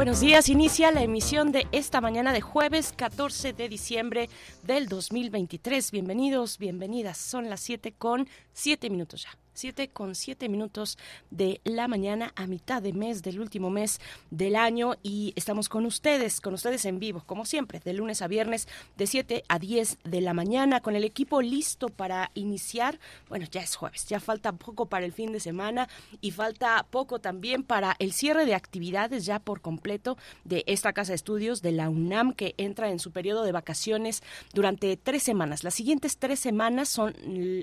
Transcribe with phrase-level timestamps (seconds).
[0.00, 4.30] Buenos días, inicia la emisión de esta mañana de jueves 14 de diciembre
[4.62, 5.90] del 2023.
[5.90, 7.18] Bienvenidos, bienvenidas.
[7.18, 9.38] Son las 7 con 7 minutos ya.
[9.60, 10.96] 7 con 7 minutos
[11.30, 14.00] de la mañana a mitad de mes del último mes
[14.30, 18.26] del año y estamos con ustedes, con ustedes en vivo, como siempre, de lunes a
[18.26, 22.98] viernes de 7 a 10 de la mañana con el equipo listo para iniciar.
[23.28, 25.90] Bueno, ya es jueves, ya falta poco para el fin de semana
[26.22, 31.12] y falta poco también para el cierre de actividades ya por completo de esta casa
[31.12, 34.22] de estudios de la UNAM que entra en su periodo de vacaciones
[34.54, 35.64] durante tres semanas.
[35.64, 37.14] Las siguientes tres semanas son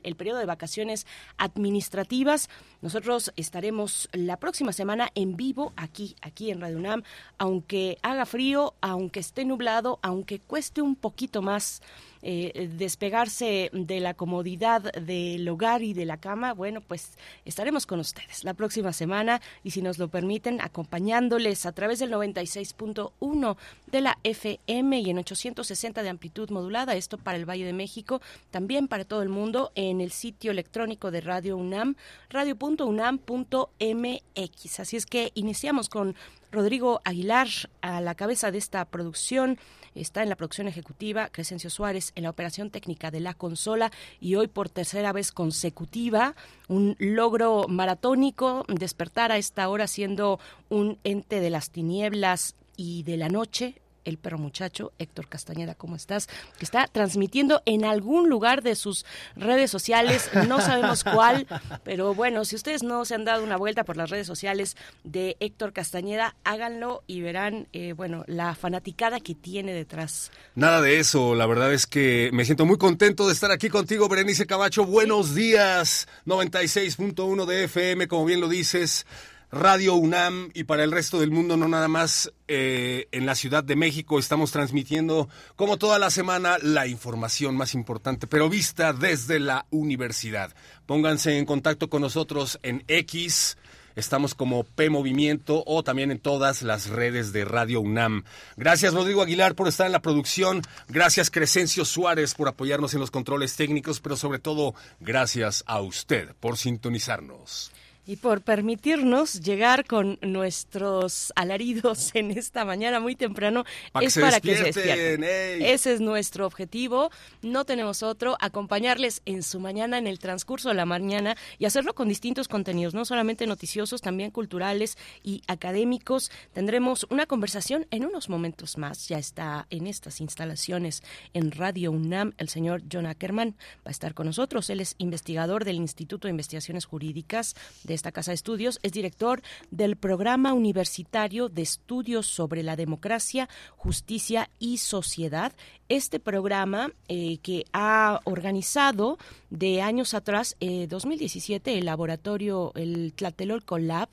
[0.03, 2.49] el periodo de vacaciones administrativas administrativas.
[2.81, 7.03] Nosotros estaremos la próxima semana en vivo aquí, aquí en Radio UNAM,
[7.37, 11.81] aunque haga frío, aunque esté nublado, aunque cueste un poquito más
[12.21, 17.99] eh, despegarse de la comodidad del hogar y de la cama, bueno, pues estaremos con
[17.99, 24.01] ustedes la próxima semana y si nos lo permiten, acompañándoles a través del 96.1 de
[24.01, 28.21] la FM y en 860 de amplitud modulada, esto para el Valle de México,
[28.51, 31.95] también para todo el mundo en el sitio electrónico de Radio UNAM,
[32.29, 34.79] radio.unam.mx.
[34.79, 36.15] Así es que iniciamos con
[36.51, 37.47] Rodrigo Aguilar
[37.81, 39.57] a la cabeza de esta producción.
[39.95, 44.35] Está en la producción ejecutiva, Crescencio Suárez en la operación técnica de la consola y
[44.35, 46.35] hoy por tercera vez consecutiva,
[46.67, 53.17] un logro maratónico, despertar a esta hora siendo un ente de las tinieblas y de
[53.17, 53.75] la noche,
[54.07, 56.27] el perro muchacho, Héctor Castañeda, ¿cómo estás?
[56.57, 59.05] Que está transmitiendo en algún lugar de sus
[59.35, 61.45] redes sociales, no sabemos cuál,
[61.83, 65.35] pero bueno, si ustedes no se han dado una vuelta por las redes sociales de
[65.41, 70.31] Héctor Castañeda, háganlo y verán, eh, bueno, la fanaticada que tiene detrás.
[70.55, 74.07] Nada de eso, la verdad es que me siento muy contento de estar aquí contigo,
[74.07, 74.85] Berenice Camacho.
[74.85, 79.05] Buenos días, 96.1 de FM, como bien lo dices.
[79.49, 83.63] Radio UNAM y para el resto del mundo, no nada más eh, en la Ciudad
[83.63, 84.19] de México.
[84.19, 90.53] Estamos transmitiendo, como toda la semana, la información más importante, pero vista desde la universidad.
[90.85, 93.57] Pónganse en contacto con nosotros en X.
[93.95, 98.25] Estamos como P Movimiento o también en todas las redes de Radio UNAM.
[98.57, 100.61] Gracias Rodrigo Aguilar por estar en la producción.
[100.89, 106.35] Gracias Crescencio Suárez por apoyarnos en los controles técnicos, pero sobre todo gracias a usted
[106.39, 107.71] por sintonizarnos
[108.07, 113.65] y por permitirnos llegar con nuestros alaridos en esta mañana muy temprano.
[114.01, 115.23] es para que se despierten.
[115.23, 117.11] Ese es nuestro objetivo.
[117.41, 118.37] No tenemos otro.
[118.39, 122.93] Acompañarles en su mañana, en el transcurso de la mañana y hacerlo con distintos contenidos,
[122.93, 126.31] no solamente noticiosos, también culturales y académicos.
[126.53, 129.09] Tendremos una conversación en unos momentos más.
[129.09, 131.03] Ya está en estas instalaciones
[131.33, 133.57] en Radio UNAM el señor John Ackerman.
[133.79, 134.69] Va a estar con nosotros.
[134.69, 137.53] Él es investigador del Instituto de Investigaciones Jurídicas
[137.83, 139.41] de esta casa de estudios, es director
[139.71, 145.51] del Programa Universitario de Estudios sobre la Democracia, Justicia y Sociedad.
[145.89, 149.17] Este programa eh, que ha organizado
[149.49, 154.09] de años atrás, eh, 2017, el laboratorio, el Tlatelolco Lab,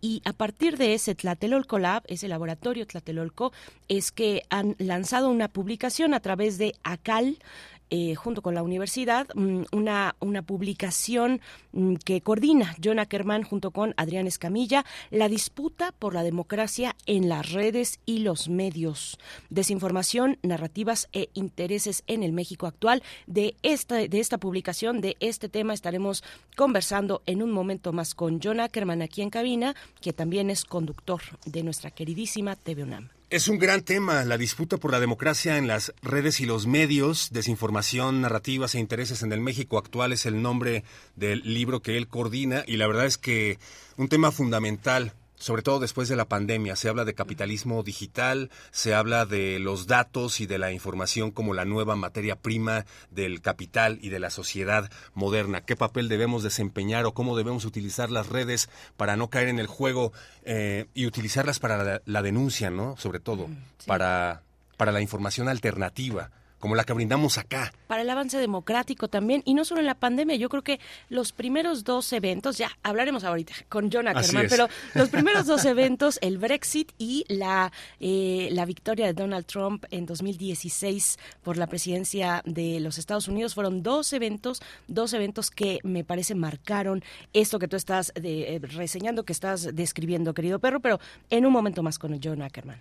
[0.00, 3.52] y a partir de ese Tlatelolco Lab, ese laboratorio Tlatelolco,
[3.88, 7.38] es que han lanzado una publicación a través de ACAL,
[7.90, 11.40] eh, junto con la universidad, mm, una, una publicación
[11.72, 17.28] mm, que coordina John Ackerman junto con Adrián Escamilla, la disputa por la democracia en
[17.28, 19.18] las redes y los medios.
[19.50, 23.02] Desinformación, narrativas e intereses en el México actual.
[23.26, 26.22] De esta, de esta publicación, de este tema, estaremos
[26.56, 31.20] conversando en un momento más con John Ackerman aquí en cabina, que también es conductor
[31.46, 33.17] de nuestra queridísima TV UNAM.
[33.30, 37.28] Es un gran tema, la disputa por la democracia en las redes y los medios,
[37.30, 40.82] desinformación, narrativas e intereses en el México actual es el nombre
[41.14, 43.58] del libro que él coordina y la verdad es que
[43.98, 46.76] un tema fundamental sobre todo después de la pandemia.
[46.76, 51.54] Se habla de capitalismo digital, se habla de los datos y de la información como
[51.54, 55.62] la nueva materia prima del capital y de la sociedad moderna.
[55.62, 59.66] ¿Qué papel debemos desempeñar o cómo debemos utilizar las redes para no caer en el
[59.66, 60.12] juego
[60.44, 62.96] eh, y utilizarlas para la, denuncia, ¿no?
[62.96, 63.48] Sobre todo,
[63.86, 64.42] para,
[64.76, 67.72] para la información alternativa como la que brindamos acá.
[67.86, 71.32] Para el avance democrático también, y no solo en la pandemia, yo creo que los
[71.32, 76.38] primeros dos eventos, ya hablaremos ahorita con John Ackerman, pero los primeros dos eventos, el
[76.38, 82.80] Brexit y la, eh, la victoria de Donald Trump en 2016 por la presidencia de
[82.80, 87.02] los Estados Unidos, fueron dos eventos, dos eventos que me parece marcaron
[87.32, 91.00] esto que tú estás eh, reseñando, que estás describiendo, querido perro, pero
[91.30, 92.78] en un momento más con John Ackerman.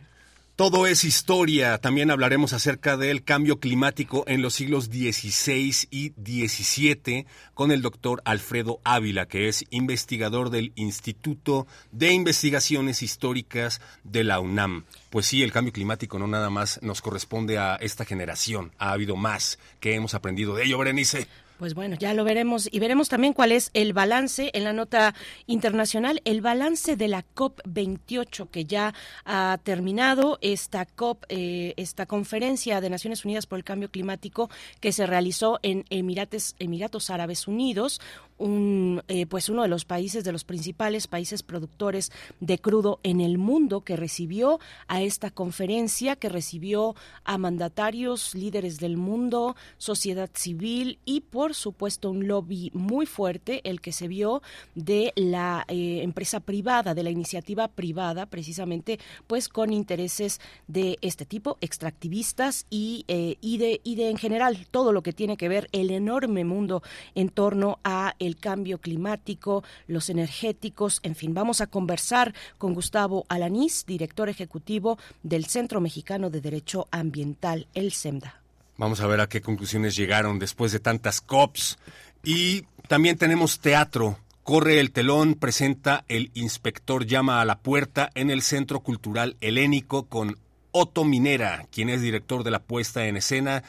[0.57, 1.77] Todo es historia.
[1.77, 8.23] También hablaremos acerca del cambio climático en los siglos XVI y XVII con el doctor
[8.25, 14.85] Alfredo Ávila, que es investigador del Instituto de Investigaciones Históricas de la UNAM.
[15.11, 18.71] Pues sí, el cambio climático no nada más nos corresponde a esta generación.
[18.79, 21.27] Ha habido más que hemos aprendido de ello, Berenice.
[21.57, 25.15] Pues bueno, ya lo veremos y veremos también cuál es el balance en la nota
[25.47, 28.93] internacional, el balance de la COP28 que ya
[29.25, 34.91] ha terminado esta COP, eh, esta conferencia de Naciones Unidas por el Cambio Climático que
[34.91, 38.01] se realizó en Emirates, Emiratos Árabes Unidos,
[38.37, 43.21] un, eh, pues uno de los países, de los principales países productores de crudo en
[43.21, 50.29] el mundo que recibió a esta conferencia, que recibió a mandatarios, líderes del mundo, sociedad
[50.33, 54.41] civil y por supuesto un lobby muy fuerte, el que se vio
[54.75, 61.25] de la eh, empresa privada, de la iniciativa privada, precisamente pues con intereses de este
[61.25, 65.49] tipo, extractivistas y, eh, y, de, y de en general todo lo que tiene que
[65.49, 66.83] ver el enorme mundo
[67.15, 73.85] en torno a cambio climático, los energéticos, en fin, vamos a conversar con Gustavo Alanís,
[73.85, 78.41] director ejecutivo del Centro Mexicano de Derecho Ambiental, el SEMDA.
[78.77, 81.79] Vamos a ver a qué conclusiones llegaron después de tantas COPs.
[82.23, 84.19] Y también tenemos teatro.
[84.43, 90.03] Corre el telón, presenta El inspector llama a la puerta en el Centro Cultural Helénico
[90.03, 90.37] con
[90.71, 93.63] Otto Minera, quien es director de la puesta en escena.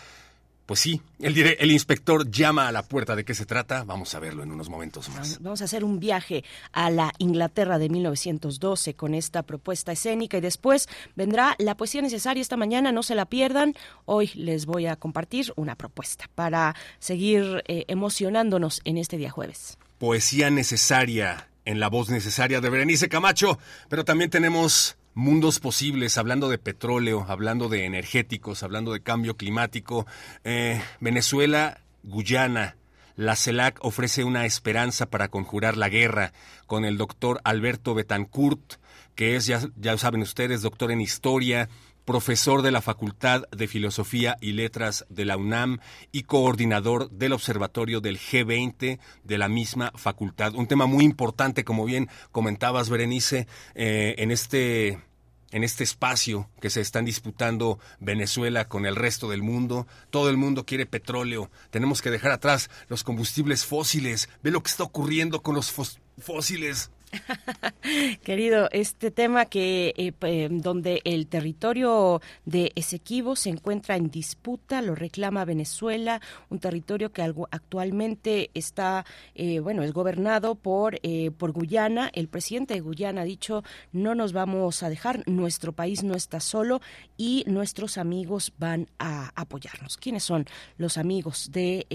[0.69, 3.17] Pues sí, el, el, inspector llama a la puerta.
[3.17, 3.85] ¿De qué se trata?
[3.85, 5.41] Vamos a verlo en unos momentos más.
[5.41, 10.43] Vamos a hacer un viaje a la Inglaterra de 1912 con esta propuesta escénica y
[10.43, 10.87] después
[11.17, 12.93] vendrá la poesía necesaria esta mañana.
[12.93, 13.77] No se la pierdan.
[14.05, 19.79] Hoy les voy a compartir una propuesta para seguir eh, emocionándonos en este día jueves.
[19.97, 26.49] Poesía necesaria en la voz necesaria de Berenice Camacho, pero también tenemos mundos posibles, hablando
[26.49, 30.07] de petróleo, hablando de energéticos, hablando de cambio climático.
[30.45, 32.77] Eh, Venezuela, Guyana.
[33.17, 36.33] La CELAC ofrece una esperanza para conjurar la guerra
[36.67, 38.75] con el doctor Alberto Betancourt,
[39.17, 41.69] que es, ya, ya saben ustedes, doctor en historia,
[42.05, 45.81] profesor de la Facultad de Filosofía y Letras de la UNAM
[46.13, 50.55] y coordinador del Observatorio del G20 de la misma facultad.
[50.55, 55.08] Un tema muy importante, como bien comentabas, Berenice, eh, en este
[55.51, 59.87] en este espacio que se están disputando Venezuela con el resto del mundo.
[60.11, 61.51] Todo el mundo quiere petróleo.
[61.71, 64.29] Tenemos que dejar atrás los combustibles fósiles.
[64.43, 65.73] Ve lo que está ocurriendo con los
[66.19, 66.91] fósiles.
[68.23, 74.95] Querido, este tema que eh, donde el territorio de Esequibo se encuentra en disputa, lo
[74.95, 76.21] reclama Venezuela,
[76.51, 82.11] un territorio que actualmente está, eh, bueno, es gobernado por, eh, por Guyana.
[82.13, 83.63] El presidente de Guyana ha dicho,
[83.93, 86.81] no nos vamos a dejar, nuestro país no está solo
[87.17, 89.97] y nuestros amigos van a apoyarnos.
[89.97, 90.47] ¿Quiénes son
[90.77, 91.87] los amigos de,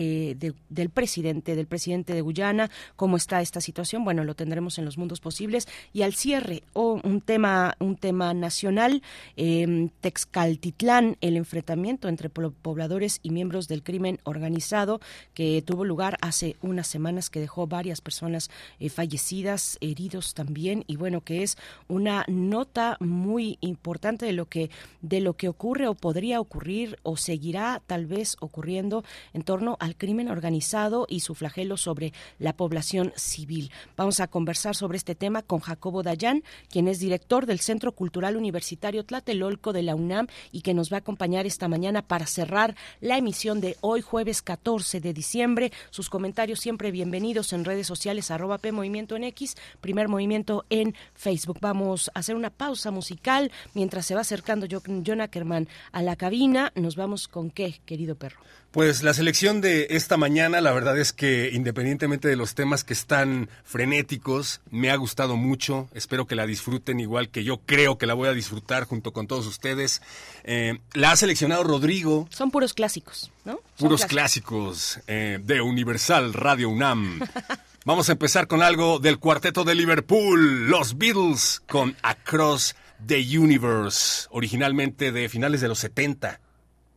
[0.69, 2.69] del presidente, del presidente de Guyana?
[2.95, 4.03] ¿Cómo está esta situación?
[4.03, 5.67] Bueno, lo tendremos en los mundos posibles.
[5.91, 9.01] Y al cierre, o un tema, un tema nacional,
[9.37, 15.01] eh, Texcaltitlán, el enfrentamiento entre pobladores y miembros del crimen organizado
[15.33, 20.95] que tuvo lugar hace unas semanas que dejó varias personas eh, fallecidas, heridos también, y
[20.95, 21.57] bueno, que es
[21.87, 24.69] una nota muy importante de lo que
[25.01, 29.95] de lo que ocurre o podría ocurrir o seguirá tal vez ocurriendo en torno al
[29.95, 33.71] crimen organizado y su flagelo sobre la población civil.
[33.97, 38.37] Vamos a conversar sobre este tema con Jacobo Dayan, quien es director del Centro Cultural
[38.37, 42.75] Universitario Tlatelolco de la UNAM y que nos va a acompañar esta mañana para cerrar
[43.01, 45.71] la emisión de hoy jueves 14 de diciembre.
[45.89, 50.95] Sus comentarios siempre bienvenidos en redes sociales arroba P Movimiento en X, primer movimiento en
[51.13, 51.57] Facebook.
[51.61, 56.71] Vamos a hacer una pausa musical mientras se va acercando John Ackerman a la cabina.
[56.75, 58.39] Nos vamos con qué, querido perro.
[58.73, 62.93] Pues la selección de esta mañana, la verdad es que independientemente de los temas que
[62.93, 65.87] están frenéticos, me ha gustado mucho.
[65.93, 69.27] Espero que la disfruten igual que yo creo que la voy a disfrutar junto con
[69.27, 70.01] todos ustedes.
[70.43, 72.27] Eh, la ha seleccionado Rodrigo.
[72.31, 73.59] Son puros clásicos, ¿no?
[73.77, 77.19] puros clásicos, eh, de Universal Radio UNAM.
[77.85, 82.75] Vamos a empezar con algo del cuarteto de Liverpool, los Beatles, con Across
[83.05, 86.39] the Universe, originalmente de finales de los 70.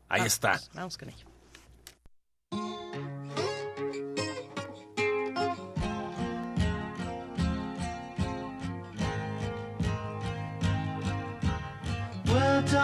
[0.08, 0.60] Ahí Vamos, está.
[0.72, 1.25] Vamos con ello.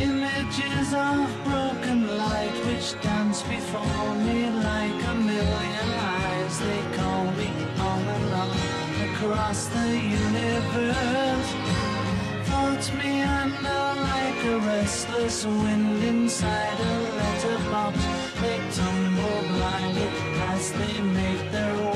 [0.00, 6.58] Images of broken light which dance before me like a million eyes.
[6.60, 7.48] They call me
[7.78, 8.50] on and on
[9.08, 11.50] across the universe.
[12.44, 17.96] Floats me under like a restless wind inside a letterbox.
[18.42, 20.08] They tumble blindly
[20.52, 21.95] as they make their way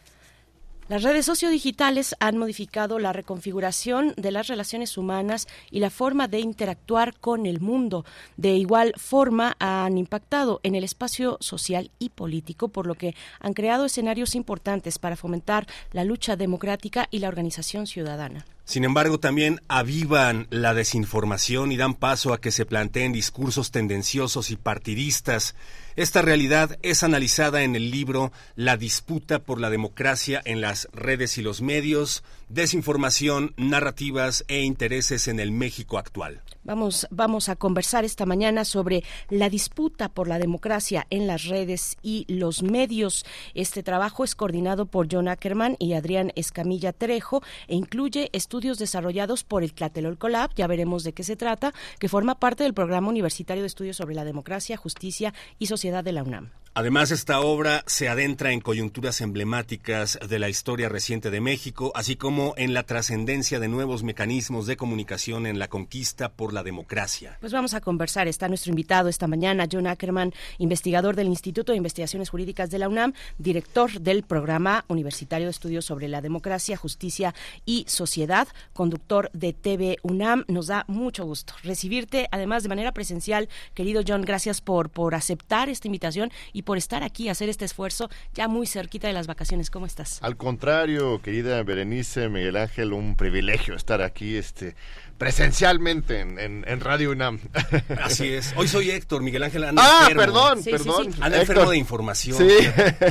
[0.91, 6.41] Las redes sociodigitales han modificado la reconfiguración de las relaciones humanas y la forma de
[6.41, 8.03] interactuar con el mundo.
[8.35, 13.53] De igual forma, han impactado en el espacio social y político, por lo que han
[13.53, 18.45] creado escenarios importantes para fomentar la lucha democrática y la organización ciudadana.
[18.65, 24.51] Sin embargo, también avivan la desinformación y dan paso a que se planteen discursos tendenciosos
[24.51, 25.55] y partidistas.
[25.95, 31.37] Esta realidad es analizada en el libro La disputa por la democracia en las redes
[31.37, 36.41] y los medios, desinformación, narrativas e intereses en el México actual.
[36.63, 41.97] Vamos, vamos a conversar esta mañana sobre la disputa por la democracia en las redes
[42.03, 43.25] y los medios.
[43.55, 49.43] Este trabajo es coordinado por John Ackerman y Adrián Escamilla Trejo e incluye estudios desarrollados
[49.43, 53.09] por el Tlatelolco Lab, ya veremos de qué se trata, que forma parte del Programa
[53.09, 56.51] Universitario de Estudios sobre la Democracia, Justicia y Sociedad de la UNAM.
[56.73, 62.15] Además, esta obra se adentra en coyunturas emblemáticas de la historia reciente de México, así
[62.15, 67.35] como en la trascendencia de nuevos mecanismos de comunicación en la conquista por la democracia.
[67.41, 68.29] Pues vamos a conversar.
[68.29, 72.87] Está nuestro invitado esta mañana, John Ackerman, investigador del Instituto de Investigaciones Jurídicas de la
[72.87, 77.35] UNAM, director del Programa Universitario de Estudios sobre la Democracia, Justicia
[77.65, 80.45] y Sociedad, conductor de TV UNAM.
[80.47, 83.49] Nos da mucho gusto recibirte, además de manera presencial.
[83.73, 88.09] Querido John, gracias por, por aceptar esta invitación y por estar aquí, hacer este esfuerzo
[88.33, 89.69] ya muy cerquita de las vacaciones.
[89.69, 90.19] ¿Cómo estás?
[90.21, 94.75] Al contrario, querida Berenice, Miguel Ángel, un privilegio estar aquí este,
[95.21, 97.37] presencialmente en, en- en Radio UNAM.
[98.03, 98.55] Así es.
[98.57, 100.19] Hoy soy Héctor, Miguel Ángel anda ah, enfermo.
[100.21, 101.13] perdón, Sí, perdón.
[101.13, 101.19] sí.
[101.21, 101.41] Anda Héctor.
[101.57, 102.37] enfermo de información.
[102.39, 102.49] Sí.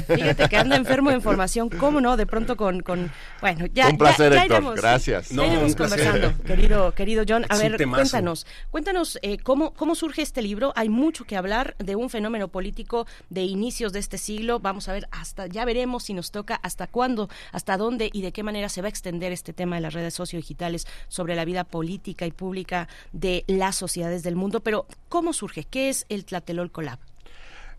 [0.16, 2.16] Fíjate que anda enfermo de información, ¿cómo no?
[2.16, 4.56] De pronto con, con bueno, ya, Un placer, ya, ya Héctor.
[4.58, 5.28] iremos, Gracias.
[5.28, 5.98] ya No, iremos placer.
[6.00, 7.46] conversando, querido, querido John.
[7.48, 10.72] A ver, cuéntanos, cuéntanos eh, cómo, cómo surge este libro.
[10.74, 14.58] Hay mucho que hablar de un fenómeno político de inicios de este siglo.
[14.58, 18.32] Vamos a ver hasta, ya veremos si nos toca hasta cuándo, hasta dónde y de
[18.32, 21.62] qué manera se va a extender este tema de las redes sociodigitales sobre la vida
[21.62, 24.60] política y pública de las sociedades del mundo.
[24.60, 25.64] Pero, ¿cómo surge?
[25.64, 26.98] ¿Qué es el Tlatelolco Lab?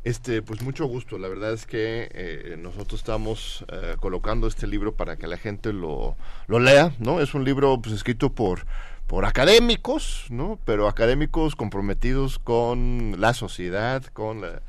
[0.03, 1.19] Este, pues mucho gusto.
[1.19, 5.73] La verdad es que eh, nosotros estamos eh, colocando este libro para que la gente
[5.73, 6.15] lo,
[6.47, 7.19] lo lea, ¿no?
[7.19, 8.65] Es un libro pues, escrito por
[9.11, 10.57] por académicos, ¿no?
[10.63, 14.61] Pero académicos comprometidos con la sociedad, con la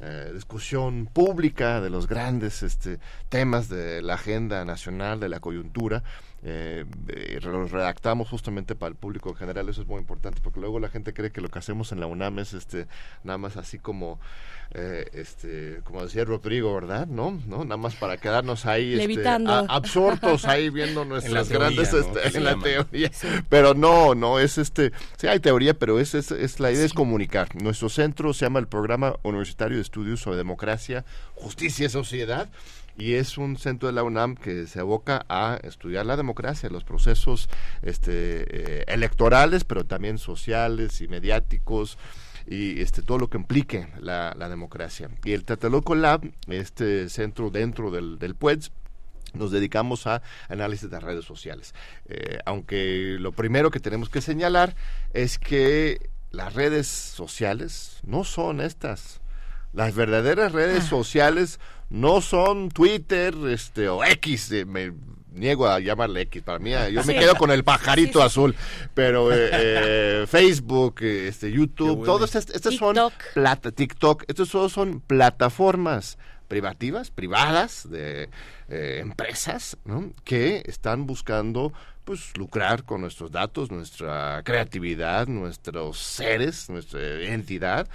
[0.00, 6.04] eh, discusión pública de los grandes este, temas de la agenda nacional, de la coyuntura.
[6.44, 10.60] Eh, eh, los redactamos justamente para el público en general, eso es muy importante, porque
[10.60, 12.86] luego la gente cree que lo que hacemos en la UNAM es este,
[13.24, 14.20] nada más así como,
[14.80, 17.06] eh, este, como decía Rodrigo, ¿verdad?
[17.08, 17.40] ¿No?
[17.46, 17.64] ¿No?
[17.64, 22.44] Nada más para quedarnos ahí este, a- absortos ahí viendo nuestras teoría, grandes este, en
[22.44, 22.62] la llama.
[22.62, 23.10] teoría.
[23.48, 26.92] Pero no, no, es este, sí hay teoría, pero es, es, es la idea es
[26.92, 27.48] comunicar.
[27.60, 31.04] Nuestro centro se llama el Programa Universitario de Estudios sobre Democracia,
[31.34, 32.48] Justicia y Sociedad.
[33.00, 36.82] Y es un centro de la UNAM que se aboca a estudiar la democracia, los
[36.82, 37.48] procesos
[37.80, 41.96] este, eh, electorales, pero también sociales y mediáticos,
[42.48, 45.10] y este todo lo que implique la, la democracia.
[45.24, 48.72] Y el Tlatelolco Lab, este centro dentro del, del PUEDS,
[49.34, 51.74] nos dedicamos a análisis de redes sociales.
[52.06, 54.74] Eh, aunque lo primero que tenemos que señalar
[55.12, 59.20] es que las redes sociales no son estas.
[59.74, 64.50] Las verdaderas redes sociales no son Twitter este, o X.
[64.52, 64.92] eh, me
[65.38, 66.42] niego a llamarle X.
[66.42, 67.18] Para mí, yo me Sí.
[67.18, 68.26] quedo con el pajarito Sí, sí.
[68.26, 68.56] azul.
[68.94, 72.04] Pero eh, eh, Facebook, este, YouTube, bueno.
[72.12, 73.12] todos estas, estas son TikTok.
[73.34, 78.30] plata, TikTok, estos todos son plataformas privativas, privadas de
[78.68, 80.12] eh, empresas, ¿no?
[80.24, 81.72] que están buscando
[82.08, 87.86] pues lucrar con nuestros datos, nuestra creatividad, nuestros seres, nuestra identidad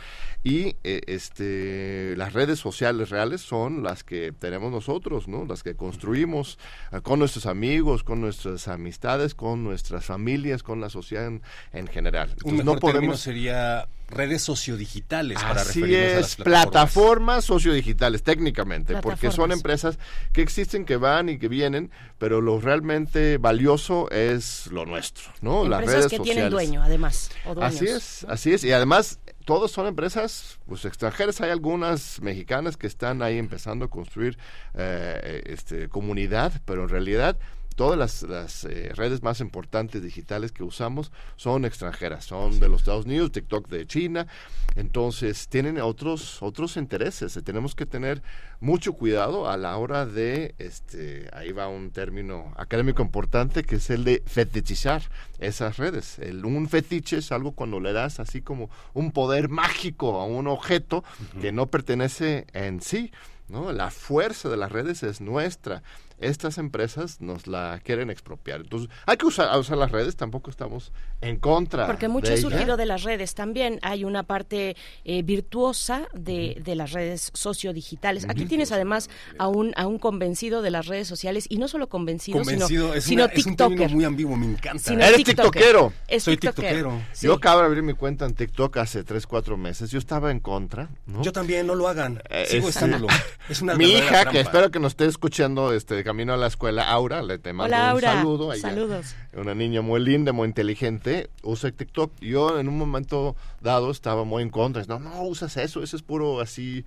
[0.43, 5.45] y eh, este las redes sociales reales son las que tenemos nosotros, ¿no?
[5.45, 6.59] Las que construimos
[6.91, 11.87] eh, con nuestros amigos, con nuestras amistades, con nuestras familias, con la sociedad en, en
[11.87, 12.29] general.
[12.43, 16.65] Un Entonces, mejor término sería redes sociodigitales para Así referirnos a las es, plataformas.
[16.71, 19.97] plataformas sociodigitales, técnicamente, porque son empresas
[20.31, 25.67] que existen, que van y que vienen, pero lo realmente valioso es lo nuestro, ¿no?
[25.67, 26.35] Las Empresas redes que sociales.
[26.35, 27.31] tienen dueño, además.
[27.45, 27.75] O dueños.
[27.75, 32.87] Así es, así es, y además todos son empresas pues extranjeras, hay algunas mexicanas que
[32.87, 34.37] están ahí empezando a construir
[34.73, 37.37] eh, este, comunidad, pero en realidad
[37.75, 42.81] todas las, las, eh, redes más importantes digitales que usamos son extranjeras, son de los
[42.81, 44.27] Estados Unidos, TikTok de China,
[44.75, 48.21] entonces tienen otros otros intereses, tenemos que tener
[48.59, 53.89] mucho cuidado a la hora de, este, ahí va un término académico importante que es
[53.89, 55.01] el de fetichizar
[55.39, 56.19] esas redes.
[56.19, 60.47] El, un fetiche es algo cuando le das así como un poder mágico a un
[60.47, 61.03] objeto
[61.41, 63.11] que no pertenece en sí.
[63.49, 63.71] ¿no?
[63.71, 65.83] La fuerza de las redes es nuestra.
[66.19, 68.61] Estas empresas nos la quieren expropiar.
[68.61, 71.85] Entonces, hay que usar, usar las redes, tampoco estamos en contra.
[71.87, 72.49] Porque mucho de ha ella.
[72.49, 73.79] surgido de las redes también.
[73.81, 78.25] Hay una parte eh, virtuosa de, de las redes sociodigitales.
[78.29, 81.87] Aquí tienes además a un, a un convencido de las redes sociales y no solo
[81.89, 84.79] convencido, Convencido, sino, es, sino una- es un muy ambiguo, me encanta.
[84.83, 85.51] Sino Eres TikToker.
[85.61, 85.93] tiktokero.
[86.07, 86.69] Es Soy tiktokero.
[86.91, 87.01] tiktokero.
[87.13, 87.27] Sí.
[87.27, 89.91] Yo acabo de abrir mi cuenta en TikTok hace 3, 4 meses.
[89.91, 90.89] Yo estaba en contra.
[91.05, 91.21] ¿no?
[91.23, 92.21] Yo también, no lo hagan.
[92.29, 93.07] Eh, Sigo es- estándolo.
[93.49, 94.31] Es una Mi hija, trampa.
[94.31, 97.53] que espero que nos esté escuchando este de camino a la escuela, Aura, le te
[97.53, 98.13] mando Hola, un Aura.
[98.13, 98.53] saludo.
[98.53, 98.61] ella.
[98.61, 99.15] Saludos.
[99.33, 102.19] Una niña muy linda, muy inteligente, usa TikTok.
[102.19, 104.83] Yo en un momento dado estaba muy en contra.
[104.87, 106.85] No, no usas eso, eso es puro así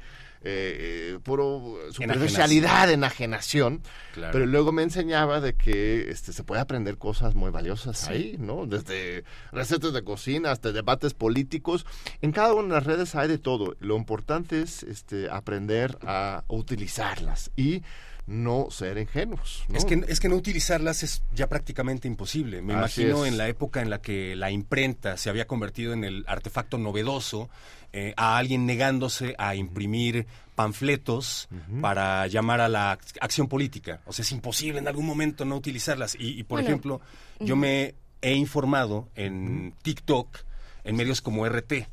[0.48, 3.80] eh, eh, puro superficialidad, enajenación.
[4.12, 4.32] Claro.
[4.32, 8.66] Pero luego me enseñaba de que este, se puede aprender cosas muy valiosas ahí, ¿no?
[8.66, 11.86] Desde recetas de cocina hasta debates políticos.
[12.20, 13.74] En cada una de las redes hay de todo.
[13.80, 17.82] Lo importante es este, aprender a utilizarlas y
[18.26, 19.64] no ser ingenuos.
[19.68, 19.76] ¿no?
[19.78, 22.60] Es que, es que no utilizarlas es ya prácticamente imposible.
[22.62, 23.32] Me Así imagino es.
[23.32, 27.48] en la época en la que la imprenta se había convertido en el artefacto novedoso,
[27.92, 31.48] eh, a alguien negándose a imprimir panfletos
[31.80, 34.00] para llamar a la ac- acción política.
[34.06, 36.14] O sea, es imposible en algún momento no utilizarlas.
[36.16, 37.00] Y, y, por Bueno, ejemplo,
[37.40, 40.38] yo me he informado en TikTok,
[40.84, 41.86] en medios como RT,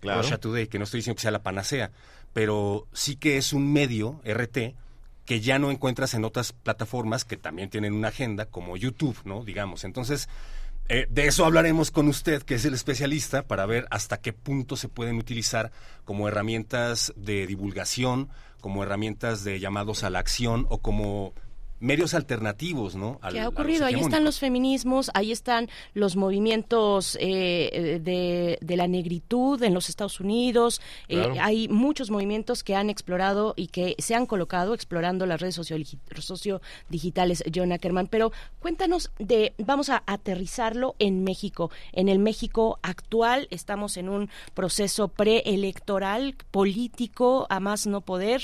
[0.00, 0.20] Claro.
[0.22, 1.90] Russia Today, que no estoy diciendo que sea la panacea,
[2.32, 4.74] pero sí que es un medio, RT,
[5.26, 9.44] que ya no encuentras en otras plataformas que también tienen una agenda, como YouTube, ¿no?
[9.44, 9.84] Digamos.
[9.84, 10.28] Entonces,
[10.88, 14.76] eh, de eso hablaremos con usted, que es el especialista, para ver hasta qué punto
[14.76, 15.72] se pueden utilizar
[16.04, 18.28] como herramientas de divulgación,
[18.60, 21.34] como herramientas de llamados a la acción o como
[21.80, 23.18] medios alternativos, ¿no?
[23.22, 23.84] Al- ¿Qué ha ocurrido?
[23.86, 29.74] Ahí están los feminismos, ahí están los movimientos eh, eh, de, de la negritud en
[29.74, 30.80] los Estados Unidos.
[31.08, 35.56] eh, hay muchos movimientos que han explorado y que se han colocado explorando las redes
[35.56, 35.76] socio-
[36.18, 38.06] sociodigitales, John Ackerman.
[38.08, 41.70] Pero cuéntanos de, vamos a aterrizarlo en México.
[41.92, 48.42] En el México actual estamos en un proceso preelectoral, político, a más no poder.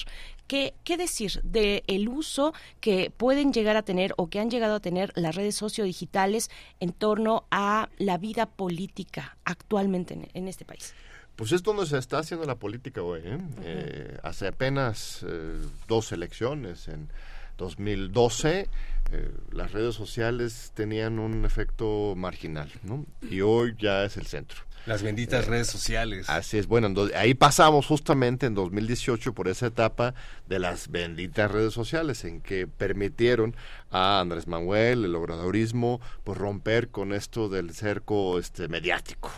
[0.53, 4.75] ¿Qué, qué decir del el uso que pueden llegar a tener o que han llegado
[4.75, 10.67] a tener las redes sociodigitales en torno a la vida política actualmente en, en este
[10.67, 10.93] país?
[11.37, 13.23] Pues es donde se está haciendo la política hoy.
[13.25, 13.38] ¿eh?
[13.62, 17.09] Eh, hace apenas eh, dos elecciones, en
[17.57, 18.69] 2012,
[19.12, 23.07] eh, las redes sociales tenían un efecto marginal, ¿no?
[23.23, 24.61] Y hoy ya es el centro.
[24.87, 26.29] Las benditas redes sociales.
[26.29, 30.14] Así es, bueno, ahí pasamos justamente en 2018 por esa etapa
[30.49, 33.55] de las benditas redes sociales en que permitieron
[33.92, 39.31] a Andrés Manuel, el obradorismo, pues romper con esto del cerco este mediático,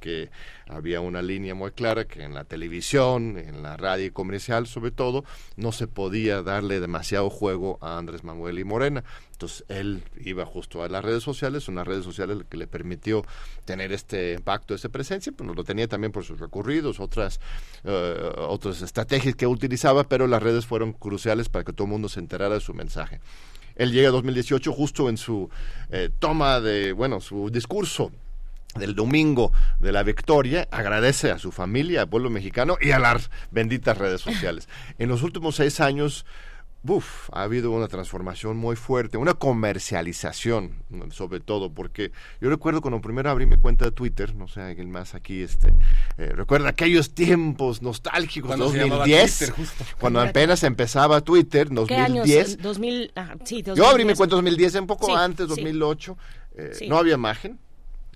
[0.00, 0.30] que
[0.68, 5.24] había una línea muy clara que en la televisión, en la radio comercial sobre todo,
[5.56, 9.04] no se podía darle demasiado juego a Andrés Manuel y Morena.
[9.32, 13.24] Entonces él iba justo a las redes sociales, unas redes sociales que le permitió
[13.64, 17.40] tener este impacto, esta presencia, pues lo tenía también por sus recorridos, otras,
[17.84, 22.08] eh, otras estrategias que utilizaba, pero las redes fueron cruciales para que todo el mundo
[22.08, 23.20] se enterara de su mensaje.
[23.76, 25.50] Él llega a 2018 justo en su
[25.90, 28.12] eh, toma de, bueno, su discurso
[28.74, 33.30] del domingo de la victoria, agradece a su familia, al pueblo mexicano y a las
[33.50, 34.68] benditas redes sociales.
[34.98, 36.24] En los últimos seis años,
[36.82, 43.00] uf, ha habido una transformación muy fuerte, una comercialización, sobre todo, porque yo recuerdo cuando
[43.00, 45.72] primero abrí mi cuenta de Twitter, no sé, alguien más aquí, este,
[46.18, 49.84] eh, recuerda aquellos tiempos nostálgicos, Cuando se llamaba 2010, Twitter, justo.
[49.98, 52.26] cuando apenas empezaba Twitter, ¿Qué años?
[52.26, 52.58] 2010.
[52.62, 54.16] 2000, ajá, sí, Yo abrí mi 2010.
[54.18, 55.48] cuenta en 2010, un poco Sí, antes, sí.
[55.48, 56.16] 2008.
[56.56, 56.88] eh, Sí.
[56.88, 57.58] No había imagen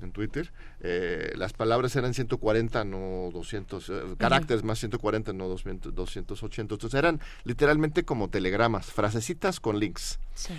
[0.03, 0.53] en Twitter.
[0.87, 3.89] Eh, las palabras eran 140, no 200.
[3.89, 6.75] eh, caracteres más 140, no 200, 280.
[6.75, 10.19] Entonces eran literalmente como telegramas, frasecitas con links.
[10.35, 10.53] Sí.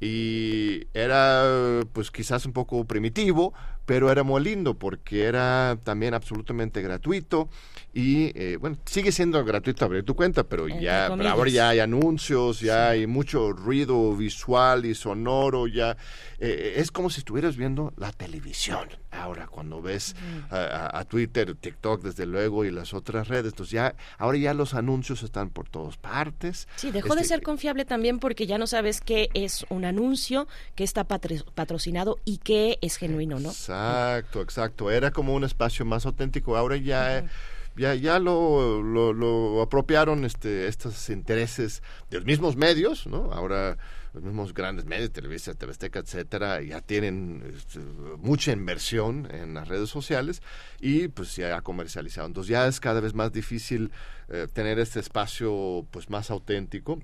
[0.00, 3.54] Y era, pues quizás un poco primitivo,
[3.88, 7.48] pero era muy lindo porque era también absolutamente gratuito.
[7.94, 11.70] Y eh, bueno, sigue siendo gratuito abrir tu cuenta, pero Entre ya pero ahora ya
[11.70, 15.96] hay anuncios, ya hay mucho ruido visual y sonoro, ya
[16.38, 18.90] eh, es como si estuvieras viendo la televisión.
[19.10, 20.14] Ahora cuando ves
[20.50, 24.52] a, a- a Twitter, TikTok desde luego y las otras redes, entonces ya ahora ya
[24.52, 26.68] los anuncios están por todas partes.
[26.76, 30.46] Sí, dejó de Este, ser confiable también porque ya no sabes qué es un anuncio,
[30.74, 33.48] qué está patrocinado y qué es genuino, ¿no?
[33.48, 33.77] Exacto,
[34.40, 34.90] exacto.
[34.90, 36.56] Era como un espacio más auténtico.
[36.56, 37.24] Ahora ya,
[37.76, 43.32] ya, ya lo, lo, lo apropiaron este, estos intereses de los mismos medios, ¿no?
[43.32, 43.78] Ahora
[44.14, 47.80] los mismos grandes medios, Televisa, TV Azteca, etcétera, ya tienen este,
[48.18, 50.42] mucha inversión en las redes sociales
[50.80, 52.26] y pues ya ha comercializado.
[52.26, 53.92] Entonces ya es cada vez más difícil
[54.28, 57.00] eh, tener este espacio pues más auténtico.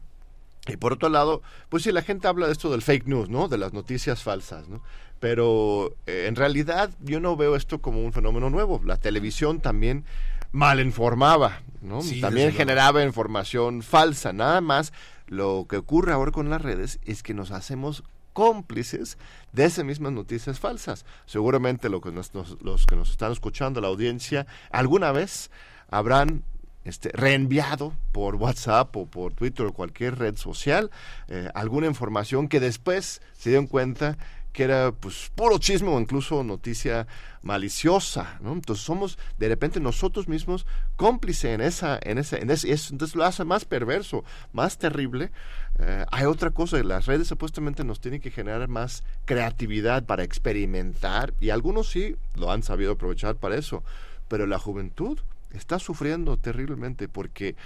[0.66, 3.48] Y por otro lado, pues sí, la gente habla de esto del fake news, ¿no?
[3.48, 4.82] De las noticias falsas, ¿no?
[5.24, 8.78] Pero eh, en realidad yo no veo esto como un fenómeno nuevo.
[8.84, 10.04] La televisión también
[10.52, 12.02] mal informaba, ¿no?
[12.02, 12.58] Sí, también luego.
[12.58, 14.34] generaba información falsa.
[14.34, 14.92] Nada más
[15.26, 19.16] lo que ocurre ahora con las redes es que nos hacemos cómplices
[19.54, 21.06] de esas mismas noticias falsas.
[21.24, 25.50] Seguramente lo que nos- nos- los que nos están escuchando, la audiencia, alguna vez
[25.88, 26.42] habrán
[26.84, 30.90] este, reenviado por WhatsApp o por Twitter o cualquier red social
[31.28, 34.18] eh, alguna información que después se dieron cuenta
[34.54, 37.08] que era pues puro chisme o incluso noticia
[37.42, 38.52] maliciosa, ¿no?
[38.52, 40.64] Entonces somos de repente nosotros mismos
[40.96, 45.32] cómplices en esa, en esa, en ese, entonces lo hace más perverso, más terrible.
[45.80, 51.34] Eh, hay otra cosa, las redes supuestamente nos tienen que generar más creatividad para experimentar
[51.40, 53.82] y algunos sí lo han sabido aprovechar para eso,
[54.28, 55.18] pero la juventud
[55.56, 57.56] está sufriendo terriblemente porque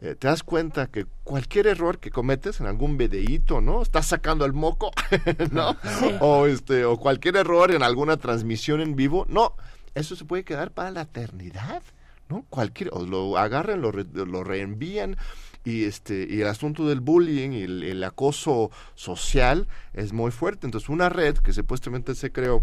[0.00, 3.82] eh, te das cuenta que cualquier error que cometes en algún videíto, ¿no?
[3.82, 4.90] Estás sacando el moco,
[5.52, 5.76] ¿no?
[6.20, 9.54] O, este, o cualquier error en alguna transmisión en vivo, no,
[9.94, 11.82] eso se puede quedar para la eternidad,
[12.28, 12.44] ¿no?
[12.48, 15.16] Cualquier, o lo agarran, lo, re- lo reenvían
[15.64, 20.66] y este y el asunto del bullying y el, el acoso social es muy fuerte.
[20.66, 22.62] Entonces una red que supuestamente se creó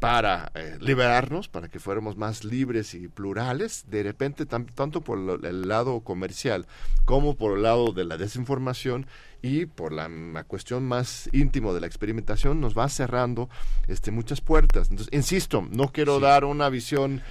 [0.00, 5.16] para eh, liberarnos para que fuéramos más libres y plurales de repente tan- tanto por
[5.18, 6.66] lo- el lado comercial
[7.04, 9.06] como por el lado de la desinformación
[9.42, 13.48] y por la, la cuestión más íntimo de la experimentación nos va cerrando
[13.86, 14.90] este muchas puertas.
[14.90, 17.22] Entonces insisto no quiero dar una visión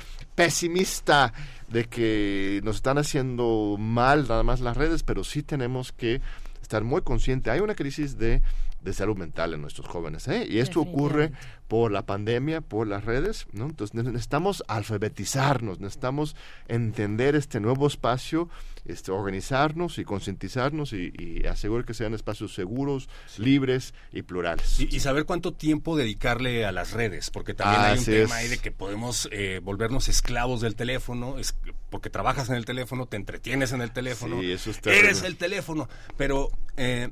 [0.42, 1.34] pesimista
[1.68, 6.20] de que nos están haciendo mal nada más las redes, pero sí tenemos que
[6.64, 7.54] estar muy conscientes.
[7.54, 8.42] Hay una crisis de,
[8.82, 10.48] de salud mental en nuestros jóvenes, ¿eh?
[10.50, 11.32] y esto ocurre
[11.68, 13.66] por la pandemia, por las redes, ¿no?
[13.66, 16.36] Entonces ne- necesitamos alfabetizarnos, necesitamos
[16.68, 18.50] entender este nuevo espacio,
[18.86, 24.80] este, organizarnos y concientizarnos y, y asegurar que sean espacios seguros, libres y plurales.
[24.80, 28.26] Y, y saber cuánto tiempo dedicarle a las redes, porque también Ah, hay un tema
[28.26, 28.32] es.
[28.46, 31.56] ahí de que podemos eh, volvernos esclavos del teléfono, es
[31.90, 35.08] porque trabajas en el teléfono, te entretienes en el teléfono, Sí, eso es terrible.
[35.10, 35.88] eres el teléfono.
[36.18, 37.10] Pero eh,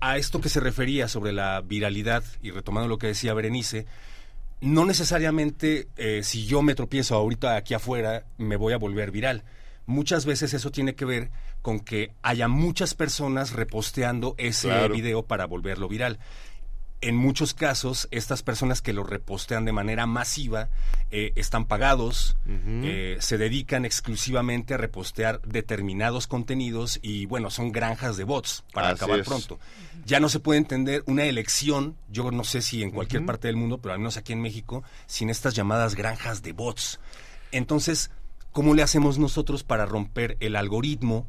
[0.00, 3.86] a esto que se refería sobre la viralidad, y retomando lo que decía Berenice,
[4.60, 9.44] no necesariamente eh, si yo me tropiezo ahorita aquí afuera me voy a volver viral.
[9.86, 11.30] Muchas veces eso tiene que ver
[11.62, 14.94] con que haya muchas personas reposteando ese Claro.
[14.94, 16.18] video para volverlo viral.
[17.02, 20.68] En muchos casos, estas personas que lo repostean de manera masiva
[21.10, 28.18] eh, están pagados, eh, se dedican exclusivamente a repostear determinados contenidos y bueno, son granjas
[28.18, 29.26] de bots para Así acabar es.
[29.26, 29.58] pronto.
[30.04, 33.56] Ya no se puede entender una elección, yo no sé si en cualquier parte del
[33.56, 37.00] mundo, pero al menos aquí en México, sin estas llamadas granjas de bots.
[37.50, 38.10] Entonces,
[38.52, 41.26] ¿cómo le hacemos nosotros para romper el algoritmo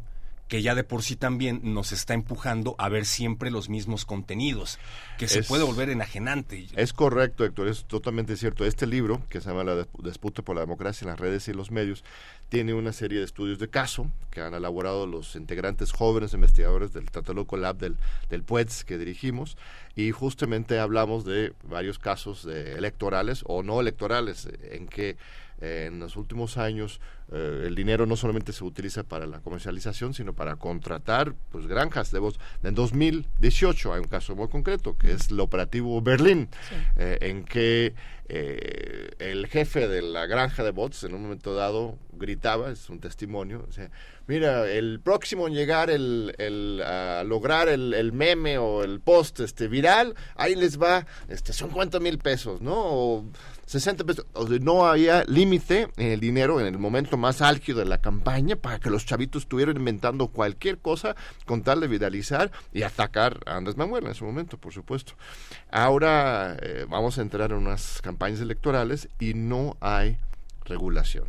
[0.52, 4.80] que ya de por sí también nos está empujando a ver siempre los mismos contenidos,
[5.18, 6.68] que se Es- puede volver enajenante?
[6.76, 8.66] Es correcto, Héctor, es totalmente cierto.
[8.66, 11.54] Este libro, que se llama La Disp- Disputa por la Democracia en las redes y
[11.54, 12.04] los medios,
[12.50, 17.10] tiene una serie de estudios de caso que han elaborado los integrantes jóvenes investigadores del
[17.10, 17.96] Tlatelolco Lab del,
[18.30, 19.56] del PUETS que dirigimos
[19.96, 25.16] y justamente hablamos de varios casos de electorales o no electorales en que
[25.62, 27.00] eh, en los últimos años
[27.32, 32.12] eh, el dinero no solamente se utiliza para la comercialización, sino para contratar pues granjas
[32.12, 32.40] de voz.
[32.64, 36.50] En 2018 hay un caso muy concreto, que es el operativo Berlín,
[36.98, 37.94] eh, en que
[38.28, 43.00] eh, el jefe de la granja de bots en un momento dado gritaba, es un
[43.00, 43.90] testimonio, o sea,
[44.28, 49.40] mira, el próximo en llegar el, el, a lograr el, el meme o el post
[49.42, 52.76] este viral, ahí les va este 50 mil pesos, ¿no?
[52.76, 53.26] O
[53.66, 54.26] 60 pesos.
[54.34, 58.02] O sea, no había límite en el dinero en el momento más álgido de la
[58.02, 63.40] campaña para que los chavitos estuvieran inventando cualquier cosa con tal de viralizar y atacar
[63.46, 65.14] a Andrés Manuel en ese momento, por supuesto.
[65.72, 70.18] Ahora eh, vamos a entrar en unas campañas electorales y no hay
[70.66, 71.26] regulación.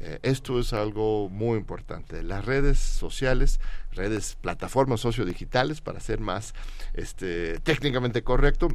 [0.00, 2.22] Eh, esto es algo muy importante.
[2.22, 3.60] Las redes sociales,
[3.92, 6.54] redes, plataformas sociodigitales, para ser más
[6.94, 8.68] este, técnicamente correcto,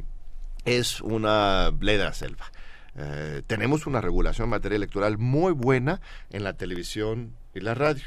[0.64, 2.50] es una la selva.
[2.96, 8.04] Eh, tenemos una regulación en materia electoral muy buena en la televisión y la radio,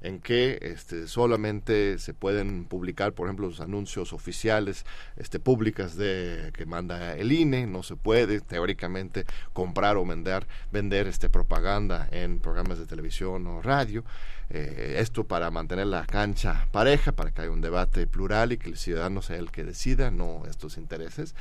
[0.00, 4.84] en que este, solamente se pueden publicar, por ejemplo, los anuncios oficiales
[5.16, 11.06] este, públicas de que manda el INE, no se puede teóricamente comprar o vender, vender
[11.06, 14.04] este, propaganda en programas de televisión o radio.
[14.50, 18.70] Eh, esto para mantener la cancha pareja, para que haya un debate plural y que
[18.70, 21.34] el ciudadano sea el que decida, no estos intereses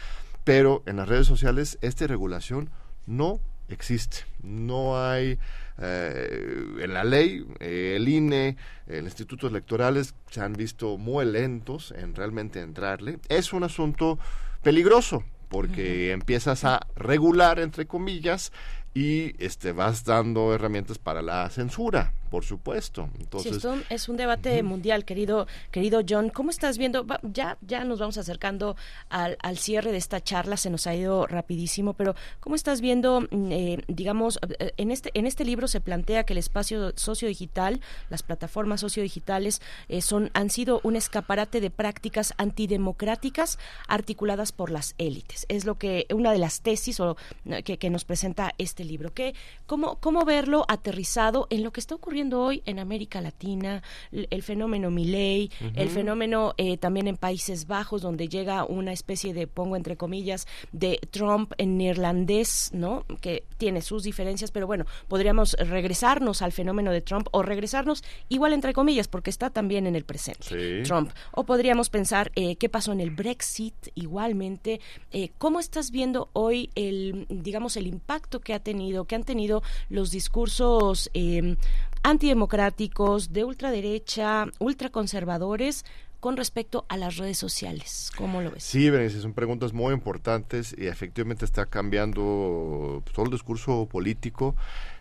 [0.43, 2.69] pero en las redes sociales esta regulación
[3.05, 4.17] no existe.
[4.41, 5.39] No hay
[5.77, 11.93] eh, en la ley, eh, el INE, el Instituto Electorales se han visto muy lentos
[11.97, 13.19] en realmente entrarle.
[13.29, 14.19] Es un asunto
[14.61, 18.51] peligroso porque empiezas a regular, entre comillas,
[18.95, 23.09] y este vas dando herramientas para la censura, por supuesto.
[23.13, 26.29] Sí, Entonces, esto es un debate mundial, querido, querido John.
[26.29, 27.05] ¿Cómo estás viendo?
[27.05, 28.75] Va- ya, ya nos vamos acercando
[29.09, 33.21] al, al cierre de esta charla, se nos ha ido rapidísimo, pero ¿cómo estás viendo,
[33.29, 37.81] mm, eh, digamos, eh, en este, en este libro se plantea que el espacio sociodigital,
[38.09, 44.95] las plataformas sociodigitales, eh, son, han sido un escaparate de prácticas antidemocráticas articuladas por las
[44.97, 45.45] élites.
[45.49, 47.15] Es lo que, una de las tesis o,
[47.45, 49.13] eh, que, que nos presenta este libro.
[49.13, 49.35] ¿Qué,
[49.67, 53.81] cómo, ¿Cómo verlo aterrizado en lo que está ocurriendo hoy en América Latina,
[54.11, 59.47] el, fenómeno Milley, el fenómeno eh, también en Países Bajos, donde llega una especie de,
[59.47, 63.05] pongo entre comillas, de Trump en neerlandés, ¿no?
[63.21, 68.53] Que tiene sus diferencias, pero bueno, podríamos regresarnos al fenómeno de Trump o regresarnos igual
[68.53, 70.43] entre comillas, porque está también en el presente.
[70.47, 70.83] Sí.
[70.83, 71.11] Trump.
[71.31, 74.79] O podríamos pensar eh, qué pasó en el Brexit igualmente.
[75.11, 79.63] Eh, ¿Cómo estás viendo hoy el, digamos, el impacto que ha tenido, que han tenido
[79.89, 81.55] los discursos eh,
[82.03, 85.85] antidemocráticos, de ultraderecha, ultraconservadores
[86.19, 88.11] con respecto a las redes sociales?
[88.15, 88.63] ¿Cómo lo ves?
[88.63, 94.55] Sí, Berenice, son preguntas muy importantes y efectivamente está cambiando todo el discurso político.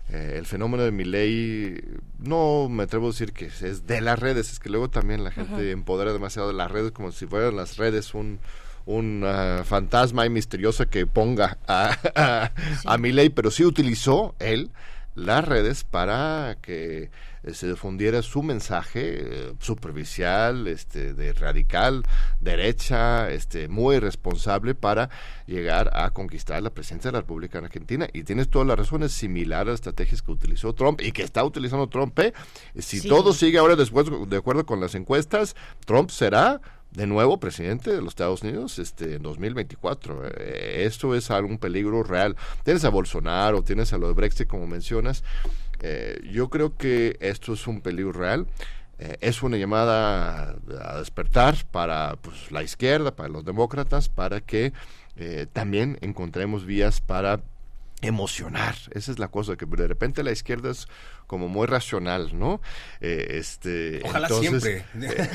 [0.09, 1.81] Eh, el fenómeno de mi ley,
[2.19, 5.31] no me atrevo a decir que es de las redes, es que luego también la
[5.31, 8.41] gente empodera demasiado de las redes como si fueran las redes un
[8.85, 12.53] un ah, fantasma y misterioso que ponga a, a,
[12.85, 14.71] a Milei, pero sí utilizó él
[15.15, 17.11] las redes para que
[17.43, 22.03] eh, se difundiera su mensaje eh, superficial, este, de radical,
[22.41, 25.11] derecha, este, muy responsable para
[25.47, 28.09] llegar a conquistar la presidencia de la República en Argentina.
[28.13, 31.45] Y tienes todas las razones, similar a las estrategias que utilizó Trump y que está
[31.45, 32.19] utilizando Trump.
[32.21, 32.33] ¿eh?
[32.79, 33.09] Si Sí.
[33.09, 36.61] todo sigue ahora después, de acuerdo con las encuestas, Trump será
[36.93, 40.23] de nuevo presidente de los Estados Unidos este, en 2024.
[40.27, 42.37] Eh, esto es algún peligro real.
[42.65, 45.25] Tienes a Bolsonaro, tienes a lo de Brexit, como mencionas.
[45.81, 48.47] Eh, yo creo que esto es un peligro real.
[48.99, 54.41] Eh, es una llamada a, a despertar para pues, la izquierda, para los demócratas, para
[54.41, 54.73] que
[55.17, 57.41] eh, también encontremos vías para
[58.01, 58.75] emocionar.
[58.93, 60.89] Esa es la cosa, que de repente la izquierda es
[61.27, 62.61] como muy racional, ¿no?
[63.01, 65.29] Eh, este, Ojalá entonces, siempre.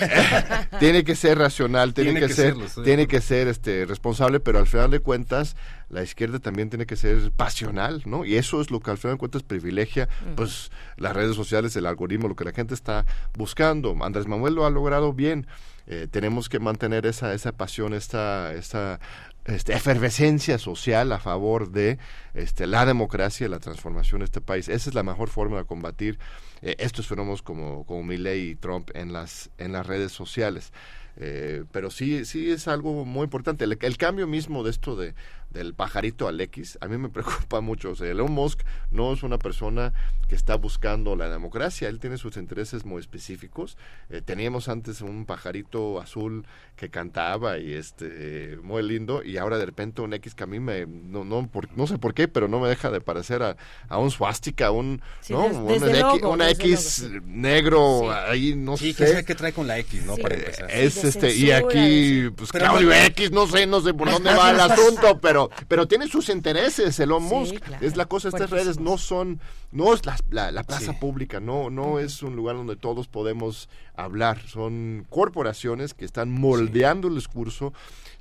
[0.79, 4.39] tiene que ser racional, tiene, Tiene que, que ser, serlo, tiene que ser este responsable,
[4.39, 5.55] pero al final de cuentas
[5.89, 8.25] la izquierda también tiene que ser pasional, ¿no?
[8.25, 11.85] Y eso es lo que al final de cuentas privilegia, pues las redes sociales, el
[11.85, 13.95] algoritmo, lo que la gente está buscando.
[14.01, 15.47] Andrés Manuel lo ha logrado bien.
[15.89, 18.99] Eh, tenemos que mantener esa esa pasión, esta esta
[19.47, 21.97] este, efervescencia social a favor de
[22.33, 24.67] este, la democracia la transformación de este país.
[24.67, 26.19] Esa es la mejor forma de combatir
[26.61, 30.73] eh, estos fenómenos como, como Milley y Trump en las, en las redes sociales.
[31.19, 33.65] Eh, pero sí, sí es algo muy importante.
[33.65, 35.15] El cambio mismo de esto de,
[35.51, 37.09] del pajarito al X, a mí me
[37.49, 37.91] preocupa mucho.
[37.91, 39.93] O sea, Elon Musk no es una persona
[40.27, 43.77] que está buscando la democracia, él tiene sus intereses muy específicos.
[44.09, 48.07] Eh, teníamos antes un pajarito azul que cantaba y este
[48.53, 51.47] eh, muy lindo y ahora de repente un X que a mí me no no
[51.47, 53.57] por- no sé por qué pero no me deja de parecer a,
[53.87, 57.21] a un swastika un Sí, no desde X- logo, una desde X logo, sí.
[57.25, 58.07] negro Sí.
[58.29, 60.17] ahí no Sí, sé que sé qué trae con la X, ¿no?
[60.17, 60.69] Para eh, empezar.
[60.71, 64.51] es este y aquí pues Pero Claudio X no sé no sé por dónde va
[64.51, 65.36] el asunto pero
[65.67, 69.39] pero tiene sus intereses Elon Sí, Musk claro, es la cosa estas redes no son
[69.71, 70.97] no es la, la, la plaza Sí.
[70.99, 77.07] pública no no es un lugar donde todos podemos hablar son corporaciones que están moldeando
[77.07, 77.73] el discurso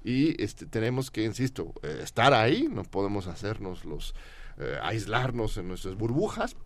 [0.04, 4.14] y este tenemos que insisto eh, estar ahí no podemos hacernos los
[4.58, 6.56] eh, aislarnos en nuestras burbujas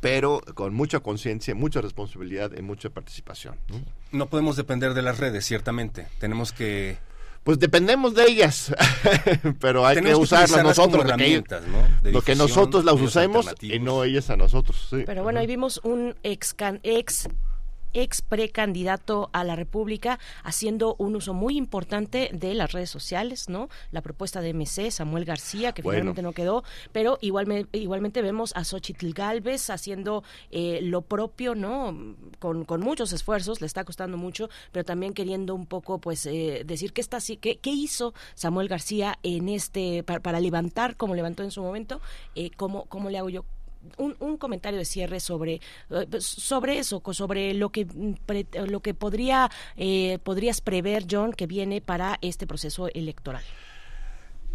[0.00, 3.56] pero con mucha conciencia, mucha responsabilidad y mucha participación.
[3.68, 3.82] ¿no?
[4.12, 6.06] No podemos depender de las redes, ciertamente.
[6.18, 6.96] Tenemos que
[7.42, 8.72] Pues dependemos de ellas,
[9.60, 12.02] pero hay que usarlas nosotros, como de que ellas- herramientas, ¿no?
[12.02, 14.86] De lo que nosotros las usemos y no ellas a nosotros.
[14.90, 15.04] sí.
[15.06, 17.28] Pero bueno, ahí vimos un ex, can- ex
[17.94, 23.68] ex precandidato a la República haciendo un uso muy importante de las redes sociales, ¿no?
[23.90, 25.96] La propuesta de MC, Samuel García, que Bueno.
[26.00, 32.16] finalmente no quedó, pero igualmente, igualmente vemos a Xochitl Galvez haciendo eh, lo propio, ¿no?
[32.38, 36.62] Con, con muchos esfuerzos, le está costando mucho, pero también queriendo un poco, pues, eh,
[36.64, 41.14] decir qué está así, qué, qué hizo Samuel García en este, para, para levantar, como
[41.14, 42.00] levantó en su momento,
[42.34, 43.44] eh, cómo, cómo le hago yo
[43.96, 47.86] un, un comentario de cierre sobre eh, sobre eso sobre lo que
[48.26, 53.42] pre- lo que podría eh, podrías prever John que viene para este proceso electoral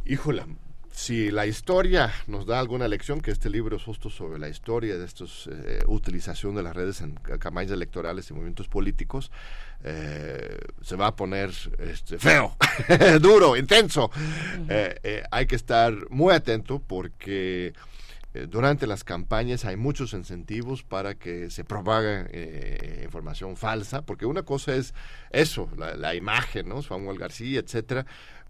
[0.06, 0.46] Híjola,
[0.92, 4.98] si la historia nos da alguna lección, que este libro es justo sobre la historia
[4.98, 5.26] de esta
[5.88, 9.32] utilización de las redes en ca- campañas electorales y movimientos políticos,
[9.84, 12.56] eh, se va a poner este, feo,
[13.20, 14.12] duro, intenso.
[14.70, 17.74] Eh, eh, hay que estar muy atento porque
[18.36, 24.26] eh, durante las campañas hay muchos incentivos para que se propague eh, información falsa, porque
[24.26, 24.94] una cosa es
[25.30, 26.82] eso, la, imagen, ¿no?
[26.82, 28.06] Samuel García, etcétera,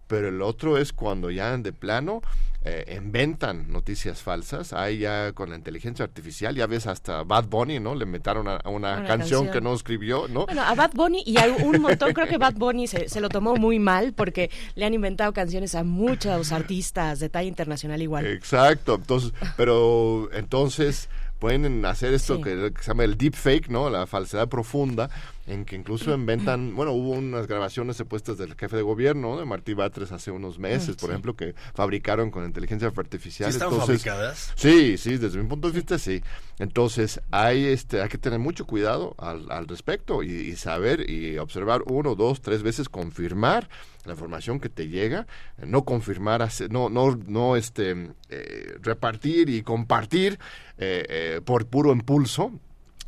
[0.08, 2.22] pero el otro es cuando ya de plano
[2.68, 4.74] eh, inventan noticias falsas.
[4.74, 7.94] Ahí ya con la inteligencia artificial, ya ves hasta Bad Bunny, ¿no?
[7.94, 9.52] Le metieron a, a una, Una canción, canción.
[9.52, 10.46] que no escribió, ¿no?
[10.48, 13.30] Bueno, a Bad Bunny y a un montón, creo que Bad Bunny se, se lo
[13.30, 18.26] tomó muy mal porque le han inventado canciones a muchos artistas de talla internacional igual.
[18.26, 21.08] Exacto, entonces, pero entonces
[21.40, 22.42] pueden hacer esto Sí.
[22.44, 23.90] que, que se llama el deepfake, ¿no?
[23.92, 25.10] La falsedad profunda,
[25.48, 29.74] en que incluso inventan, bueno, hubo unas grabaciones supuestas del jefe de gobierno, de Martí
[29.76, 31.12] Batres, hace unos meses, Mm, por sí.
[31.12, 33.50] ejemplo, que fabricaron con inteligencia ¿Sí artificial.
[33.52, 34.54] están entonces, fabricadas?
[34.56, 36.22] Sí, sí, desde mi punto de vista sí.
[36.58, 41.38] Entonces hay este, hay que tener mucho cuidado al, al respecto y, y saber y
[41.38, 43.70] observar uno, dos, tres veces, confirmar
[44.06, 45.28] la información que te llega,
[45.58, 50.40] eh, no confirmar, no, no, no este, eh, repartir y compartir
[50.78, 52.52] eh, eh, por puro impulso,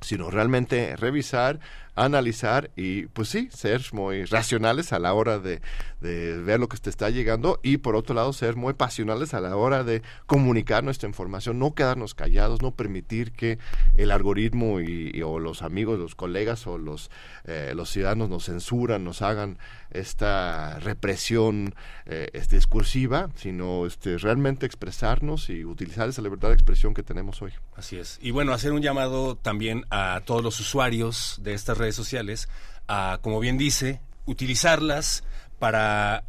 [0.01, 1.59] sino realmente revisar,
[1.97, 5.59] analizar y pues sí, ser muy racionales a la hora de,
[5.99, 9.55] ver lo que te está llegando y por otro lado ser muy pasionales a la
[9.55, 13.57] hora de comunicar nuestra información, no quedarnos callados, no permitir que
[13.95, 17.09] el algoritmo y, o los amigos, los colegas o los,
[17.45, 19.57] eh, los ciudadanos nos censuran, nos hagan
[19.89, 21.73] esta represión
[22.05, 27.41] eh, este, discursiva, sino este, realmente expresarnos y utilizar esa libertad de expresión que tenemos
[27.41, 27.53] hoy.
[27.75, 28.19] Así es.
[28.21, 32.49] Y bueno, hacer un llamado también a todos los usuarios de estas redes sociales
[32.87, 35.23] a, como bien dice, utilizarlas
[35.59, 36.23] para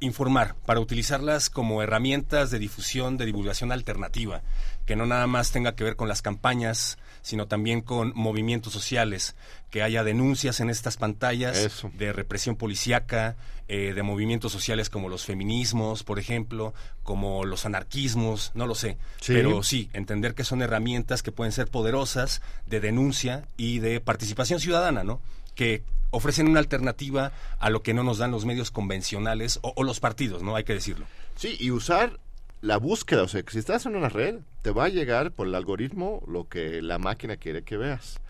[0.00, 4.42] informar, para utilizarlas como herramientas de difusión, de divulgación alternativa,
[4.84, 9.34] que no nada más tenga que ver con las campañas, sino también con movimientos sociales,
[9.70, 11.90] que haya denuncias en estas pantallas Eso.
[11.94, 13.36] de represión policíaca,
[13.68, 18.98] eh, de movimientos sociales como los feminismos, por ejemplo, como los anarquismos, no lo sé,
[19.20, 19.32] Sí.
[19.32, 24.60] pero sí, entender que son herramientas que pueden ser poderosas de denuncia y de participación
[24.60, 25.20] ciudadana, ¿no?
[25.54, 29.84] Que ofrecen una alternativa a lo que no nos dan los medios convencionales o, o
[29.84, 30.56] los partidos, ¿no?
[30.56, 31.06] Hay que decirlo.
[31.36, 32.18] Sí, y usar
[32.62, 35.48] la búsqueda, o sea, que si estás en una red, te va a llegar por
[35.48, 38.20] el algoritmo lo que la máquina quiere que veas.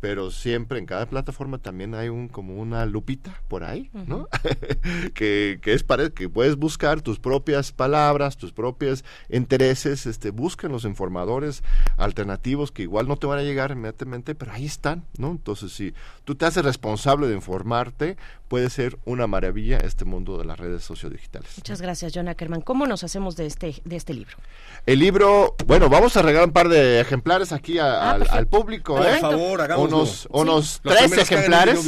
[0.00, 4.28] Pero siempre en cada plataforma también hay un como una lupita por ahí, ¿no?
[5.14, 10.70] que, que es para que puedes buscar tus propias palabras, tus propios intereses, este, busquen
[10.70, 11.62] los informadores
[11.96, 15.30] alternativos que igual no te van a llegar inmediatamente, pero ahí están, ¿no?
[15.30, 18.16] Entonces, si tú te haces responsable de informarte,
[18.48, 21.50] puede ser una maravilla este mundo de las redes sociodigitales.
[21.56, 22.60] Muchas gracias, John Ackerman.
[22.60, 24.36] ¿Cómo nos hacemos de este, de este libro?
[24.86, 28.96] El libro, bueno, vamos a regalar un par de ejemplares aquí a- Ah, al, público,
[28.96, 29.18] Por ¿eh?
[29.20, 29.96] favor, hagámoslo.
[29.98, 31.80] Unos, unos tres ejemplares.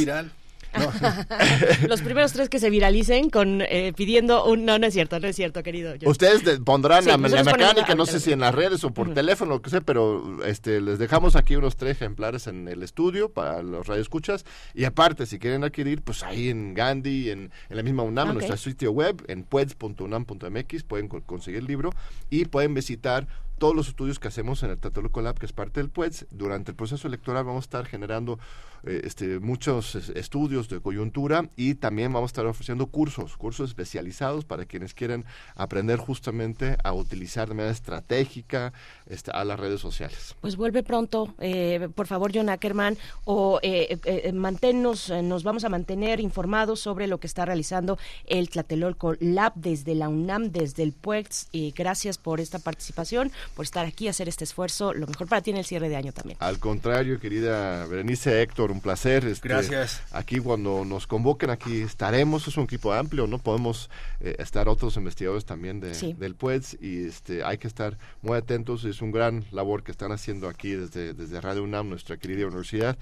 [1.87, 4.65] Los primeros tres que se viralicen con eh, pidiendo un...
[4.65, 5.93] No, no es cierto, no es cierto, querido.
[6.05, 9.13] Ustedes de- pondrán Sí, la, ponemos mecánica, no sé si en las redes o por
[9.13, 13.29] teléfono, lo que sea, pero este, les dejamos aquí unos tres ejemplares en el estudio
[13.29, 14.45] para los radioescuchas.
[14.73, 18.33] Y aparte, si quieren adquirir, pues ahí en Gandhi, en, en la misma UNAM, en
[18.35, 21.91] nuestro sitio web, en pueds.unam.mx, pueden co- conseguir el libro
[22.29, 23.27] y pueden visitar
[23.59, 26.25] todos los estudios que hacemos en el Tlatelolco Lab, que es parte del PUEDS.
[26.31, 28.39] Durante el proceso electoral vamos a estar generando
[28.83, 33.69] eh, este, muchos es- estudios de coyuntura y también vamos a estar ofreciendo cursos, cursos
[33.69, 38.71] especializados para quienes quieren aprender justamente a utilizar de manera estratégica
[39.05, 40.35] este, a las redes sociales.
[40.41, 45.65] Pues vuelve pronto, eh, por favor, John Ackerman, o eh, eh, eh, manténnos, nos vamos
[45.65, 47.97] a mantener informados sobre lo que está realizando
[48.27, 51.49] el Tlatelolco Lab desde la UNAM, desde el PUEX.
[51.51, 54.93] Y gracias por esta participación, por estar aquí, hacer este esfuerzo.
[54.93, 56.37] Lo mejor para ti en el cierre de año también.
[56.39, 59.25] Al contrario, querida Berenice Héctor, un placer.
[59.25, 60.01] este, Gracias.
[60.11, 62.47] Aquí cuando nos convoquen, aquí estaremos.
[62.47, 63.39] Es un equipo amplio, ¿no?
[63.39, 63.89] Podemos
[64.19, 66.13] eh, estar otros investigadores también de, Sí.
[66.17, 68.85] del PUEDS y este, hay que estar muy atentos.
[68.85, 72.97] Es un gran labor que están haciendo aquí desde, desde Radio UNAM, nuestra querida universidad.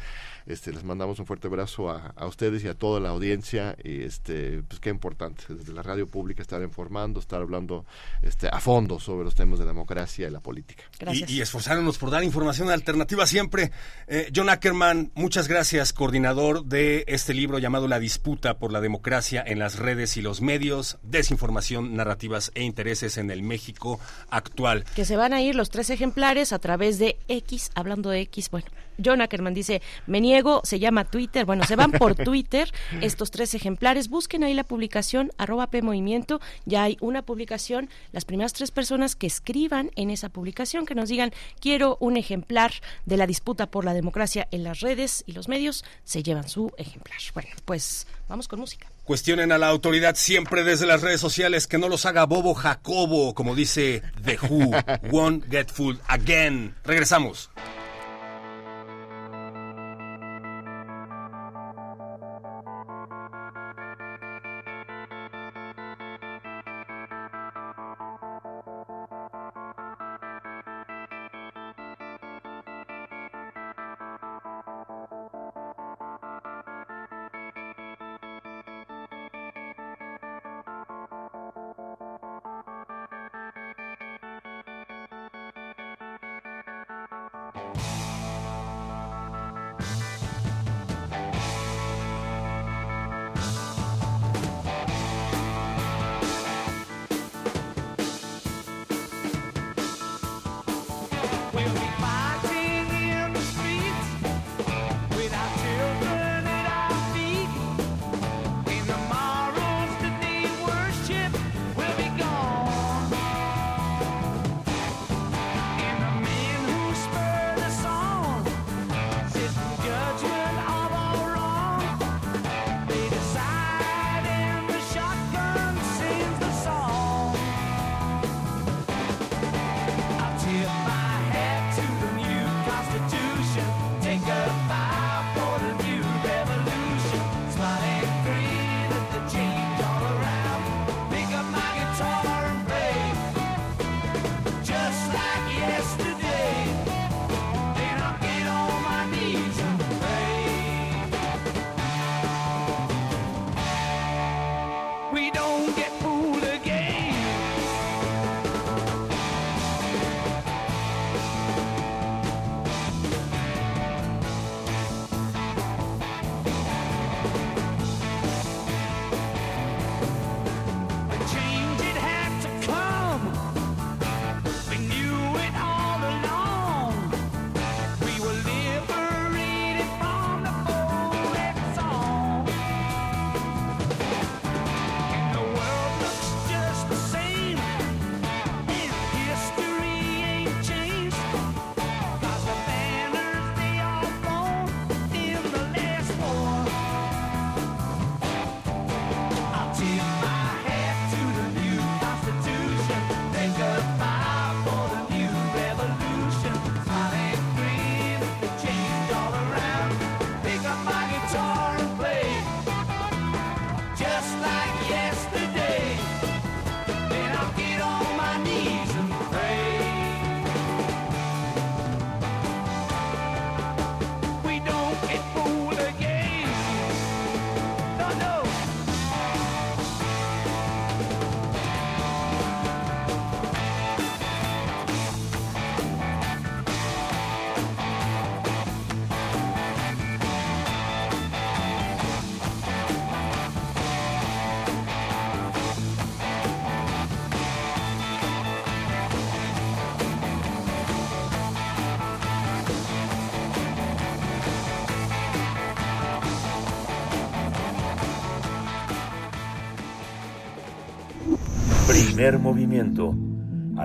[0.46, 4.04] Este, les mandamos un fuerte abrazo a, a ustedes y a toda la audiencia y
[4.04, 7.86] este, pues qué importante desde la radio pública estar informando, estar hablando
[8.22, 10.84] este, a fondo sobre los temas de democracia y la política.
[11.00, 11.30] Gracias.
[11.30, 13.72] Y, y esforzarnos por dar información alternativa siempre.
[14.08, 19.44] Eh, John Ackerman, muchas gracias, coordinador de este libro llamado La disputa por la democracia
[19.46, 24.84] en las redes y los medios, desinformación, narrativas e intereses en el México actual.
[24.96, 28.50] que se van a ir los tres ejemplares a través de X, hablando de X,
[28.50, 28.68] bueno,
[29.04, 31.46] John Ackerman dice, me niego, se llama Twitter.
[31.46, 32.72] Bueno, se van por Twitter
[33.02, 34.10] estos tres ejemplares.
[34.10, 36.40] Busquen ahí la publicación, arroba P Movimiento.
[36.66, 37.90] Ya hay una publicación.
[38.12, 42.72] Las primeras tres personas que escriban en esa publicación, que nos digan, quiero un ejemplar
[43.06, 46.72] de la disputa por la democracia en las redes y los medios, se llevan su
[46.78, 47.18] ejemplar.
[47.34, 48.92] Bueno, pues vamos con música.
[49.04, 53.34] Cuestionen a la autoridad siempre desde las redes sociales que no los haga bobo Jacobo,
[53.34, 54.72] como dice The Who.
[55.12, 56.76] Won't get fooled again.
[56.84, 57.50] Regresamos.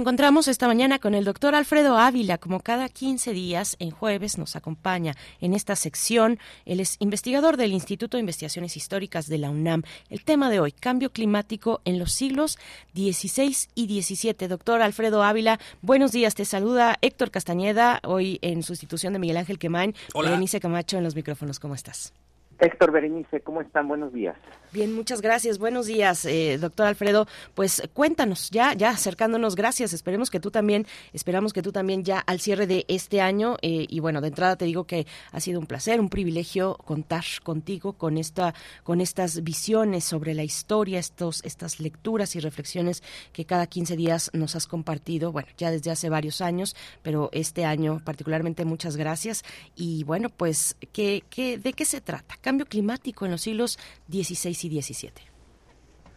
[0.00, 4.56] Encontramos esta mañana con el doctor Alfredo Ávila, como cada 15 días, en jueves nos
[4.56, 6.38] acompaña en esta sección.
[6.64, 9.82] Él es investigador del Instituto de Investigaciones Históricas de la UNAM.
[10.08, 12.58] El tema de hoy, cambio climático en los siglos
[12.94, 14.48] XVI y XVII.
[14.48, 16.34] Doctor Alfredo Ávila, buenos días.
[16.34, 19.94] Te saluda Héctor Castañeda, hoy en sustitución de Miguel Ángel Quemain.
[20.14, 20.30] Hola.
[20.30, 21.60] Berenice Camacho en los micrófonos.
[21.60, 22.14] ¿Cómo estás?
[22.60, 23.88] Héctor Berenice, ¿cómo están?
[23.88, 24.36] Buenos días.
[24.72, 25.58] Bien, muchas gracias.
[25.58, 27.26] Buenos días, eh, doctor Alfredo.
[27.54, 29.92] Pues cuéntanos, ya, ya acercándonos, gracias.
[29.92, 33.86] Esperemos que tú también, esperamos que tú también ya al cierre de este año, eh,
[33.88, 37.94] y bueno, de entrada te digo que ha sido un placer, un privilegio contar contigo
[37.94, 38.54] con esta,
[38.84, 43.02] con estas visiones sobre la historia, estos, estas lecturas y reflexiones
[43.32, 47.64] que cada 15 días nos has compartido, bueno, ya desde hace varios años, pero este
[47.64, 49.44] año particularmente muchas gracias.
[49.74, 52.36] Y bueno, pues, ¿qué, qué, ¿de qué se trata?
[52.50, 53.78] Cambio climático en los siglos
[54.08, 55.12] XVI y XVII?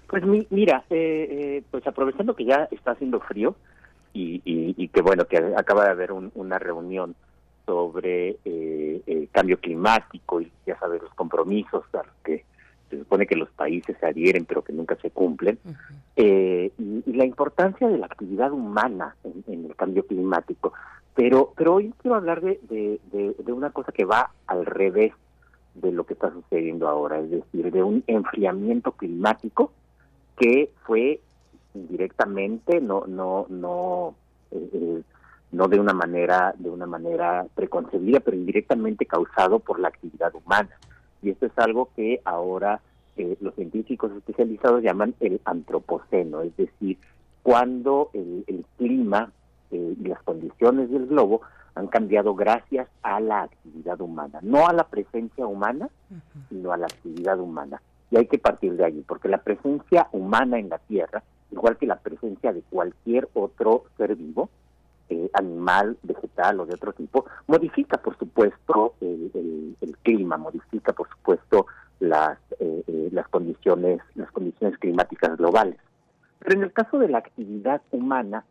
[0.08, 3.56] Pues mira, eh, eh, pues aprovechando que ya está haciendo frío
[4.14, 7.16] y, y, que bueno, que acaba de haber una reunión
[7.68, 12.46] sobre eh, el cambio climático y ya sabes los compromisos a los que
[12.90, 15.60] se supone que los países se adhieren pero que nunca se cumplen
[16.16, 16.72] y,
[17.06, 20.74] la importancia de la actividad humana en, el cambio climático.
[21.14, 22.60] Pero pero hoy quiero hablar de,
[23.10, 25.14] de una cosa que va al revés
[25.84, 29.72] de lo que está sucediendo ahora, es decir, de un enfriamiento climático
[30.38, 31.20] que fue
[31.74, 34.16] directamente, no, no, no,
[34.52, 35.02] eh, eh,
[35.52, 40.70] no de una manera, de una manera preconcebida, pero indirectamente causado por la actividad humana.
[41.22, 42.82] Y esto es algo que ahora
[43.18, 46.98] eh, los científicos especializados llaman el antropoceno, es decir,
[47.44, 49.32] cuando el, el clima
[49.72, 51.42] y las condiciones del globo
[51.76, 55.90] han cambiado gracias a la actividad humana, no a la presencia humana,
[56.50, 57.82] sino a la actividad humana.
[58.12, 61.88] Y hay que partir de allí, porque la presencia humana en la Tierra, igual que
[61.88, 64.50] la presencia de cualquier otro ser vivo,
[65.10, 71.66] eh, animal, vegetal o de otro tipo, modifica, por supuesto, el, clima, modifica, por supuesto,
[72.00, 75.78] las, eh, eh, las condiciones, las condiciones climáticas globales.
[76.40, 78.44] Pero en el caso de la actividad humana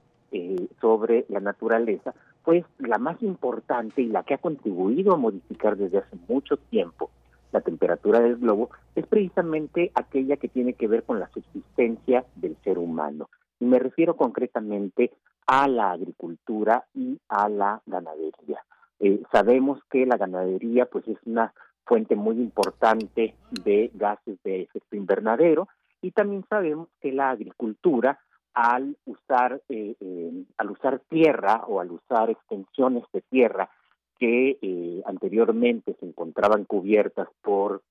[0.80, 2.14] sobre la naturaleza,
[2.44, 7.10] pues la más importante y la que ha contribuido a modificar desde hace mucho tiempo
[7.52, 12.56] la temperatura del globo es precisamente aquella que tiene que ver con la subsistencia del
[12.64, 13.28] ser humano.
[13.60, 15.12] Y me refiero concretamente
[15.46, 18.64] a la agricultura y a la ganadería.
[19.00, 21.52] Eh, sabemos que la ganadería pues es una
[21.84, 25.68] fuente muy importante de gases de efecto invernadero
[26.00, 28.18] y también sabemos que la agricultura
[28.54, 33.70] al usar eh, eh, al usar tierra o al usar extensiones de tierra
[34.18, 37.82] que eh, anteriormente se encontraban cubiertas por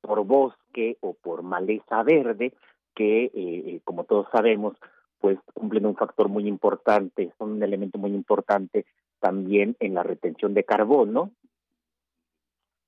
[0.00, 2.54] por bosque o por maleza verde
[2.94, 4.76] que como todos sabemos
[5.20, 8.86] pues cumplen un factor muy importante son un elemento muy importante
[9.20, 11.32] también en la retención de carbono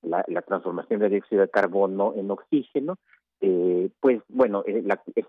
[0.03, 2.97] la, la transformación de dióxido de carbono en oxígeno
[3.41, 4.85] eh, pues bueno, eh,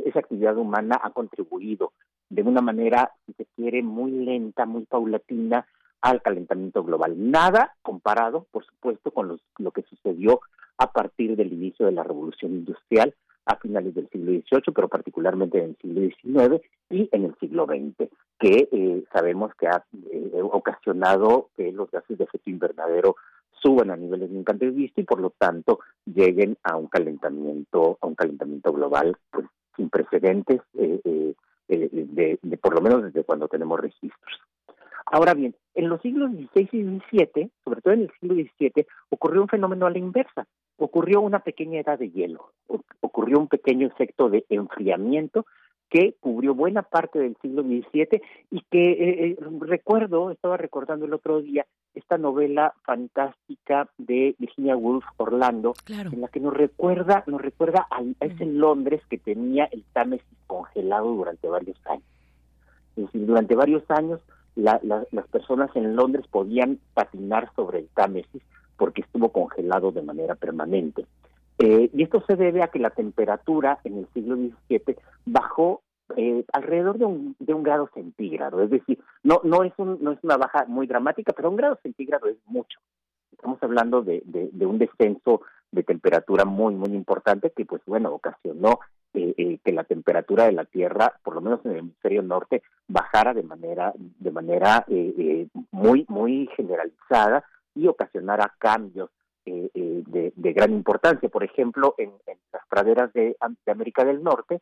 [0.06, 1.94] esa actividad humana ha contribuido
[2.30, 5.66] de una manera, si se quiere, muy lenta, muy paulatina
[6.02, 7.14] al calentamiento global.
[7.18, 10.42] Nada comparado, por supuesto, con lo que sucedió
[10.78, 13.14] a partir del inicio de la revolución industrial
[13.46, 17.66] a finales del siglo XVIII, pero particularmente en el siglo XIX y en el siglo
[17.66, 19.84] XX, que eh, sabemos que ha
[20.44, 23.16] ocasionado que los gases de efecto invernadero
[23.62, 28.08] suban a niveles nunca antes vistos y por lo tanto lleguen a un calentamiento a
[28.08, 29.46] un calentamiento global pues
[29.76, 31.34] sin precedentes eh, eh,
[31.70, 34.40] eh, de, por lo menos desde cuando tenemos registros.
[35.06, 39.42] Ahora bien en los siglos XVI y XVII sobre todo en el siglo XVII ocurrió
[39.42, 40.46] un fenómeno a la inversa.
[40.78, 42.54] Ocurrió una pequeña edad de hielo
[43.20, 45.46] ocurrió un pequeño efecto de enfriamiento
[45.90, 51.66] que cubrió buena parte del siglo XVII y que recuerdo, estaba recordando el otro día,
[51.94, 58.02] esta novela fantástica de Virginia Woolf Orlando, en la que nos recuerda, nos recuerda a,
[58.26, 62.06] ese Londres que tenía el Támesis congelado durante varios años.
[62.96, 64.22] Es decir, durante varios años
[64.56, 68.42] las personas en Londres podían patinar sobre el Támesis
[68.78, 71.06] porque estuvo congelado de manera permanente.
[71.60, 75.82] Eh, y esto se debe a que la temperatura en el siglo XVII bajó
[76.18, 80.12] eh, alrededor de un, de un grado centígrado, es decir, no no es un, no
[80.12, 82.80] es una baja muy dramática, pero un grado centígrado es mucho.
[83.32, 85.42] Estamos hablando de, de, un descenso
[85.72, 88.80] de temperatura muy muy importante que pues bueno ocasionó
[89.14, 93.34] eh, que la temperatura de la Tierra, por lo menos en el hemisferio norte, bajara
[93.34, 94.86] de manera de manera
[95.72, 97.46] muy muy generalizada
[97.76, 99.10] y ocasionara cambios
[99.46, 100.04] eh, eh,
[100.36, 101.28] de, gran importancia.
[101.28, 102.12] Por ejemplo, en,
[102.54, 103.36] las praderas de,
[103.66, 104.62] América del Norte,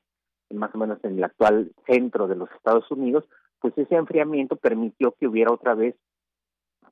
[0.54, 3.26] más o menos en el actual centro de los Estados Unidos,
[3.60, 5.95] pues ese enfriamiento permitió que hubiera otra vez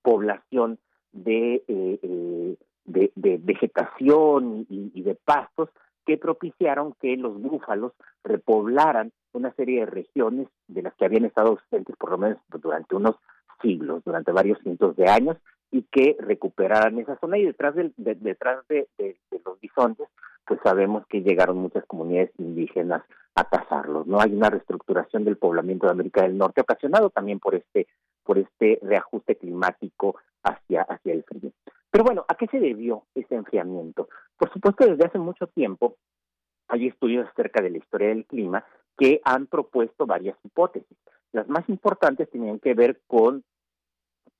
[0.01, 0.79] población
[1.11, 5.69] de, eh, de, vegetación y, de pastos
[6.05, 7.93] que propiciaron que los búfalos
[8.23, 12.95] repoblaran una serie de regiones de las que habían estado ausentes por lo menos durante
[12.95, 13.15] unos
[13.61, 15.37] siglos, durante varios cientos de años,
[15.71, 17.37] y que recuperaran esa zona.
[17.37, 20.07] Y detrás del, de, detrás de, de, de los bisontes
[20.45, 23.03] pues sabemos que llegaron muchas comunidades indígenas
[24.05, 27.87] no hay una reestructuración del poblamiento de América del Norte ocasionado también por este
[28.23, 31.51] por este reajuste climático hacia hacia el frío.
[31.91, 34.07] Pero bueno a qué se debió ese enfriamiento
[34.37, 35.97] por supuesto desde hace mucho tiempo
[36.67, 38.65] hay estudios acerca de la historia del clima
[38.97, 40.97] que han propuesto varias hipótesis.
[41.31, 43.43] Las más importantes tenían que ver con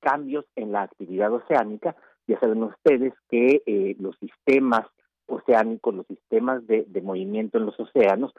[0.00, 1.94] cambios en la actividad oceánica.
[2.26, 4.86] Ya saben ustedes que eh, los sistemas
[5.26, 8.32] oceánicos, los sistemas de, movimiento en los océanos,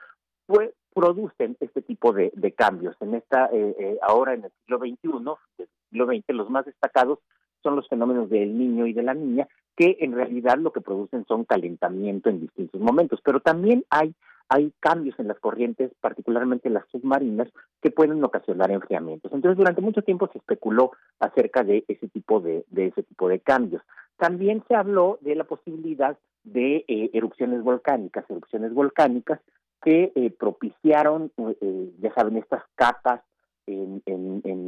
[0.47, 2.95] pues producen este tipo de, cambios.
[3.01, 7.19] En esta, eh, eh, ahora en el siglo XXI, del siglo XX, los más destacados
[7.61, 11.25] son los fenómenos del niño y de la niña, que en realidad lo que producen
[11.27, 14.15] son calentamiento en distintos momentos, pero también hay
[14.49, 17.49] hay cambios en las corrientes, particularmente en las submarinas,
[17.81, 19.31] que pueden ocasionar enfriamientos.
[19.33, 23.39] Entonces, durante mucho tiempo se especuló acerca de ese tipo de, de ese tipo de
[23.39, 23.81] cambios.
[24.17, 29.41] También se habló de la posibilidad de eh, erupciones volcánicas, erupciones volcánicas
[29.81, 33.21] que eh, propiciaron, eh, ya saben, estas capas
[33.65, 34.01] en,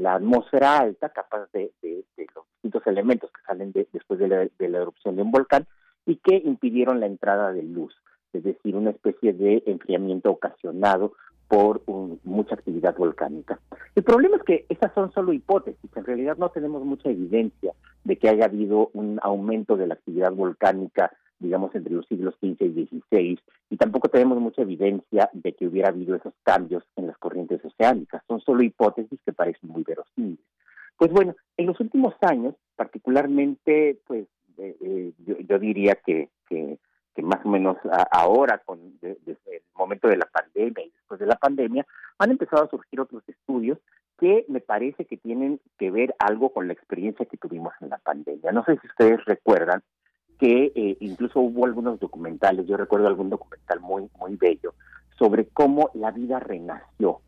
[0.03, 4.37] la atmósfera alta, capas de, de, de los distintos elementos que salen después de la,
[4.37, 5.67] de la erupción de un volcán
[6.05, 7.93] y que impidieron la entrada de luz
[8.33, 11.13] es decir, una especie de enfriamiento ocasionado
[11.47, 11.81] por
[12.23, 13.59] mucha actividad volcánica.
[13.95, 18.17] El problema es que estas son solo hipótesis, en realidad no tenemos mucha evidencia de
[18.17, 22.85] que haya habido un aumento de la actividad volcánica, digamos, entre los siglos XV y
[22.85, 27.63] XVI, y tampoco tenemos mucha evidencia de que hubiera habido esos cambios en las corrientes
[27.63, 30.45] oceánicas, son solo hipótesis que parecen muy verosímiles.
[30.97, 34.27] Pues bueno, en los últimos años, particularmente, pues
[34.57, 35.13] eh, eh,
[35.47, 36.77] yo, diría que, que
[37.21, 37.77] más o menos
[38.11, 41.85] ahora, con de, desde el momento de la pandemia y después de la pandemia,
[42.17, 43.77] han empezado a surgir otros estudios
[44.17, 47.97] que me parece que tienen que ver algo con la experiencia que tuvimos en la
[47.97, 48.51] pandemia.
[48.51, 49.81] No sé si ustedes recuerdan
[50.39, 54.73] que eh, incluso hubo algunos documentales, yo recuerdo algún documental muy, muy bello,
[55.17, 57.19] sobre cómo la vida renació,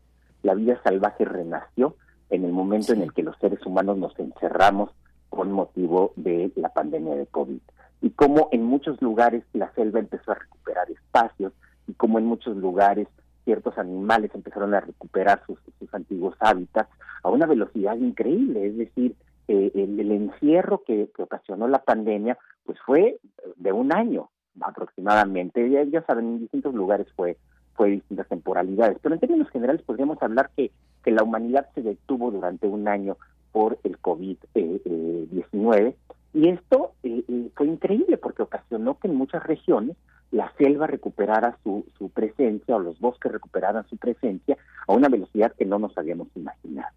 [0.42, 1.94] la vida salvaje renació
[2.30, 4.90] en el momento en el que los seres humanos nos encerramos
[5.28, 7.60] con motivo de la pandemia de COVID
[8.00, 11.52] y cómo en muchos lugares la selva empezó a recuperar espacios
[11.86, 13.08] y cómo en muchos lugares
[13.44, 16.90] ciertos animales empezaron a recuperar sus, sus antiguos hábitats
[17.22, 19.14] a una velocidad increíble, es decir,
[19.48, 23.18] eh, el, encierro que, ocasionó la pandemia pues fue
[23.56, 24.30] de un año
[24.60, 27.36] aproximadamente, ya, ya saben, en distintos lugares fue
[27.74, 30.70] fue distintas temporalidades, pero en términos generales podríamos hablar que,
[31.02, 33.16] que la humanidad se detuvo durante un año
[33.50, 35.96] por el COVID-19 eh,
[36.34, 39.96] y esto eh, eh, fue increíble porque ocasionó que en muchas regiones
[40.30, 45.52] la selva recuperara su, su presencia o los bosques recuperaran su presencia a una velocidad
[45.52, 46.88] que no nos habíamos imaginado.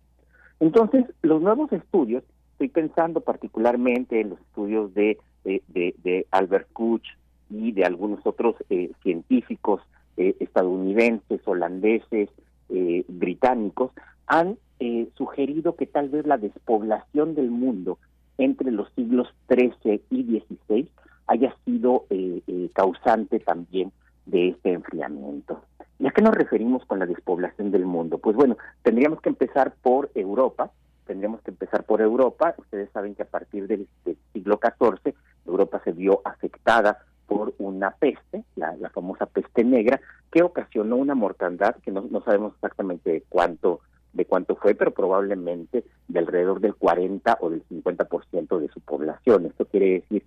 [0.61, 2.23] Entonces, los nuevos estudios,
[2.55, 7.05] estoy pensando particularmente en los estudios de, de, de, Albert Kuch
[7.49, 9.81] y de algunos otros eh, científicos
[10.15, 12.29] eh, estadounidenses, holandeses,
[12.69, 13.91] eh, británicos,
[14.27, 17.97] han eh, sugerido que tal vez la despoblación del mundo
[18.37, 20.89] entre los siglos XIII y XVI
[21.27, 23.91] haya sido eh, eh, causante también
[24.25, 25.61] de este enfriamiento.
[25.99, 28.17] ¿Y a qué nos referimos con la despoblación del mundo?
[28.17, 30.71] Pues bueno, tendríamos que empezar por Europa,
[31.05, 32.55] tendríamos que empezar por Europa.
[32.57, 33.87] Ustedes saben que a partir del,
[34.33, 35.13] siglo XIV
[35.45, 39.99] Europa se vio afectada por una peste, la, la, famosa peste negra,
[40.31, 43.81] que ocasionó una mortandad que no, sabemos exactamente cuánto
[44.13, 49.45] de cuánto fue, pero probablemente de alrededor del 40 o del 50% de su población.
[49.45, 50.23] Esto quiere decir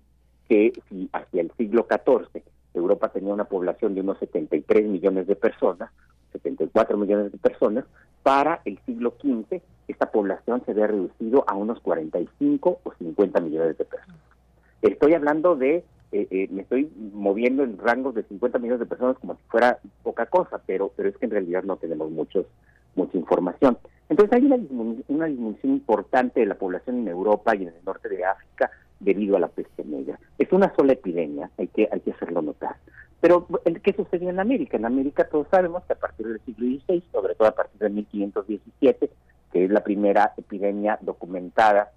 [0.47, 2.43] que si hacia el siglo XIV
[2.75, 5.91] Europa tenía una población de unos 73 millones de personas,
[6.31, 7.85] 74 millones de personas,
[8.23, 13.77] para el siglo XV esta población se había reducido a unos 45 o 50 millones
[13.77, 14.21] de personas.
[14.81, 19.17] Estoy hablando de, eh, eh, me estoy moviendo en rangos de 50 millones de personas
[19.17, 22.45] como si fuera poca cosa, pero, pero es que en realidad no tenemos muchos
[22.95, 23.77] mucha información.
[24.09, 24.57] Entonces hay una,
[25.07, 29.37] una disminución importante de la población en Europa y en el norte de África debido
[29.37, 30.19] a la peste negra.
[30.37, 32.75] Es una sola epidemia, hay que, hay que hacerlo notar.
[33.21, 33.47] Pero,
[33.83, 34.77] ¿qué sucedió en América?
[34.77, 37.89] En América todos sabemos que a partir del siglo XVI, sobre todo a partir de
[37.89, 39.09] 1517,
[39.51, 41.91] que es la primera epidemia documentada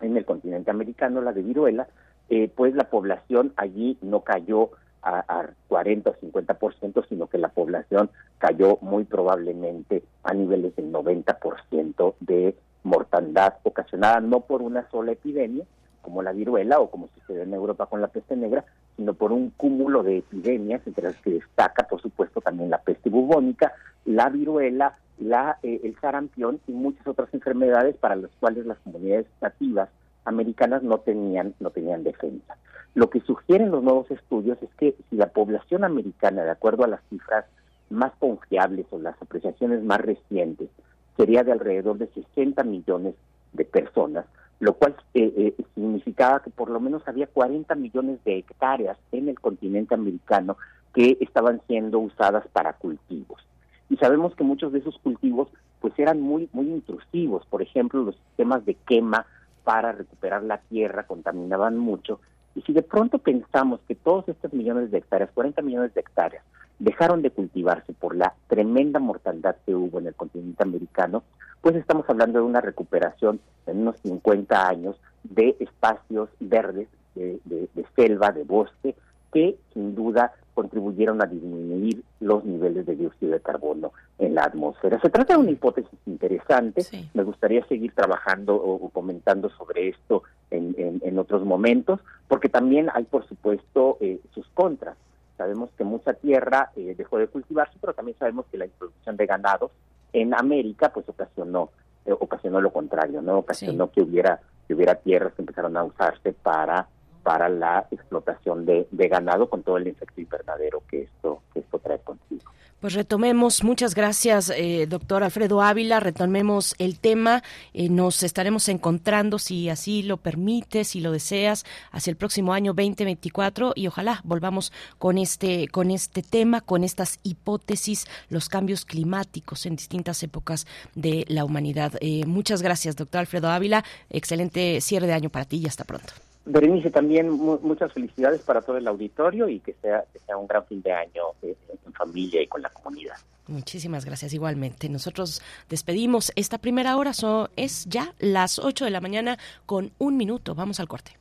[0.00, 1.88] en el continente americano, la de viruela,
[2.28, 4.70] eh, pues la población allí no cayó
[5.02, 10.92] a, a 40 o 50%, sino que la población cayó muy probablemente a niveles del
[10.92, 15.64] 90% de mortandad ocasionada no por una sola epidemia,
[16.02, 18.64] como la viruela o como sucede en Europa con la peste negra,
[18.96, 23.10] sino por un cúmulo de epidemias, entre las que destaca, por supuesto, también la peste
[23.10, 23.72] bubónica,
[24.04, 29.26] la viruela, la, eh, el sarampión y muchas otras enfermedades para las cuales las comunidades
[29.40, 29.88] nativas
[30.24, 32.56] americanas no tenían, no tenían defensa.
[32.94, 36.88] Lo que sugieren los nuevos estudios es que si la población americana, de acuerdo a
[36.88, 37.44] las cifras
[37.90, 40.70] más confiables o las apreciaciones más recientes,
[41.16, 43.14] sería de alrededor de 60 millones
[43.52, 44.26] de personas,
[44.64, 49.28] lo cual eh, eh, significaba que por lo menos había 40 millones de hectáreas en
[49.28, 50.56] el continente americano
[50.94, 53.42] que estaban siendo usadas para cultivos.
[53.90, 55.48] Y sabemos que muchos de esos cultivos
[55.80, 59.26] pues eran muy muy intrusivos, por ejemplo, los sistemas de quema
[59.64, 62.20] para recuperar la tierra contaminaban mucho.
[62.54, 66.42] Y si de pronto pensamos que todos estos millones de hectáreas, 40 millones de hectáreas,
[66.78, 71.22] dejaron de cultivarse por la tremenda mortandad que hubo en el continente americano,
[71.60, 77.86] pues estamos hablando de una recuperación en unos 50 años de espacios verdes, de, de
[77.96, 78.94] selva, de bosque,
[79.32, 85.00] que sin duda contribuyeron a disminuir los niveles de dióxido de carbono en la atmósfera.
[85.00, 86.82] Se trata de una hipótesis interesante.
[87.12, 93.04] Me gustaría seguir trabajando o, comentando sobre esto en, en, otros momentos, porque también hay,
[93.04, 94.96] por supuesto, eh, sus contras.
[95.36, 99.26] Sabemos que mucha tierra eh, dejó de cultivarse, pero también sabemos que la introducción de
[99.26, 99.72] ganados
[100.12, 101.70] en América, pues ocasionó
[102.06, 106.32] eh, ocasionó lo contrario, no ocasionó que hubiera que hubiera tierras que empezaron a usarse
[106.32, 106.88] para
[107.24, 111.40] para la explotación de, ganado con todo el efecto invernadero que esto,
[111.82, 112.52] trae consigo.
[112.80, 119.38] Pues retomemos, muchas gracias, eh, doctor Alfredo Ávila, retomemos el tema, eh, nos estaremos encontrando,
[119.38, 124.70] si así lo permite, si lo deseas, hacia el próximo año 2024 y ojalá volvamos
[124.98, 131.24] con este, con este tema, con estas hipótesis, los cambios climáticos en distintas épocas de
[131.28, 131.94] la humanidad.
[132.02, 136.12] Eh, muchas gracias, doctor Alfredo Ávila, excelente cierre de año para ti y hasta pronto.
[136.46, 140.82] Berenice, también muchas felicidades para todo el auditorio y que sea, sea un gran fin
[140.82, 143.16] de año eh, en familia y con la comunidad.
[143.46, 144.88] Muchísimas gracias igualmente.
[144.88, 150.16] Nosotros despedimos esta primera hora, so, es ya las 8 de la mañana con un
[150.16, 150.54] minuto.
[150.54, 151.12] Vamos al corte.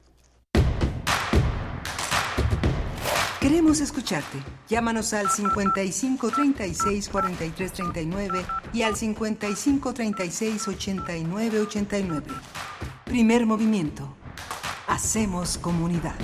[3.40, 4.38] Queremos escucharte.
[4.70, 12.26] Llámanos al 55 36 43 39 y al 55 36 89 89.
[13.04, 14.16] Primer movimiento
[14.88, 16.16] Hacemos comunidad.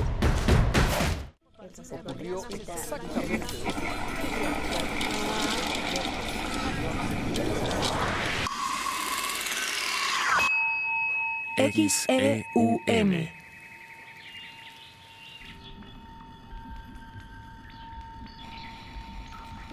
[11.57, 13.29] XEUM.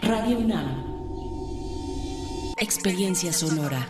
[0.02, 0.84] Radio UNAM.
[2.58, 3.86] Experiencia sonora.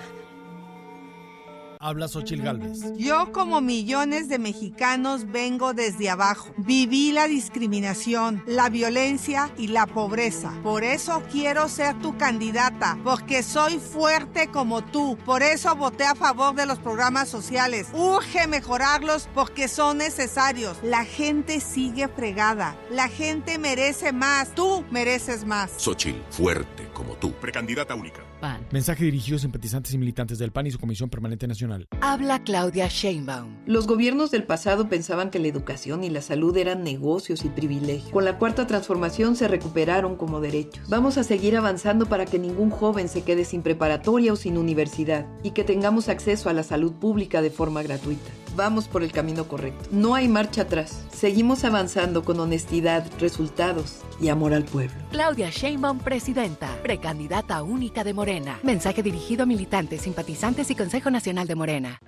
[1.81, 2.97] Habla Xochil Gálvez.
[2.97, 6.53] Yo, como millones de mexicanos, vengo desde abajo.
[6.59, 10.53] Viví la discriminación, la violencia y la pobreza.
[10.63, 15.19] Por eso quiero ser tu candidata, porque soy fuerte como tú.
[15.25, 17.89] Por eso voté a favor de los programas sociales.
[17.93, 20.79] Urge mejorarlos porque son necesarios.
[20.83, 22.77] La gente sigue fregada.
[22.91, 24.55] La gente merece más.
[24.55, 25.73] Tú mereces más.
[25.77, 27.33] Xochil, fuerte como tú.
[27.33, 28.26] Precandidata única.
[28.71, 31.87] Mensaje dirigido a simpatizantes y militantes del PAN y su Comisión Permanente Nacional.
[32.01, 33.57] Habla Claudia Sheinbaum.
[33.67, 38.11] Los gobiernos del pasado pensaban que la educación y la salud eran negocios y privilegios.
[38.11, 40.89] Con la cuarta transformación se recuperaron como derechos.
[40.89, 45.27] Vamos a seguir avanzando para que ningún joven se quede sin preparatoria o sin universidad
[45.43, 48.31] y que tengamos acceso a la salud pública de forma gratuita.
[48.57, 49.87] Vamos por el camino correcto.
[49.93, 51.05] No hay marcha atrás.
[51.13, 54.97] Seguimos avanzando con honestidad, resultados y amor al pueblo.
[55.11, 58.59] Claudia Sheinbaum, presidenta, precandidata única de Morena.
[58.63, 62.01] Mensaje dirigido a militantes, simpatizantes y Consejo Nacional de Morena.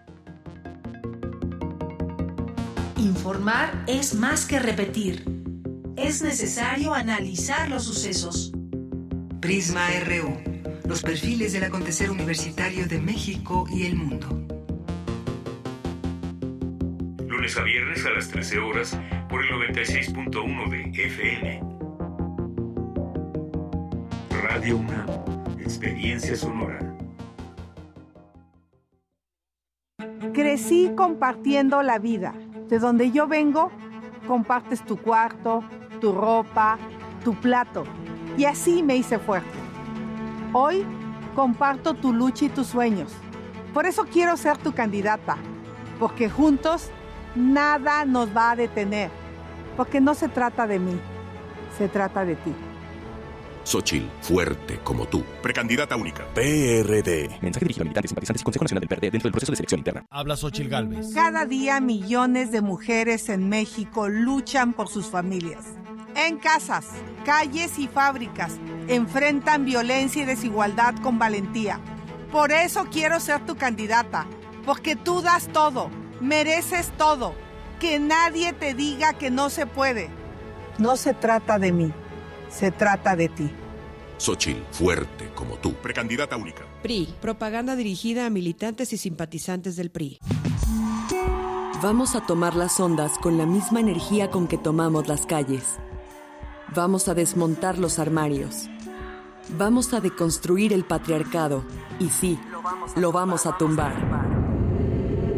[2.96, 5.24] Informar es más que repetir.
[5.96, 8.52] Es necesario analizar los sucesos.
[9.40, 10.34] Prisma RU.
[10.86, 14.57] Los perfiles del acontecer universitario de México y el mundo.
[17.38, 21.62] Lunes a viernes a las 13 horas por el 96.1 de FM.
[24.42, 25.06] Radio UNAM.
[25.60, 26.80] Experiencia sonora.
[30.34, 32.34] Crecí compartiendo la vida.
[32.68, 33.70] De donde yo vengo,
[34.26, 35.62] compartes tu cuarto,
[36.00, 36.76] tu ropa,
[37.22, 37.84] tu plato.
[38.36, 39.58] Y así me hice fuerte.
[40.52, 40.84] Hoy
[41.36, 43.12] comparto tu lucha y tus sueños.
[43.72, 45.36] Por eso quiero ser tu candidata.
[46.00, 46.90] Porque juntos
[47.38, 49.10] nada nos va a detener.
[49.76, 50.98] Porque no se trata de mí,
[51.78, 52.52] se trata de ti.
[53.68, 55.22] Xochil, fuerte como tú.
[55.42, 56.24] Precandidata única.
[56.34, 57.38] PRD.
[57.42, 59.80] Mensaje dirigido a militantes, simpatizantes y Consejo Nacional del PRD dentro del proceso de selección
[59.80, 60.06] interna.
[60.10, 61.12] Habla Xochil Gálvez.
[61.14, 65.66] Cada día millones de mujeres en México luchan por sus familias.
[66.16, 66.86] En casas,
[67.26, 68.56] calles y fábricas
[68.88, 71.78] enfrentan violencia y desigualdad con valentía.
[72.32, 74.26] Por eso quiero ser tu candidata,
[74.64, 77.34] porque tú das todo Mereces todo.
[77.80, 80.10] Que nadie te diga que no se puede.
[80.78, 81.92] No se trata de mí,
[82.48, 83.50] se trata de ti.
[84.18, 85.74] Xochitl, fuerte como tú.
[85.74, 86.64] Precandidata única.
[86.82, 90.18] PRI, propaganda dirigida a militantes y simpatizantes del PRI.
[91.82, 95.78] Vamos a tomar las ondas con la misma energía con que tomamos las calles.
[96.74, 98.68] Vamos a desmontar los armarios.
[99.56, 101.64] Vamos a deconstruir el patriarcado.
[102.00, 102.38] Y sí,
[102.96, 104.37] lo vamos a tumbar.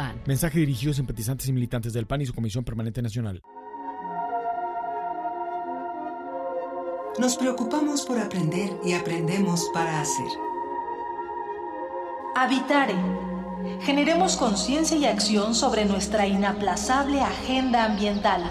[0.00, 0.22] PAN.
[0.26, 3.42] Mensaje dirigido a simpatizantes y militantes del PAN y su Comisión Permanente Nacional.
[7.18, 10.30] Nos preocupamos por aprender y aprendemos para hacer.
[12.34, 12.94] Habitare.
[13.82, 18.42] Generemos conciencia y acción sobre nuestra inaplazable agenda ambiental.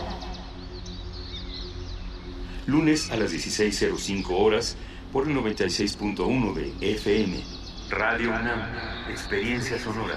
[2.67, 4.77] Lunes a las 16.05 horas
[5.11, 7.43] por el 96.1 de FM.
[7.89, 9.09] Radio UNAM.
[9.09, 10.13] Experiencia sonora.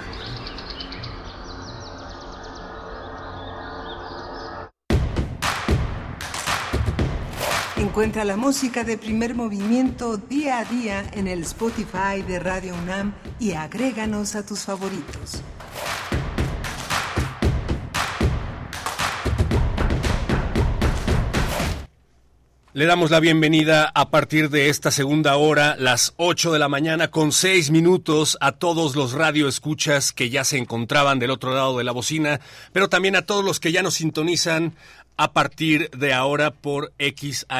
[7.82, 13.12] Encuentra la música de primer movimiento día a día en el Spotify de Radio UNAM
[13.40, 15.42] y agréganos a tus favoritos.
[22.74, 27.10] Le damos la bienvenida a partir de esta segunda hora, las 8 de la mañana,
[27.10, 31.84] con 6 minutos, a todos los radioescuchas que ya se encontraban del otro lado de
[31.84, 32.40] la bocina,
[32.72, 34.72] pero también a todos los que ya nos sintonizan
[35.16, 37.54] a partir de ahora por XHSV-FM,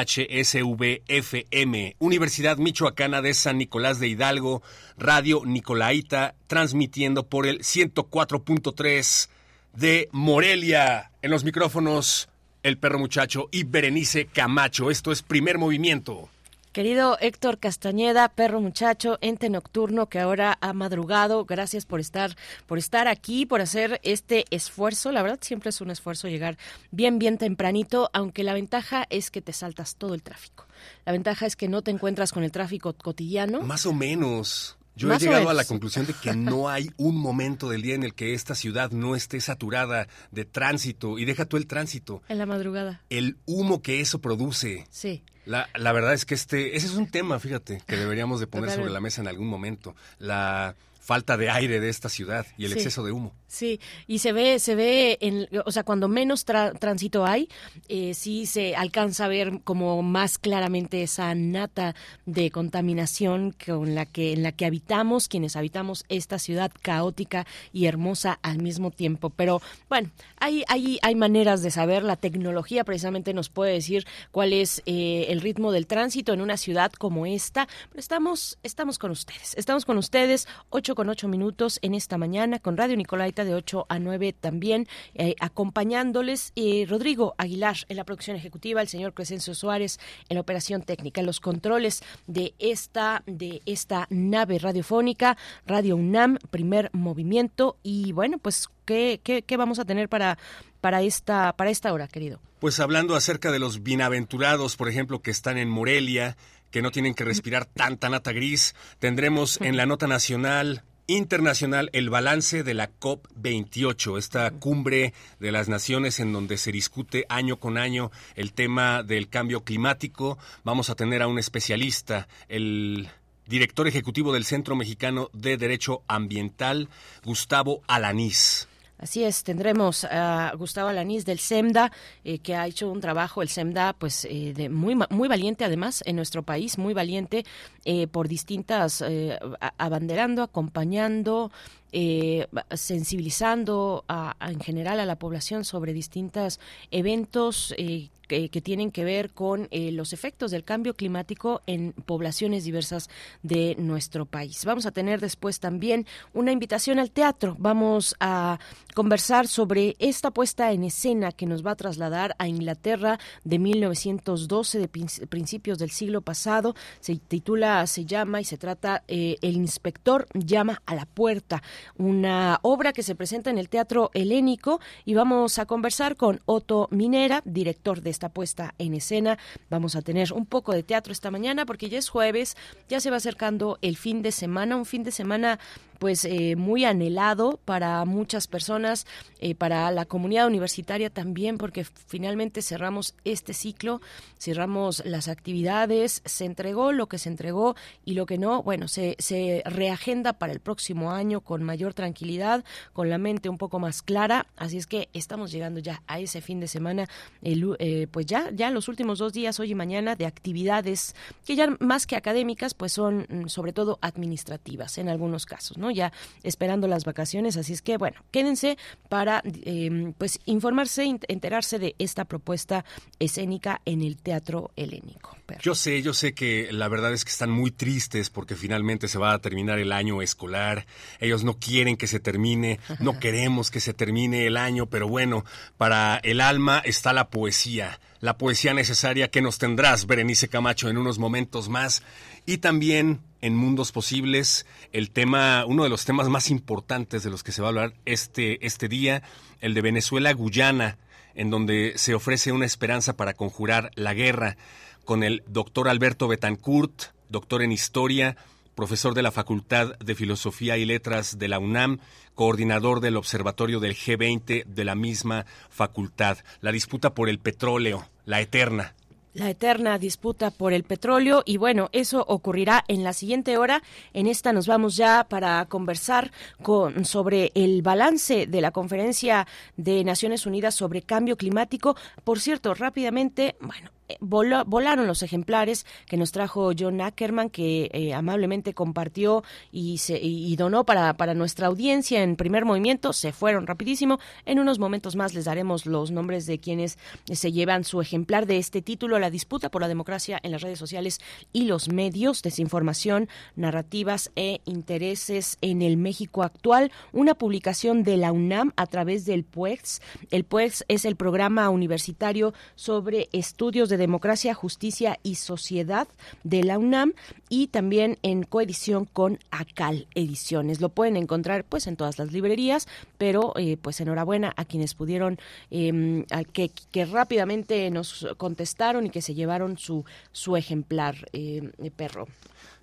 [1.99, 4.61] Universidad Michoacana de San Nicolás de Hidalgo,
[4.97, 9.29] Radio Nicolaita, transmitiendo por el 104.3
[9.73, 11.11] de Morelia.
[11.21, 12.29] En los micrófonos,
[12.63, 14.89] el perro muchacho y Berenice Camacho.
[14.89, 16.29] Esto es primer movimiento.
[16.73, 22.79] Querido Héctor Castañeda, perro muchacho, ente nocturno que ahora ha madrugado, gracias por estar, por
[22.79, 25.11] estar aquí, por hacer este esfuerzo.
[25.11, 26.57] La verdad siempre es un esfuerzo llegar
[26.89, 30.65] bien, bien tempranito, aunque la ventaja es que te saltas todo el tráfico.
[31.05, 33.61] La ventaja es que no te encuentras con el tráfico cotidiano.
[33.61, 34.75] Más o menos.
[34.95, 37.95] Yo Más he llegado a la conclusión de que no hay un momento del día
[37.95, 41.17] en el que esta ciudad no esté saturada de tránsito.
[41.17, 43.01] Y deja tú el tránsito, En la madrugada.
[43.09, 44.85] el humo que eso produce.
[44.91, 45.23] Sí.
[45.45, 48.69] La, la verdad es que este, ese es un tema, fíjate, que deberíamos de poner
[48.71, 49.95] sobre la mesa en algún momento.
[50.19, 52.77] La falta de aire de esta ciudad y el Sí.
[52.77, 53.33] exceso de humo.
[53.53, 57.49] Sí, y se ve, se ve, en, o sea, cuando menos tra- tránsito hay,
[57.87, 61.93] eh, sí se alcanza a ver como más claramente esa nata
[62.25, 67.85] de contaminación con la que, en la que habitamos, quienes habitamos esta ciudad caótica y
[67.85, 69.29] hermosa al mismo tiempo.
[69.29, 74.51] Pero bueno, hay, hay, hay maneras de saber, la tecnología precisamente nos puede decir cuál
[74.53, 79.11] es eh, el ritmo del tránsito en una ciudad como esta, pero estamos, estamos con
[79.11, 83.53] ustedes, estamos con ustedes, 8 con 8 minutos en esta mañana, con Radio Nicolaita de
[83.53, 86.51] 8 a 9 también, eh, acompañándoles.
[86.55, 91.21] Eh, Rodrigo Aguilar en la producción ejecutiva, el señor Crescencio Suárez en la operación técnica,
[91.21, 98.69] los controles de esta, de esta nave radiofónica, Radio UNAM, primer movimiento, y bueno, pues,
[98.85, 100.37] ¿qué, qué, qué vamos a tener para,
[100.81, 102.39] para, esta, para esta hora, querido?
[102.59, 106.37] Pues hablando acerca de los bienaventurados, por ejemplo, que están en Morelia,
[106.71, 112.09] que no tienen que respirar tanta nata gris, tendremos en la nota nacional internacional el
[112.09, 117.77] balance de la COP28, esta cumbre de las naciones en donde se discute año con
[117.77, 120.37] año el tema del cambio climático.
[120.63, 123.09] Vamos a tener a un especialista, el
[123.47, 126.89] director ejecutivo del Centro Mexicano de Derecho Ambiental,
[127.23, 128.67] Gustavo Alanís.
[129.03, 131.91] Así es, tendremos a Gustavo Alanís del SEMDA,
[132.23, 136.01] eh, que ha hecho un trabajo, el SEMDA, pues eh, de muy, muy valiente además
[136.05, 137.43] en nuestro país, muy valiente
[137.83, 139.37] eh, por distintas, eh,
[139.77, 141.51] abanderando, acompañando,
[141.93, 146.59] eh, sensibilizando a- en general a la población sobre distintos
[146.91, 152.63] eventos eh, que, tienen que ver con eh, los efectos del cambio climático en poblaciones
[152.63, 153.07] diversas
[153.43, 154.65] de nuestro país.
[154.65, 157.55] Vamos a tener después también una invitación al teatro.
[157.59, 158.57] Vamos a
[158.95, 164.79] conversar sobre esta puesta en escena que nos va a trasladar a Inglaterra de 1912,
[164.79, 166.73] de prin- principios del siglo pasado.
[167.01, 171.61] Se titula, se llama y se trata eh, El inspector llama a la puerta,
[171.97, 176.87] una obra que se presenta en el Teatro Helénico y vamos a conversar con Otto
[176.91, 179.37] Minera, director de esta puesta en escena.
[179.69, 182.55] Vamos a tener un poco de teatro esta mañana porque ya es jueves,
[182.89, 185.59] ya se va acercando el fin de semana, un fin de semana
[186.03, 189.07] pues eh, muy anhelado para muchas personas,
[189.39, 194.01] eh, para la comunidad universitaria también, porque finalmente cerramos este ciclo,
[194.37, 199.15] cerramos las actividades, se entregó lo que se entregó y lo que no, bueno, se,
[199.17, 202.63] se reagenda para el próximo año con mayor tranquilidad,
[202.93, 206.39] con la mente un poco más clara, así es que estamos llegando ya a ese
[206.41, 207.07] fin de semana,
[207.41, 211.15] el eh, pues ya, ya los últimos dos días, hoy y mañana, de actividades
[211.45, 215.89] que ya más que académicas, pues son mm, sobre todo administrativas en algunos casos, ¿no?
[215.89, 216.11] Ya
[216.43, 218.77] esperando las vacaciones, así es que bueno, quédense
[219.09, 222.85] para eh, pues informarse, ent- enterarse de esta propuesta
[223.19, 225.37] escénica en el Teatro Helénico.
[225.61, 229.19] Yo sé, yo sé que la verdad es que están muy tristes porque finalmente se
[229.19, 230.87] va a terminar el año escolar.
[231.19, 235.45] Ellos no quieren que se termine, no queremos que se termine el año, pero bueno,
[235.77, 240.97] para el alma está la poesía, la poesía necesaria que nos tendrás, Berenice Camacho, en
[240.97, 242.03] unos momentos más.
[242.45, 247.43] Y también en Mundos Posibles, el tema, uno de los temas más importantes de los
[247.43, 249.23] que se va a hablar este, este día,
[249.61, 250.97] el de Venezuela-Guyana,
[251.35, 254.57] en donde se ofrece una esperanza para conjurar la guerra
[255.05, 258.37] con el doctor Alberto Betancourt, doctor en historia,
[258.75, 261.99] profesor de la Facultad de Filosofía y Letras de la UNAM,
[262.35, 266.37] coordinador del Observatorio del G20 de la misma facultad.
[266.61, 268.95] La disputa por el petróleo, la eterna.
[269.33, 273.81] la eterna disputa por el petróleo y bueno, eso ocurrirá en la siguiente hora.
[274.13, 280.03] En esta nos vamos ya para conversar con sobre el balance de la conferencia de
[280.03, 281.95] Naciones Unidas sobre cambio climático.
[282.23, 288.13] Por cierto, rápidamente, bueno, eh, volaron los ejemplares que nos trajo John Ackerman, que eh,
[288.13, 293.13] amablemente compartió y, se, y donó para, para nuestra audiencia en primer movimiento.
[293.13, 294.19] Se fueron rapidísimo.
[294.45, 296.97] En unos momentos más les daremos los nombres de quienes
[297.31, 300.79] se llevan su ejemplar de este título, La disputa por la democracia en las redes
[300.79, 301.19] sociales
[301.51, 306.91] y los medios, desinformación, narrativas e intereses en el México actual.
[307.11, 310.01] Una publicación de la UNAM a través del PUEX.
[310.31, 316.07] El PUEX es el programa universitario sobre estudios de democracia, justicia y sociedad
[316.43, 317.13] de la UNAM
[317.49, 320.81] y también en coedición con ACAL Ediciones.
[320.81, 322.87] Lo pueden encontrar pues en todas las librerías,
[323.17, 325.39] pero eh, pues enhorabuena a quienes pudieron,
[325.71, 331.71] eh, a que, que rápidamente nos contestaron y que se llevaron su, su ejemplar, eh,
[331.95, 332.27] perro.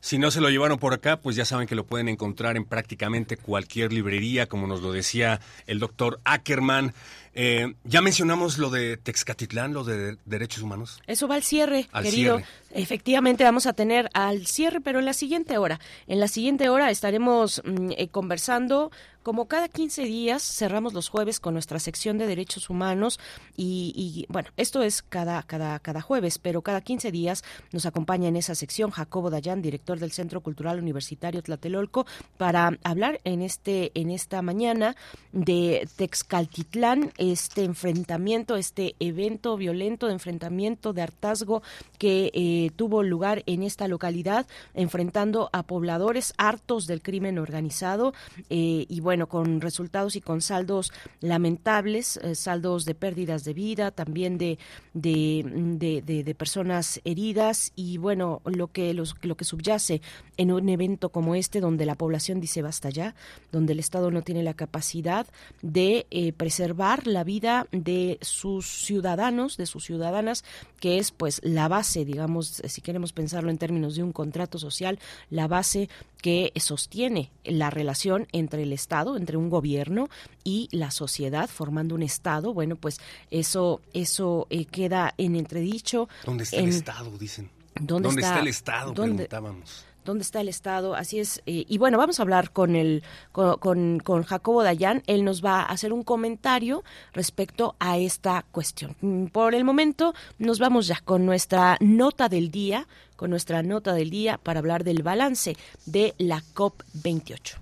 [0.01, 2.64] Si no se lo llevaron por acá, pues ya saben que lo pueden encontrar en
[2.64, 6.94] prácticamente cualquier librería, como nos lo decía el doctor Ackerman.
[7.34, 11.01] Eh, ya mencionamos lo de Texcatitlán, lo de derechos humanos.
[11.07, 12.38] Eso va al cierre, Al querido.
[12.38, 12.51] cierre.
[12.72, 15.78] Efectivamente, vamos a tener al cierre, pero en la siguiente hora.
[16.07, 18.90] En la siguiente hora estaremos mm, eh, conversando.
[19.23, 23.21] Como cada 15 días cerramos los jueves con nuestra sección de derechos humanos
[23.57, 28.29] y, y, bueno, esto es cada, cada, cada jueves, pero cada 15 días nos acompaña
[28.29, 32.07] en esa sección Jacobo Dayan, director del Centro Cultural Universitario Tlatelolco,
[32.39, 34.97] para hablar en este en esta mañana
[35.33, 41.62] de Texcaltitlán, este enfrentamiento, este evento violento de enfrentamiento, de hartazgo
[41.99, 48.14] que eh, tuvo lugar en esta localidad, enfrentando a pobladores hartos del crimen organizado
[48.49, 53.90] eh, y bueno, con resultados y con saldos lamentables, eh, saldos de pérdidas de vida,
[53.90, 54.56] también de,
[54.94, 60.00] de, de, de- de personas heridas y bueno, lo que, los, lo que subyace
[60.36, 63.16] en un evento como este, donde la población dice basta ya,
[63.50, 65.26] donde el Estado no tiene la capacidad
[65.61, 70.44] de eh, preservar la vida de sus ciudadanos, de sus ciudadanas,
[70.78, 75.00] que es pues la base, digamos, si queremos pensarlo en términos de un contrato social,
[75.30, 75.88] la base
[76.21, 80.09] que sostiene la relación entre el Estado, entre un gobierno
[80.45, 82.53] y la sociedad, formando un Estado.
[82.55, 83.01] Bueno, pues
[83.31, 86.09] eso, eso eh, queda en entredicho.
[86.25, 87.18] ¿Dónde está en- el Estado?
[87.18, 87.51] Dicen.
[87.81, 88.93] ¿Dónde está- el Estado?
[88.93, 89.85] dónde- Preguntábamos.
[90.05, 91.42] Dónde está el Estado, así es.
[91.46, 95.03] Y bueno, vamos a hablar con el con, con, Jacobo Dayan.
[95.07, 96.82] Él nos va a hacer un comentario
[97.12, 98.96] respecto a esta cuestión.
[99.01, 102.86] Mm, por el momento, nos vamos ya con nuestra nota del día,
[103.16, 107.59] con nuestra nota del día para hablar del balance de la COP 28.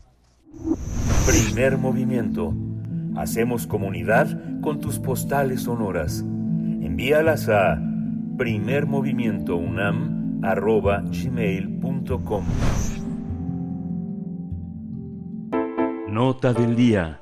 [1.27, 2.55] Primer movimiento.
[3.17, 6.21] Hacemos comunidad con tus postales sonoras.
[6.21, 7.79] Envíalas a
[10.41, 12.45] primermovimientounam.gmail.com
[16.09, 17.21] Nota del día.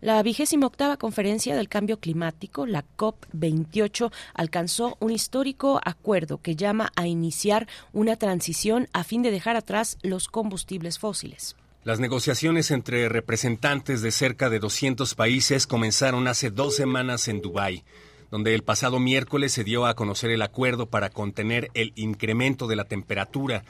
[0.00, 6.90] La vigésima octava conferencia del cambio climático, la COP28, alcanzó un histórico acuerdo que llama
[6.96, 11.54] a iniciar una transición a fin de dejar atrás los combustibles fósiles.
[11.84, 17.84] Las negociaciones entre representantes de cerca de 200 países comenzaron hace dos semanas en Dubái,
[18.30, 22.76] donde el pasado miércoles se dio a conocer el acuerdo para contener el incremento de
[22.76, 23.64] la temperatura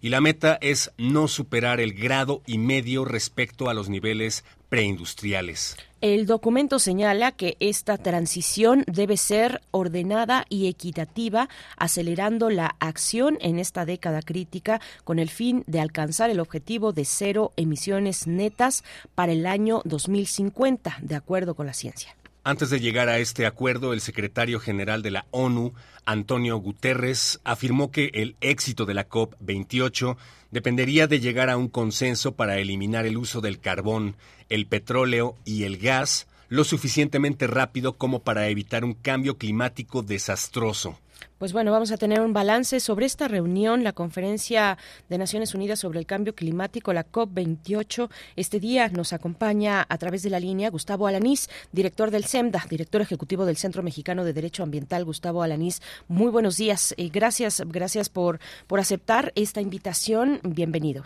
[0.00, 5.76] y la meta es no superar el grado y medio respecto a los niveles preindustriales.
[6.00, 13.58] El documento señala que esta transición debe ser ordenada y equitativa, acelerando la acción en
[13.58, 18.84] esta década crítica con el fin de alcanzar el objetivo de cero emisiones netas
[19.14, 22.14] para el año 2050, de acuerdo con la ciencia.
[22.46, 25.74] Antes de llegar a este acuerdo, el secretario general de la ONU,
[26.04, 30.16] Antonio Guterres, afirmó que el éxito de la COP28
[30.52, 34.14] dependería de llegar a un consenso para eliminar el uso del carbón,
[34.48, 41.00] el petróleo y el gas lo suficientemente rápido como para evitar un cambio climático desastroso.
[41.38, 44.78] Pues bueno, vamos a tener un balance sobre esta reunión, la Conferencia
[45.10, 48.08] de Naciones Unidas sobre el Cambio Climático, la COP28.
[48.36, 53.02] Este día nos acompaña a través de la línea Gustavo Alanís, director del CEMDA, director
[53.02, 55.04] ejecutivo del Centro Mexicano de Derecho Ambiental.
[55.04, 56.94] Gustavo Alanís, muy buenos días.
[56.96, 60.40] y gracias, gracias por, por aceptar esta invitación.
[60.42, 61.04] Bienvenido.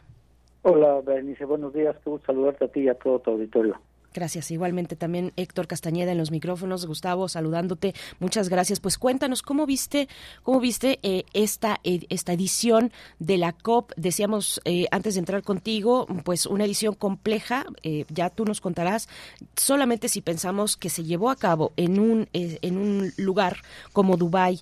[0.62, 1.44] Hola, Berenice.
[1.44, 1.96] Buenos días.
[2.04, 3.80] Qué saludarte a ti y a todo tu auditorio.
[4.12, 4.50] Gracias.
[4.50, 6.86] Igualmente también Héctor Castañeda en los micrófonos.
[6.86, 7.94] Gustavo, saludándote.
[8.18, 8.80] Muchas gracias.
[8.80, 10.08] Pues cuéntanos cómo viste,
[10.42, 13.92] cómo viste eh, esta eh, esta edición de la COP.
[13.96, 17.64] Decíamos eh, antes de entrar contigo, pues una edición compleja.
[18.08, 19.08] ya tú nos contarás.
[19.56, 23.58] Solamente si pensamos que se llevó a cabo en un en un lugar
[23.92, 24.60] como Dubai,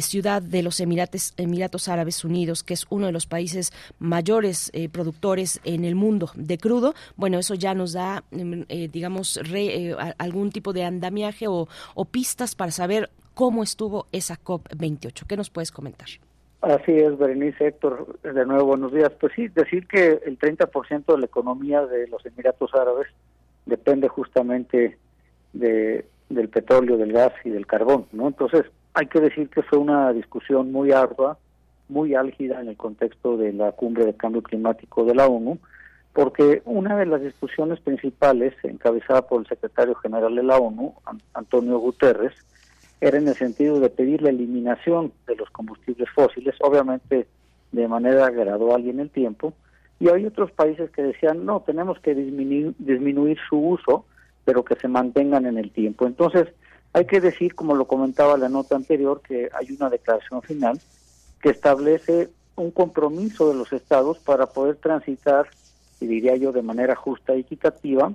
[0.00, 5.60] ciudad de los Emirates, Emiratos Árabes Unidos, que es uno de los países mayores productores
[5.64, 6.94] en el mundo de crudo.
[7.16, 8.62] Bueno, eso ya nos da mm,
[8.96, 11.68] digamos, eh, algún tipo de andamiaje o,
[12.10, 15.26] pistas para saber cómo estuvo esa COP28.
[15.26, 16.08] ¿Qué nos puedes comentar?
[16.62, 19.12] Así es, Berenice, Héctor, de nuevo buenos días.
[19.20, 23.08] Pues sí, decir que el 30% de la economía de los Emiratos Árabes
[23.66, 24.96] depende justamente
[25.52, 28.28] de, del petróleo, del gas y del carbón, ¿no?
[28.28, 28.64] Entonces,
[28.96, 31.36] hay que decir que fue una discusión muy ardua,
[31.90, 35.58] muy álgida en el contexto de la cumbre de cambio climático de la ONU,
[36.14, 40.94] porque una de las discusiones principales, encabezada por el secretario general de la ONU,
[41.34, 42.32] Antonio Guterres,
[43.02, 47.26] era en el sentido de pedir la eliminación de los combustibles fósiles, obviamente
[47.72, 49.52] de manera gradual y en el tiempo,
[50.00, 54.06] y hay otros países que decían, no, tenemos que disminuir, disminuir su uso,
[54.46, 56.06] pero que se mantengan en el tiempo.
[56.06, 56.48] Entonces,
[56.96, 60.80] hay que decir, como lo comentaba la nota anterior, que hay una declaración final
[61.42, 65.46] que establece un compromiso de los estados para poder transitar
[66.00, 68.14] y diría yo de manera justa y equitativa,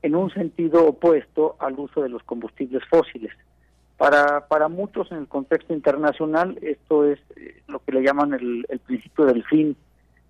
[0.00, 3.32] en un sentido opuesto al uso de los combustibles fósiles.
[3.98, 8.66] Para, para muchos en el contexto internacional esto es eh, lo que le llaman el,
[8.86, 9.76] principio del fin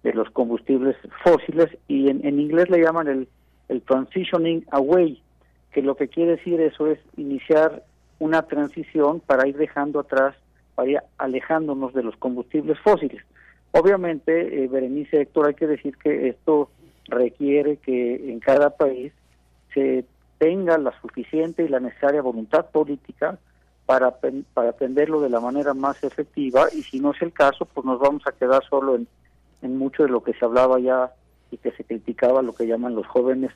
[0.02, 3.28] de los combustibles fósiles y en, en inglés le llaman el,
[3.68, 5.22] el transitioning away,
[5.70, 7.84] que lo que quiere decir eso es iniciar
[8.22, 10.36] una transición para ir dejando atrás,
[10.76, 13.20] para ir alejándonos de los combustibles fósiles.
[13.72, 16.70] Obviamente, eh, Berenice Héctor, hay que decir que esto
[17.08, 19.12] requiere que en cada país
[19.74, 20.04] se
[20.38, 23.40] tenga la suficiente y la necesaria voluntad política
[23.86, 24.16] para,
[24.54, 27.98] para atenderlo de la manera más efectiva y si no es el caso, pues nos
[27.98, 29.08] vamos a quedar solo en,
[29.62, 31.12] en mucho de lo que se hablaba ya
[31.50, 33.50] y que se criticaba, lo que llaman los jóvenes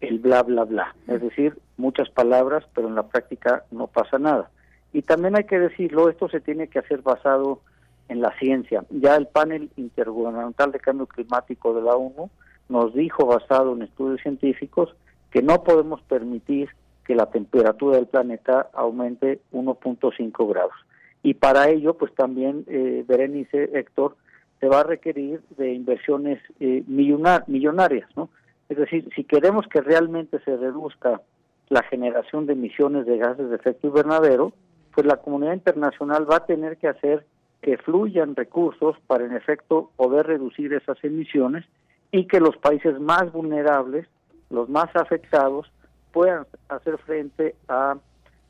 [0.00, 0.94] el bla, bla, bla.
[1.06, 4.50] Es decir, muchas palabras, pero en la práctica no pasa nada.
[4.92, 7.60] Y también hay que decirlo, esto se tiene que hacer basado
[8.08, 8.84] en la ciencia.
[8.90, 12.30] Ya el panel intergubernamental de cambio climático de la ONU
[12.68, 14.94] nos dijo, basado en estudios científicos,
[15.30, 16.70] que no podemos permitir
[17.04, 20.74] que la temperatura del planeta aumente 1.5 grados.
[21.22, 24.16] Y para ello, pues también, eh, Berenice, Héctor,
[24.60, 28.28] se va a requerir de inversiones eh, millonarias, ¿no?
[28.68, 31.20] Es decir, si queremos que realmente se reduzca
[31.68, 34.52] la generación de emisiones de gases de efecto invernadero,
[34.94, 37.24] pues la comunidad internacional va a tener que hacer
[37.62, 41.64] que fluyan recursos para en efecto poder reducir esas emisiones
[42.10, 44.06] y que los países más vulnerables,
[44.50, 45.70] los más afectados,
[46.12, 47.96] puedan hacer frente a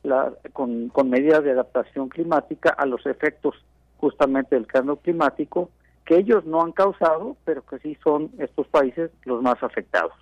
[0.03, 3.55] la, con, con medidas de adaptación climática a los efectos
[3.99, 5.71] justamente del cambio climático
[6.09, 10.15] que ellos no han causado, pero que sí son estos países los más afectados.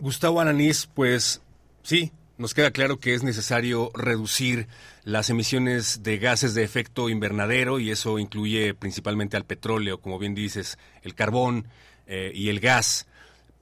[0.00, 1.40] Gustavo Ananís, pues
[1.82, 4.66] sí, nos queda claro que es necesario reducir
[5.04, 10.34] las emisiones de gases de efecto invernadero y eso incluye principalmente al petróleo, como bien
[10.34, 11.68] dices, el carbón
[12.08, 13.06] eh, y el gas.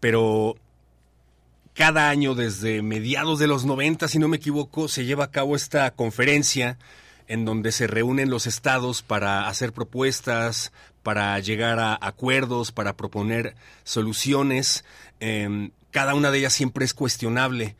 [0.01, 0.55] Pero
[1.75, 5.57] cada año desde mediados de los 90, si no me equivoco, se lleva a cabo
[5.57, 6.79] esta conferencia
[7.27, 10.73] en donde se reúnen los estados para hacer propuestas,
[11.09, 14.85] para llegar a acuerdos, para proponer soluciones.
[15.21, 17.77] Em, cada una de ellas siempre es cuestionable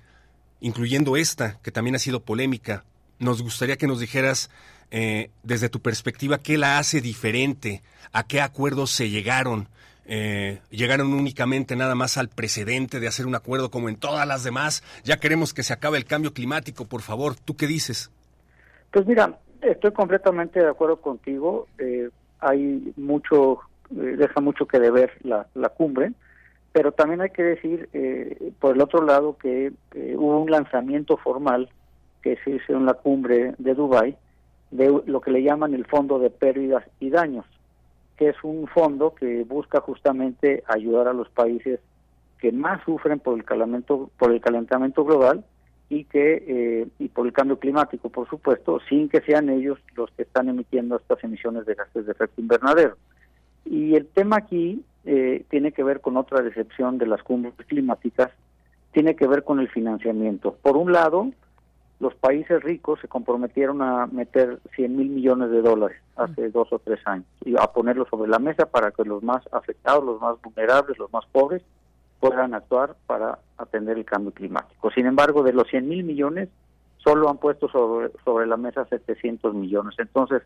[0.63, 2.85] incluyendo esta, que también ha sido polémica.
[3.19, 4.51] Nos gustaría que nos dijeras,
[4.91, 7.83] eh, desde tu perspectiva, qué la hace diferente,
[8.13, 9.69] a qué acuerdos se llegaron.
[10.07, 14.43] Eh, llegaron únicamente nada más al precedente de hacer un acuerdo como en todas las
[14.43, 14.83] demás.
[15.05, 17.37] Ya queremos que se acabe el cambio climático, por favor.
[17.37, 18.11] ¿Tú qué dices?
[18.91, 21.69] Pues mira, estoy completamente de acuerdo contigo.
[21.77, 22.09] Eh,
[22.41, 23.61] hay mucho,
[23.91, 26.13] deja mucho que deber la, la cumbre
[26.73, 31.17] pero también hay que decir, eh, por el otro lado, que eh, hubo un lanzamiento
[31.17, 31.69] formal
[32.23, 34.17] que se hizo en la cumbre de Dubái
[34.71, 37.47] de lo que le llaman el Fondo de Pérdidas y Daños,
[38.17, 41.81] que es un fondo que busca justamente ayudar a los países
[42.39, 45.45] que más sufren por el calentamiento, por el calentamiento global
[45.91, 50.11] y que eh, y por el cambio climático, por supuesto, sin que sean ellos los
[50.13, 52.97] que están emitiendo estas emisiones de gases de efecto invernadero.
[53.65, 58.31] Y el tema aquí eh, tiene que ver con otra decepción de las cumbres climáticas,
[58.93, 60.57] tiene que ver con el financiamiento.
[60.63, 61.31] Por un lado,
[62.01, 66.79] los países ricos se comprometieron a meter 100 mil millones de dólares hace dos o
[66.79, 70.41] tres años y a ponerlos sobre la mesa para que los más afectados, los más
[70.43, 71.63] vulnerables, los más pobres
[72.21, 74.91] puedan actuar para atender el cambio climático.
[74.91, 76.49] Sin embargo, de los 100 mil millones,
[76.99, 79.95] solo han puesto sobre, sobre la mesa 700 millones.
[79.99, 80.43] Entonces,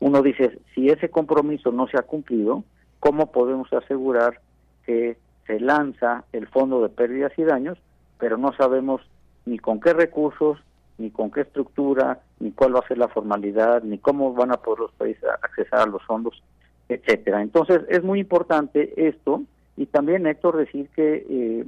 [0.00, 2.64] uno dice, si ese compromiso no se ha cumplido,
[3.00, 4.40] cómo podemos asegurar
[4.86, 5.16] que
[5.46, 7.78] se lanza el fondo de pérdidas y daños,
[8.18, 9.02] pero no sabemos
[9.44, 10.58] ni con qué recursos,
[10.98, 14.58] ni con qué estructura, ni cuál va a ser la formalidad, ni cómo van a
[14.58, 16.42] poder los países accesar a los fondos,
[16.88, 17.42] etcétera.
[17.42, 19.42] Entonces es muy importante esto
[19.76, 21.64] y también Héctor decir que eh,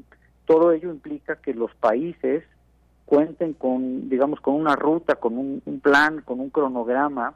[0.46, 2.44] todo ello implica que los países
[3.06, 7.34] cuenten con, digamos, con una ruta, con un plan, con un cronograma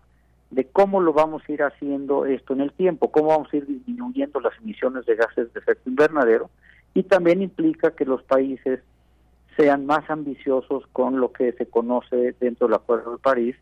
[0.50, 3.66] de cómo lo vamos a ir haciendo esto en el tiempo, cómo vamos a ir
[3.66, 6.50] disminuyendo las emisiones de gases de efecto invernadero
[6.94, 8.80] y también implica que los países
[9.56, 13.56] sean más ambiciosos con lo que se conoce dentro del Acuerdo de París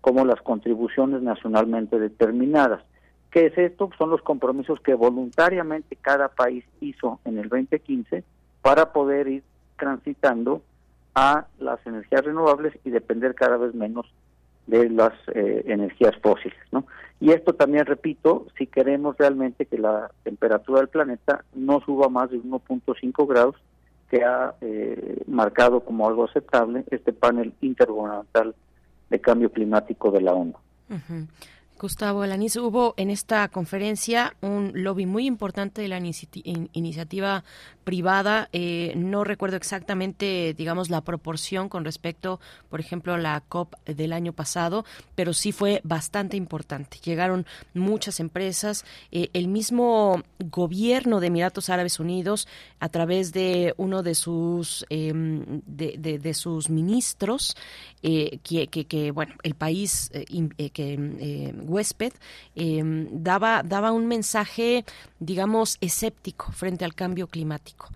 [0.00, 2.82] como las contribuciones nacionalmente determinadas.
[3.30, 3.90] ¿Qué es esto?
[3.98, 8.24] Son los compromisos que voluntariamente cada país hizo en el 2015
[8.62, 9.42] para poder ir
[9.76, 10.62] transitando
[11.14, 14.06] a las energías renovables y depender cada vez menos
[14.66, 16.58] de las eh, energías fósiles.
[16.70, 16.84] ¿no?
[17.20, 22.30] Y esto también, repito, si queremos realmente que la temperatura del planeta no suba más
[22.30, 23.56] de 1.5 grados,
[24.10, 28.54] que ha eh, marcado como algo aceptable este panel intergubernamental
[29.10, 30.54] de cambio climático de la ONU.
[31.78, 37.44] Gustavo Alaniz, hubo en esta conferencia un lobby muy importante de la iniciativa
[37.84, 38.48] privada.
[38.52, 44.12] Eh, no recuerdo exactamente, digamos, la proporción con respecto, por ejemplo, a la COP del
[44.12, 44.84] año pasado,
[45.14, 46.98] pero sí fue bastante importante.
[47.02, 48.84] Llegaron muchas empresas.
[49.10, 52.48] Eh, el mismo gobierno de Emiratos Árabes Unidos,
[52.80, 57.56] a través de uno de sus, em, de, sus ministros,
[58.02, 60.10] eh, que, que, bueno, el país
[60.74, 62.12] que huésped,
[62.54, 64.84] em, daba, daba un mensaje,
[65.20, 67.88] digamos, escéptico frente al cambio climático.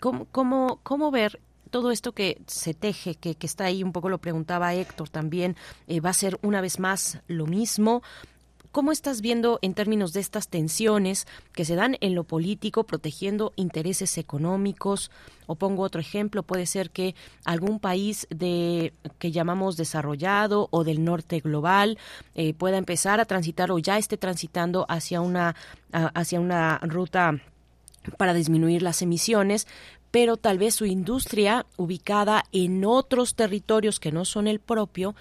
[0.00, 4.08] ¿Cómo, cómo, cómo ver todo esto que se teje, que, que, está ahí, un poco
[4.08, 5.56] lo preguntaba Héctor también,
[5.86, 8.02] eh, va a ser una vez más lo mismo.
[8.70, 13.52] ¿Cómo estás viendo en términos de estas tensiones que se dan en lo político protegiendo
[13.56, 15.10] intereses económicos?
[15.46, 17.14] O pongo otro ejemplo, puede ser que
[17.44, 21.98] algún país de que llamamos desarrollado o del norte global
[22.34, 25.56] eh, pueda empezar a transitar o ya esté transitando hacia una
[25.90, 27.40] hacia una ruta
[28.18, 29.66] para disminuir las emisiones,
[30.10, 35.14] pero tal vez su industria ubicada en otros territorios que no son el propio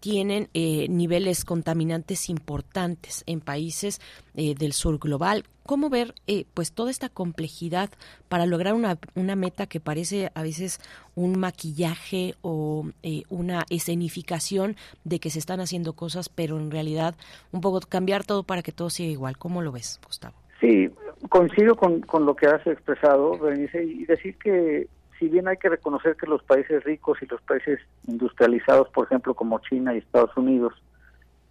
[0.00, 4.00] tienen eh, niveles contaminantes importantes en países
[4.34, 5.44] eh, del sur global.
[5.64, 7.90] ¿Cómo ver eh, pues toda esta complejidad
[8.28, 10.80] para lograr una, una meta que parece a veces
[11.14, 12.86] un maquillaje o
[13.28, 17.14] una escenificación de que se están haciendo cosas, pero en realidad
[17.52, 19.38] un poco cambiar todo para que todo siga igual?
[19.38, 20.34] ¿Cómo lo ves, Gustavo?
[20.60, 20.90] Sí,
[21.28, 24.88] coincido con, con lo que has expresado, Berenice, y decir que
[25.20, 27.78] si bien hay que reconocer que los países ricos y los países
[28.08, 30.72] industrializados, por ejemplo, como China y Estados Unidos,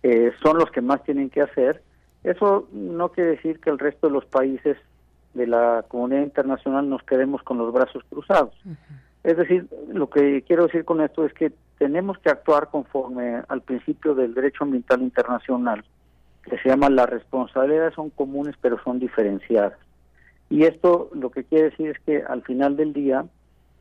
[0.01, 1.83] eh, son los que más tienen que hacer,
[2.23, 4.75] eso no quiere decir que el resto de los países
[5.35, 8.55] de la comunidad internacional nos quedemos con los brazos cruzados.
[9.23, 13.61] Es decir, lo que quiero decir con esto es que tenemos que actuar conforme al
[13.61, 15.85] principio del derecho ambiental internacional,
[16.43, 19.73] que se llama las responsabilidades son comunes pero son diferenciadas.
[20.49, 23.25] Y esto lo que quiere decir es que al final del día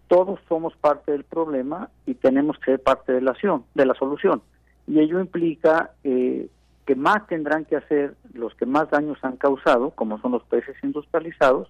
[0.08, 3.94] todos somos parte del problema y tenemos que ser parte de la, acción, de la
[3.94, 4.42] solución.
[4.86, 6.48] Y ello implica eh,
[6.86, 10.74] que más tendrán que hacer los que más daños han causado, como son los países
[10.82, 11.68] industrializados,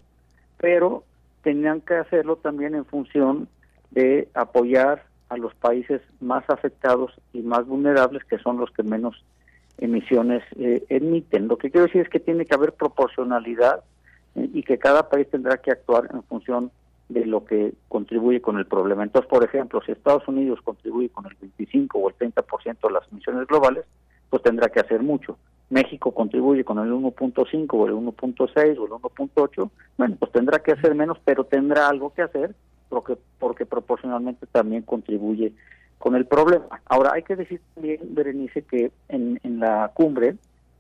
[0.59, 1.03] pero
[1.43, 3.49] tendrán que hacerlo también en función
[3.91, 9.25] de apoyar a los países más afectados y más vulnerables, que son los que menos
[9.79, 11.49] emisiones eh, emiten.
[11.49, 13.83] Lo que quiero decir es que tiene que haber proporcionalidad
[14.35, 16.71] eh, y que cada país tendrá que actuar en función
[17.09, 19.03] lo que contribuye con el problema.
[19.03, 23.11] Entonces, por ejemplo, si Estados Unidos contribuye con el 25 o el 30% de las
[23.11, 23.85] emisiones globales,
[24.29, 25.39] pues tendrá que hacer mucho.
[25.71, 30.73] México contribuye con el 1.5 o el 1.6 o el 1.8, bueno, pues tendrá que
[30.73, 32.55] hacer menos, pero tendrá algo que hacer
[32.89, 35.53] porque, porque proporcionalmente también contribuye
[35.99, 36.81] con el problema.
[36.87, 40.37] Ahora, hay que decir también, Berenice, que en, en la cumbre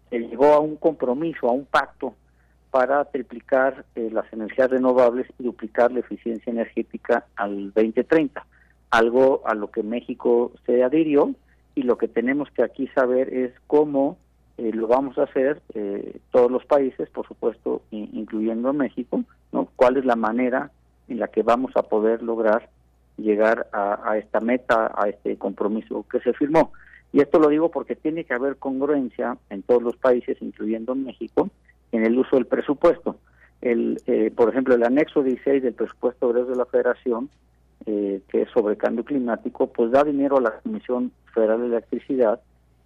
[0.08, 2.14] se llegó a un compromiso, a un pacto
[2.70, 8.44] para triplicar eh, las energías renovables y duplicar la eficiencia energética al 2030,
[8.90, 11.34] algo a lo que México se adhirió
[11.74, 14.18] y lo que tenemos que aquí saber es cómo
[14.58, 19.22] eh, lo vamos a hacer eh, todos los países, por supuesto, incluyendo México,
[19.52, 19.68] ¿no?
[19.76, 20.70] cuál es la manera
[21.08, 22.68] en la que vamos a poder lograr
[23.16, 26.72] llegar a, a esta meta, a este compromiso que se firmó.
[27.12, 31.48] Y esto lo digo porque tiene que haber congruencia en todos los países, incluyendo México,
[31.92, 33.16] en el uso del presupuesto.
[33.60, 37.28] El, eh, por ejemplo, el anexo 16 del presupuesto de la Federación,
[37.86, 42.40] eh, que es sobre cambio climático, pues da dinero a la Comisión Federal de Electricidad,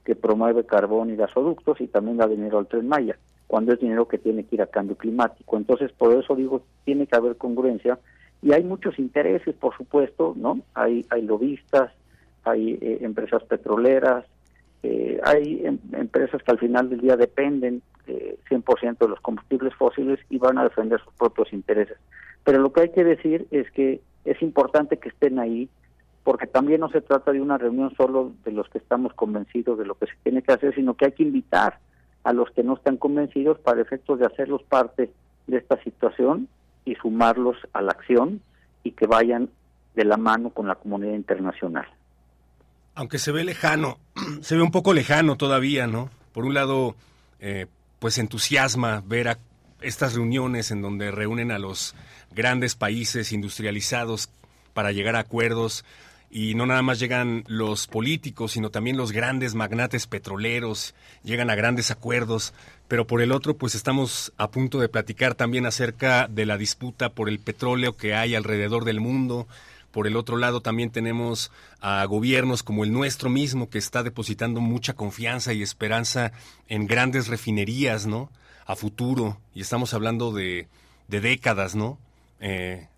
[0.04, 4.08] que promueve carbón y gasoductos, y también da dinero al Tren Maya, cuando es dinero
[4.08, 5.56] que tiene que ir a cambio climático.
[5.56, 7.98] Entonces, por eso digo, tiene que haber congruencia,
[8.42, 10.60] y hay muchos intereses, por supuesto, ¿no?
[10.74, 11.92] Hay, hay lobistas,
[12.44, 14.24] hay eh, empresas petroleras,
[15.24, 20.38] hay em, empresas que al final del día dependen 100% de los combustibles fósiles y
[20.38, 21.96] van a defender sus propios intereses.
[22.44, 25.68] Pero lo que hay que decir es que es importante que estén ahí
[26.24, 29.86] porque también no se trata de una reunión solo de los que estamos convencidos de
[29.86, 31.78] lo que se tiene que hacer, sino que hay que invitar
[32.24, 35.10] a los que no están convencidos para efectos de hacerlos parte
[35.48, 36.48] de esta situación
[36.84, 38.40] y sumarlos a la acción
[38.84, 39.48] y que vayan
[39.94, 41.86] de la mano con la comunidad internacional.
[42.94, 43.98] Aunque se ve lejano,
[44.43, 46.10] se ve un poco lejano todavía, ¿no?
[46.32, 46.97] Por un lado,
[47.40, 47.66] eh,
[47.98, 49.39] pues entusiasma ver a
[49.81, 51.94] estas reuniones en donde reúnen a los
[52.35, 54.31] grandes países industrializados
[54.74, 55.85] para llegar a acuerdos
[56.35, 61.55] y no nada más llegan los políticos, sino también los grandes magnates petroleros, llegan a
[61.55, 62.55] grandes acuerdos,
[62.89, 67.10] pero por el otro pues estamos a punto de platicar también acerca de la disputa
[67.10, 69.47] por el petróleo que hay alrededor del mundo.
[69.93, 74.60] Por el otro lado también tenemos a gobiernos como el nuestro mismo que está depositando
[74.60, 76.32] mucha confianza y esperanza
[76.69, 78.31] en grandes refinerías, ¿no?
[78.66, 79.39] A futuro.
[79.55, 80.66] Y estamos hablando de,
[81.09, 81.98] de décadas, ¿no?
[82.40, 82.89] Eh,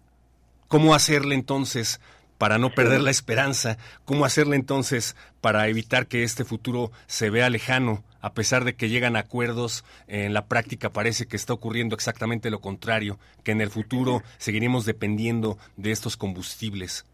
[0.69, 2.01] ¿Cómo hacerle entonces
[2.39, 3.77] para no perder la esperanza?
[4.05, 8.05] ¿Cómo hacerle entonces para evitar que este futuro se vea lejano?
[8.25, 12.59] A pesar de que llegan acuerdos, en la práctica parece que está ocurriendo exactamente lo
[12.59, 17.05] contrario, que en el futuro seguiremos dependiendo de estos combustibles.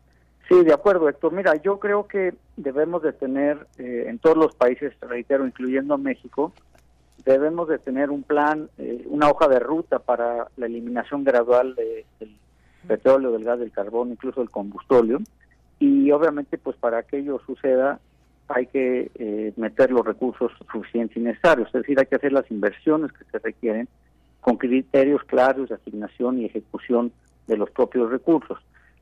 [0.49, 1.33] Sí, de acuerdo, Héctor.
[1.33, 6.53] Mira, yo creo que debemos de tener eh, en todos los países, reitero, incluyendo México,
[7.25, 12.07] debemos de tener un plan, eh, una hoja de ruta para la eliminación gradual de,
[12.21, 12.37] del
[12.87, 15.19] petróleo, del gas, del carbón, incluso del combustóleo.
[15.81, 17.99] Y obviamente, pues para que ello suceda,
[18.53, 22.51] hay que eh, meter los recursos suficientes y necesarios, es decir, hay que hacer las
[22.51, 23.89] inversiones que se requieren
[24.41, 27.13] con criterios claros de asignación y ejecución
[27.47, 28.59] de los propios recursos.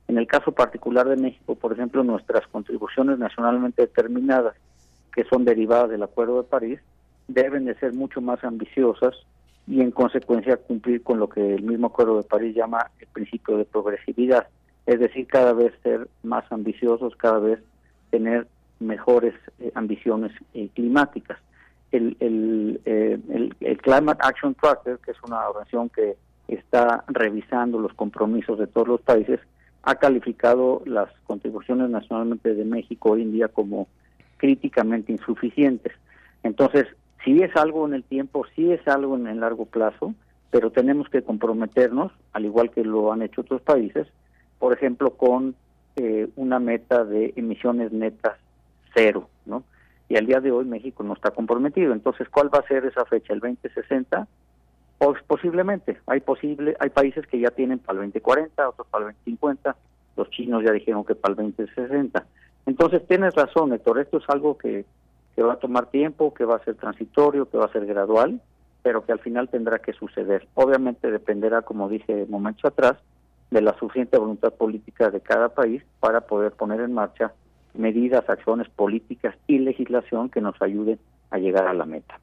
[0.08, 4.54] En el caso particular de México, por ejemplo, nuestras contribuciones nacionalmente determinadas,
[5.14, 6.80] que son derivadas del Acuerdo de París,
[7.26, 9.14] deben de ser mucho más ambiciosas
[9.66, 13.58] y en consecuencia cumplir con lo que el mismo Acuerdo de París llama el principio
[13.58, 14.48] de progresividad,
[14.86, 17.60] es decir, cada vez ser más ambiciosos, cada vez
[18.10, 18.46] tener
[18.80, 21.38] mejores eh, ambiciones eh, climáticas.
[21.90, 22.16] El,
[22.84, 26.16] eh, el, el Climate Action Tracker, que es una organización que
[26.48, 29.40] está revisando los compromisos de todos los países,
[29.82, 33.88] ha calificado las contribuciones nacionalmente de México hoy en día como
[34.36, 35.92] críticamente insuficientes.
[36.42, 36.86] Entonces,
[37.24, 40.14] sí es algo en el tiempo, sí es algo en el largo plazo,
[40.50, 44.06] pero tenemos que comprometernos, al igual que lo han hecho otros países,
[44.58, 45.54] por ejemplo, con
[45.96, 48.38] eh, una meta de emisiones netas
[48.98, 49.62] cero, ¿no?
[50.08, 51.92] Y al día de hoy México no está comprometido.
[51.92, 53.32] Entonces, ¿cuál va a ser esa fecha?
[53.32, 54.26] ¿El 2060?
[54.98, 55.98] Pues posiblemente.
[56.06, 59.76] Hay posible, hay países que ya tienen para el 2040, otros para el 2050.
[60.16, 62.26] Los chinos ya dijeron que para el 2060.
[62.66, 64.00] Entonces, tienes razón, Héctor.
[64.00, 64.84] Esto es algo que,
[65.36, 68.40] que va a tomar tiempo, que va a ser transitorio, que va a ser gradual,
[68.82, 70.48] pero que al final tendrá que suceder.
[70.54, 72.96] Obviamente dependerá, como dije momentos atrás,
[73.50, 77.32] de la suficiente voluntad política de cada país para poder poner en marcha
[77.78, 80.98] medidas, acciones políticas y legislación que nos ayuden
[81.30, 82.20] a llegar a la meta.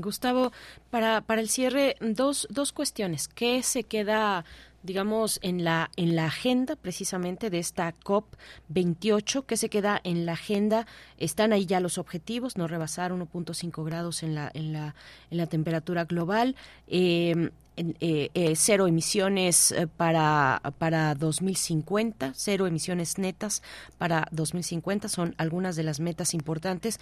[0.00, 0.52] Gustavo,
[0.90, 3.28] para, para el cierre, dos, dos cuestiones.
[3.28, 4.44] ¿Qué se queda,
[4.82, 8.34] digamos, en la, en la agenda precisamente de esta COP
[8.68, 9.46] 28?
[9.46, 10.86] ¿Qué se queda en la agenda?
[11.18, 14.94] Están ahí ya los objetivos, no rebasar 1.5 grados en la, en la,
[15.30, 16.56] en la temperatura global.
[16.88, 23.62] Eh, eh, eh, cero emisiones eh, para, para 2050, cero emisiones netas
[23.98, 27.00] para 2050 son algunas de las metas importantes.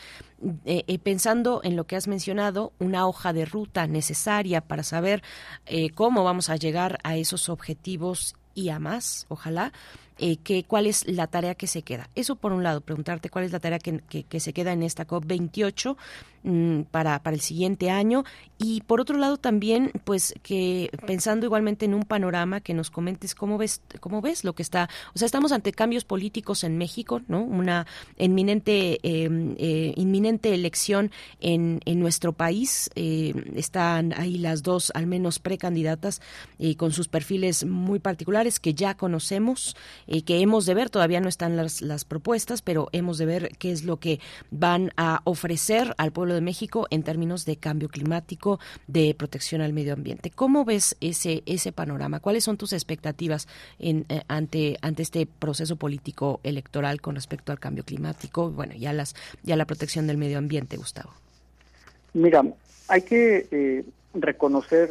[0.64, 5.22] Eh, pensando en lo que has mencionado, una hoja de ruta necesaria para saber
[5.94, 9.72] cómo vamos a llegar a esos objetivos y a más, ojalá.
[10.18, 12.10] eh, que, cuál es la tarea que se queda.
[12.14, 15.06] Eso por un lado, preguntarte cuál es la tarea que, que- se queda en esta
[15.06, 15.96] COP28 mm,
[16.90, 18.24] para, para el siguiente año
[18.58, 23.34] y por otro lado también, pues que pensando igualmente en un panorama que nos comentes
[23.34, 27.20] cómo ves, cómo ves lo que está, o sea, estamos ante cambios políticos en México,
[27.28, 27.42] ¿no?
[27.42, 27.86] Una
[28.18, 29.28] inminente, eh,
[29.58, 31.10] eh, inminente elección
[31.40, 32.90] en, en nuestro país.
[32.94, 36.20] eh, están ahí las dos, al menos precandidatas,
[36.58, 41.20] eh, con sus perfiles muy particulares que ya conocemos, eh, que hemos de ver, todavía
[41.20, 44.20] no están las, las propuestas, pero hemos de ver qué es lo que
[44.50, 49.72] van a ofrecer al pueblo de México en términos de cambio climático, de protección al
[49.72, 50.30] medio ambiente.
[50.30, 52.20] ¿Cómo ves ese, ese panorama?
[52.20, 53.48] ¿Cuáles son tus expectativas
[53.78, 58.50] en, eh, ante, ante este proceso político electoral con respecto al cambio climático?
[58.50, 61.10] Bueno, ya las, ya la protección del medio ambiente, Gustavo.
[62.14, 62.44] Mira,
[62.88, 63.84] hay que eh,
[64.14, 64.90] reconocer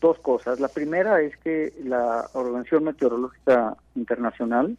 [0.00, 0.60] dos cosas.
[0.60, 4.76] La primera es que la Organización Meteorológica Internacional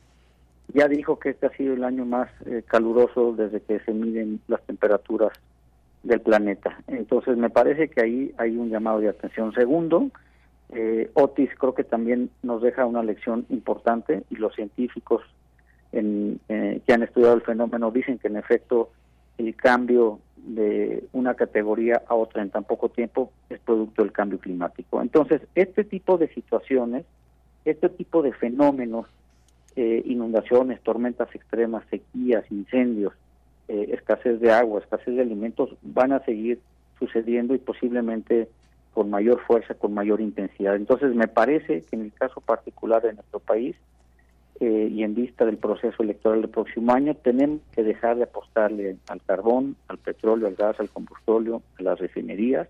[0.74, 4.41] ya dijo que este ha sido el año más eh, caluroso desde que se miden
[4.48, 5.34] las temperaturas
[6.03, 6.77] del planeta.
[6.88, 9.53] Entonces me parece que ahí hay un llamado de atención.
[9.53, 10.09] Segundo,
[10.69, 15.21] eh, Otis creo que también nos deja una lección importante y los científicos
[15.91, 18.91] en, eh, que han estudiado el fenómeno dicen que en efecto
[19.38, 24.39] el cambio de una categoría a otra en tan poco tiempo es producto del cambio
[24.39, 25.01] climático.
[25.01, 27.05] Entonces, este tipo de situaciones,
[27.63, 29.07] este tipo de fenómenos,
[29.75, 33.13] eh, inundaciones, tormentas extremas, sequías, incendios,
[33.68, 36.60] eh, escasez de agua, escasez de alimentos, van a seguir
[36.99, 38.48] sucediendo y posiblemente
[38.94, 40.76] con mayor fuerza, con mayor intensidad.
[40.76, 43.76] Entonces, me parece que en el caso particular de nuestro país,
[44.60, 48.98] eh, y en vista del proceso electoral del próximo año, tenemos que dejar de apostarle
[49.07, 52.68] al carbón, al petróleo, al gas, al combustóleo, a las refinerías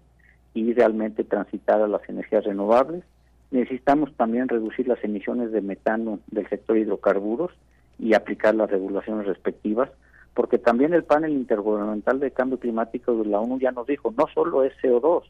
[0.54, 3.04] y realmente transitar a las energías renovables.
[3.52, 7.52] Necesitamos también reducir las emisiones de metano del sector hidrocarburos
[8.00, 9.90] y aplicar las regulaciones respectivas,
[10.34, 14.28] porque también el panel intergubernamental de cambio climático de la ONU ya nos dijo, no
[14.34, 15.24] solo es CO2,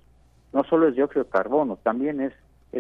[0.54, 2.34] no solo es dióxido de carbono, también es,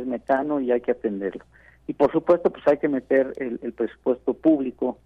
[0.05, 1.45] metano y hay que atenderlo.
[1.85, 4.97] Y por supuesto, pues hay que meter el, presupuesto público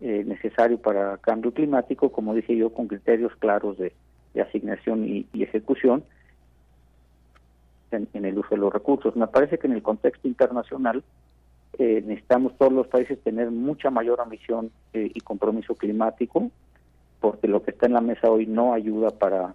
[0.00, 3.92] eh, necesario para cambio climático, como dije yo, con criterios claros de,
[4.40, 6.02] asignación y, y ejecución
[7.90, 9.14] en el uso de los recursos.
[9.14, 11.04] Me parece que en el contexto internacional
[11.78, 16.50] eh, necesitamos todos los países tener mucha mayor ambición eh, y compromiso climático,
[17.20, 19.54] porque lo que está en la mesa hoy no ayuda para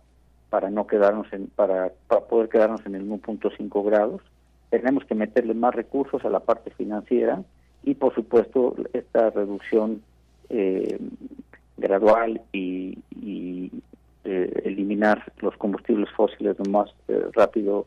[0.50, 4.22] para no quedarnos en para, para poder quedarnos en el 1.5 grados.
[4.70, 7.44] Tenemos que meterle más recursos a la parte financiera
[7.84, 10.02] y por supuesto esta reducción
[10.50, 11.00] eh,
[11.78, 13.72] gradual y, y
[14.24, 17.86] eh, eliminar los combustibles fósiles lo más eh, rápido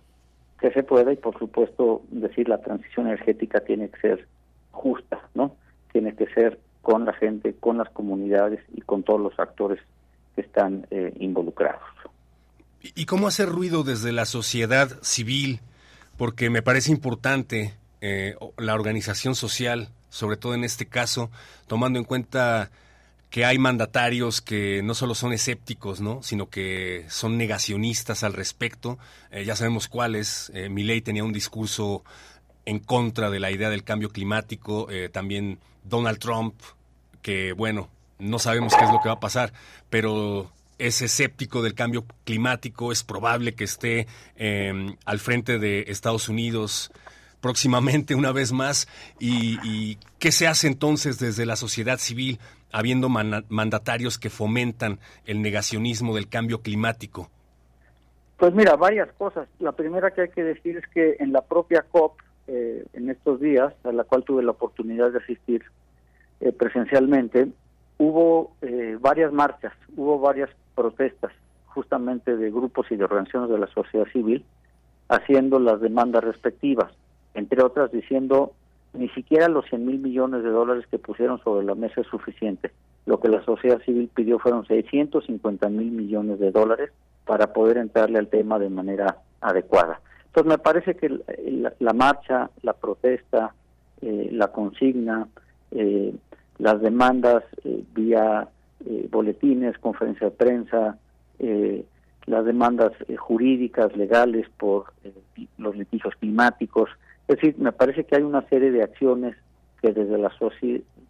[0.60, 4.28] que se pueda y por supuesto decir la transición energética tiene que ser
[4.70, 5.56] justa, ¿no?
[5.92, 9.80] Tiene que ser con la gente, con las comunidades y con todos los actores
[10.34, 11.80] que están eh, involucrados.
[12.82, 15.60] ¿Y cómo hacer ruido desde la sociedad civil?
[16.16, 21.30] Porque me parece importante eh, la organización social, sobre todo en este caso,
[21.66, 22.70] tomando en cuenta
[23.30, 26.20] que hay mandatarios que no solo son escépticos, ¿no?
[26.22, 28.98] sino que son negacionistas al respecto.
[29.30, 30.50] Eh, ya sabemos cuáles.
[30.52, 30.68] Eh,
[31.02, 32.04] tenía un discurso
[32.66, 34.90] en contra de la idea del cambio climático.
[34.90, 36.54] Eh, también Donald Trump,
[37.22, 37.88] que bueno,
[38.18, 39.52] no sabemos qué es lo que va a pasar,
[39.88, 42.90] pero es escéptico del cambio climático.
[42.90, 46.90] Es probable que esté em, al frente de Estados Unidos
[47.40, 48.88] próximamente una vez más.
[49.20, 52.40] Y qué se hace entonces desde la sociedad civil?
[52.72, 57.30] Habiendo mandatarios que fomentan el negacionismo del cambio climático?
[58.36, 59.48] Pues mira, varias cosas.
[59.58, 63.38] La primera que hay que decir es que en la propia COP, eh, en estos
[63.38, 65.62] días, a la cual tuve la oportunidad de asistir
[66.40, 67.48] eh, presencialmente,
[67.98, 71.32] hubo eh, varias marchas, hubo varias protestas,
[71.66, 74.44] justamente de grupos y de organizaciones de la sociedad civil,
[75.08, 76.92] haciendo las demandas respectivas,
[77.34, 78.54] entre otras diciendo
[78.92, 82.70] ni siquiera los 100 mil millones de dólares que pusieron sobre la mesa es suficiente.
[83.06, 86.90] Lo que la sociedad civil pidió fueron 650 mil millones de dólares
[87.24, 90.00] para poder entrarle al tema de manera adecuada.
[90.26, 91.08] Entonces me parece que
[91.78, 93.54] la, marcha, la protesta,
[94.00, 95.28] eh, la consigna,
[95.70, 96.14] eh,
[96.58, 98.48] las demandas eh, vía
[99.10, 100.96] boletines, conferencia de prensa,
[102.24, 104.86] las demandas jurídicas, legales por
[105.58, 106.88] los litigios climáticos,
[107.30, 109.36] es decir, me parece que hay una serie de acciones
[109.80, 110.32] que desde la,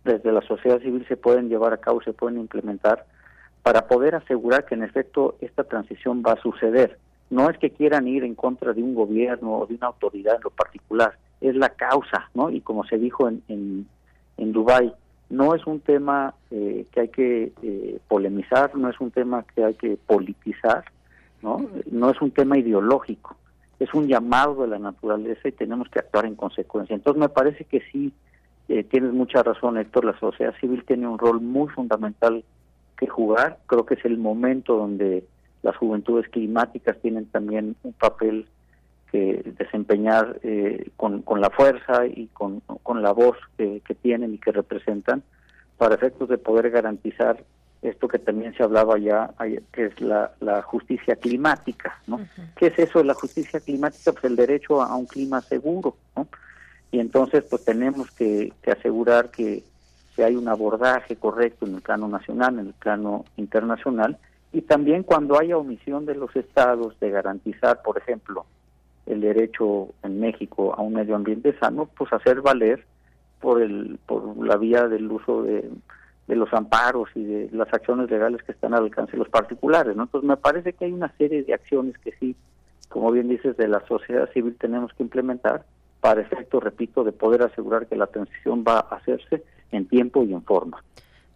[0.05, 3.07] desde la sociedad civil se pueden llevar a cabo, se pueden implementar
[3.63, 6.99] para poder asegurar que en efecto esta transición va a suceder.
[7.31, 10.43] No es que quieran ir en contra de un gobierno o de una autoridad en
[10.43, 12.51] lo particular, es la causa, ¿no?
[12.51, 13.87] Y como se dijo en, en,
[14.37, 14.93] en Dubái,
[15.31, 19.65] no es un tema eh, que hay que eh, polemizar, no es un tema que
[19.65, 20.85] hay que politizar,
[21.41, 21.67] ¿no?
[21.91, 23.37] No es un tema ideológico
[23.81, 26.95] es un llamado de la naturaleza y tenemos que actuar en consecuencia.
[26.95, 28.13] Entonces me parece que sí,
[28.69, 32.45] eh, tienes mucha razón Héctor, la sociedad civil tiene un rol muy fundamental
[32.99, 35.25] que jugar, creo que es el momento donde
[35.63, 38.47] las juventudes climáticas tienen también un papel
[39.11, 44.35] que desempeñar eh, con, con, la fuerza y con, con la voz que, que tienen
[44.35, 45.23] y que representan
[45.79, 47.43] para efectos de poder garantizar
[47.83, 49.31] esto que también se hablaba ya,
[49.73, 52.21] que es la, la justicia climática, ¿no?
[52.57, 54.13] ¿Qué es eso de la justicia climática?
[54.13, 56.29] Pues el derecho a un clima seguro, ¿no?
[56.93, 59.63] Y entonces, pues tenemos que, asegurar que,
[60.15, 64.19] que, hay un abordaje correcto en el plano nacional, en el plano internacional,
[64.53, 68.45] y también cuando haya omisión de los estados de garantizar, por ejemplo,
[69.07, 72.85] el derecho en México a un medio ambiente sano, pues hacer valer
[73.41, 75.71] por el por la vía del uso de
[76.31, 79.97] de los amparos y de las acciones legales que están al alcance de los particulares.
[79.97, 80.05] ¿no?
[80.05, 82.37] Entonces me parece que hay una serie de acciones que sí,
[82.89, 85.65] como bien dices, de la sociedad civil tenemos que implementar
[86.01, 89.43] para efecto, repito, de poder asegurar que la transición va a hacerse
[89.73, 90.85] en tiempo y en forma.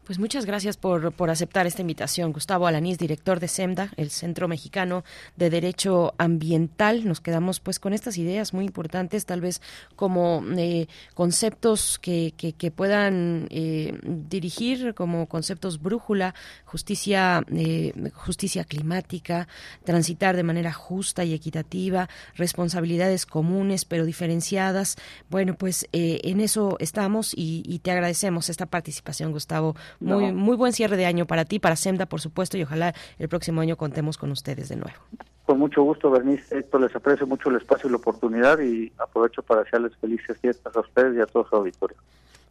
[0.05, 2.35] Pues muchas gracias por, por aceptar esta invitación.
[2.35, 5.03] Gustavo Alanís, director de SEMDA, el Centro Mexicano
[5.37, 7.09] de Derecho Ambiental.
[7.09, 9.63] Nos quedamos pues con estas ideas muy importantes, tal vez
[9.97, 16.35] como eh, conceptos que, que, puedan eh, dirigir como conceptos brújula,
[16.67, 19.49] justicia, eh, justicia climática,
[19.85, 24.97] transitar de manera justa y equitativa, responsabilidades comunes pero diferenciadas.
[25.31, 30.97] Bueno, pues en eso estamos y te agradecemos esta participación, Gustavo muy, muy buen cierre
[30.97, 34.31] de año para ti, para SEMDA, por supuesto, y ojalá el próximo año contemos con
[34.31, 34.99] ustedes de nuevo.
[35.45, 36.59] Con mucho gusto, Bernice.
[36.59, 40.75] Héctor, les aprecio mucho el espacio y la oportunidad y aprovecho para desearles felices fiestas
[40.75, 41.97] a ustedes y a todo su auditorio.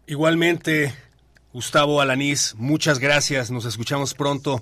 [0.06, 0.94] Igualmente,
[1.53, 3.49] Gustavo Alanís, muchas gracias.
[3.49, 4.61] Nos escuchamos pronto.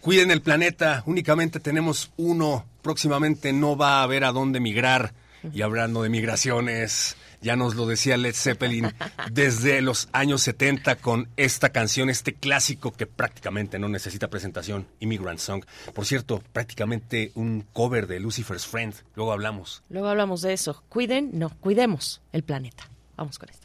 [0.00, 2.64] Cuiden el planeta, únicamente tenemos uno.
[2.82, 5.12] Próximamente no va a haber a dónde migrar.
[5.52, 8.92] Y hablando de migraciones, ya nos lo decía Led Zeppelin
[9.30, 15.38] desde los años 70 con esta canción, este clásico que prácticamente no necesita presentación, Immigrant
[15.38, 15.64] Song.
[15.92, 18.94] Por cierto, prácticamente un cover de Lucifer's Friend.
[19.14, 19.82] Luego hablamos.
[19.90, 20.82] Luego hablamos de eso.
[20.88, 22.88] Cuiden, no, cuidemos el planeta.
[23.16, 23.64] Vamos con esto.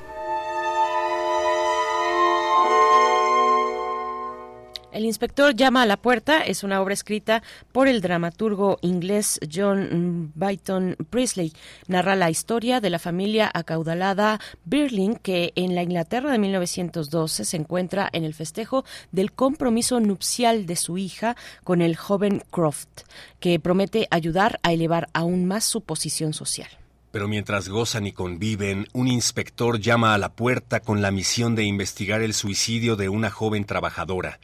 [5.11, 7.43] Inspector llama a la puerta es una obra escrita
[7.73, 11.51] por el dramaturgo inglés John Byton Priestley.
[11.87, 17.57] Narra la historia de la familia acaudalada Birling que en la Inglaterra de 1912 se
[17.57, 21.35] encuentra en el festejo del compromiso nupcial de su hija
[21.65, 23.01] con el joven Croft,
[23.41, 26.69] que promete ayudar a elevar aún más su posición social.
[27.11, 31.65] Pero mientras gozan y conviven, un inspector llama a la puerta con la misión de
[31.65, 34.39] investigar el suicidio de una joven trabajadora.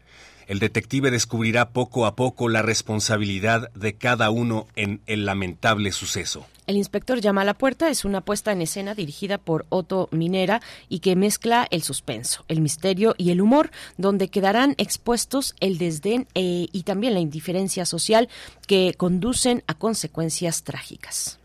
[0.47, 6.45] El detective descubrirá poco a poco la responsabilidad de cada uno en el lamentable suceso.
[6.67, 10.61] El inspector llama a la puerta es una puesta en escena dirigida por Otto Minera
[10.87, 16.27] y que mezcla el suspenso, el misterio y el humor, donde quedarán expuestos el desdén
[16.33, 18.29] eh, y también la indiferencia social
[18.67, 21.36] que conducen a consecuencias trágicas.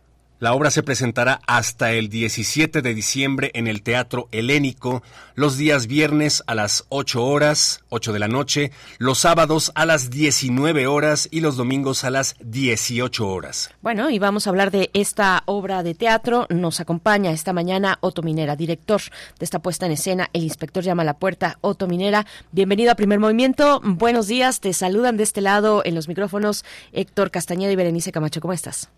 [0.43, 5.05] La obra se presentará hasta el 17 de diciembre en el Teatro Helénico,
[5.36, 10.10] los días viernes a las 8 horas, 8 de la noche, los sábados a las
[10.10, 13.70] 19 horas y los domingos a las 18 horas.
[13.82, 16.48] Bueno, y vamos a hablar de esta obra de teatro.
[16.51, 19.01] Nos acompaña esta mañana Otto Minera, director
[19.39, 20.28] de esta puesta en escena.
[20.32, 21.59] El inspector llama a la puerta.
[21.60, 23.81] Otto Minera, bienvenido a Primer Movimiento.
[23.85, 28.40] Buenos días, te saludan de este lado en los micrófonos Héctor Castañeda y Berenice Camacho.
[28.40, 28.90] ¿Cómo estás?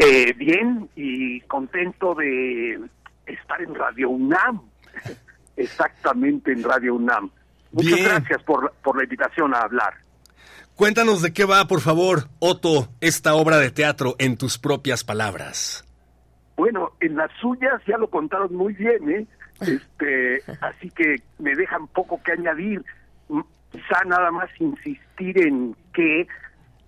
[0.00, 2.80] Eh, bien y contento de
[3.26, 4.62] estar en Radio UNAM,
[5.56, 7.30] exactamente en Radio UNAM.
[7.72, 8.04] Muchas Bien.
[8.06, 9.94] gracias por, por la invitación a hablar.
[10.74, 15.84] Cuéntanos de qué va, por favor, Otto, esta obra de teatro en tus propias palabras.
[16.56, 19.26] Bueno, en las suyas ya lo contaron muy bien, ¿eh?
[19.60, 22.82] Este, así que me dejan poco que añadir.
[23.28, 23.40] Mm,
[23.70, 26.26] Quizá nada más insistir en que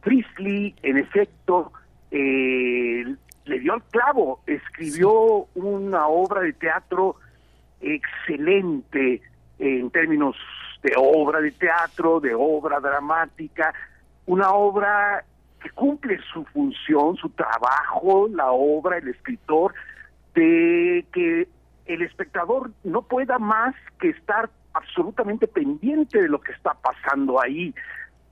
[0.00, 1.72] Priestley, en efecto,
[2.12, 3.04] eh,
[3.46, 7.16] le dio al clavo, escribió una obra de teatro
[7.80, 9.22] excelente
[9.58, 10.36] en términos
[10.82, 13.72] de obra de teatro, de obra dramática,
[14.26, 15.24] una obra
[15.60, 19.74] que cumple su función, su trabajo, la obra, el escritor,
[20.34, 21.48] de que
[21.86, 27.74] el espectador no pueda más que estar absolutamente pendiente de lo que está pasando ahí.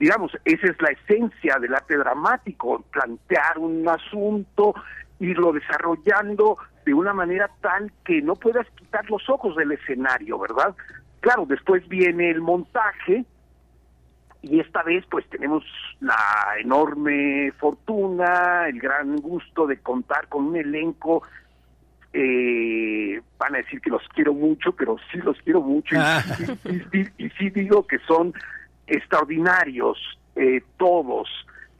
[0.01, 4.73] Digamos, esa es la esencia del arte dramático, plantear un asunto,
[5.19, 10.75] irlo desarrollando de una manera tal que no puedas quitar los ojos del escenario, ¿verdad?
[11.19, 13.25] Claro, después viene el montaje,
[14.41, 15.63] y esta vez pues tenemos
[15.99, 16.17] la
[16.59, 21.21] enorme fortuna, el gran gusto de contar con un elenco,
[22.11, 27.01] eh, van a decir que los quiero mucho, pero sí los quiero mucho y, y-
[27.01, 28.33] y- y sí digo que son
[28.91, 29.97] extraordinarios
[30.35, 31.29] eh, todos.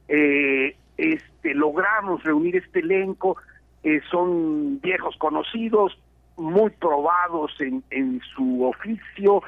[0.07, 3.37] Eh, este, logramos reunir este elenco,
[3.83, 5.97] eh, son viejos conocidos,
[6.37, 9.43] muy probados en, en su oficio,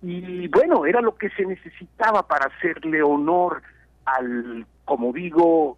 [0.00, 3.62] y bueno, era lo que se necesitaba para hacerle honor
[4.04, 5.76] al, como digo,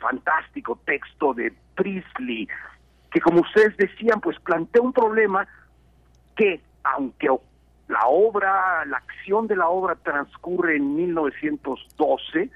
[0.00, 2.48] fantástico texto de Priestley,
[3.10, 5.46] que como ustedes decían, pues plantea un problema
[6.36, 7.28] que, aunque
[7.92, 12.50] la obra, la acción de la obra transcurre en 1912,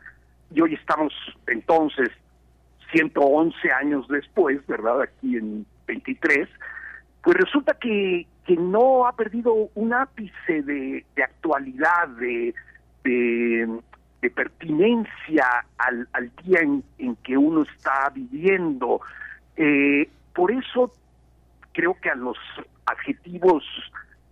[0.53, 1.13] y hoy estamos
[1.47, 2.11] entonces
[2.93, 5.03] 111 años después, ¿verdad?
[5.03, 6.49] Aquí en 23,
[7.23, 12.55] pues resulta que, que no ha perdido un ápice de, actualidad, de,
[13.05, 19.01] de, pertinencia al, al día en, en que uno está viviendo.
[19.57, 20.93] Eh, por eso
[21.73, 22.37] creo que a los
[22.87, 23.63] adjetivos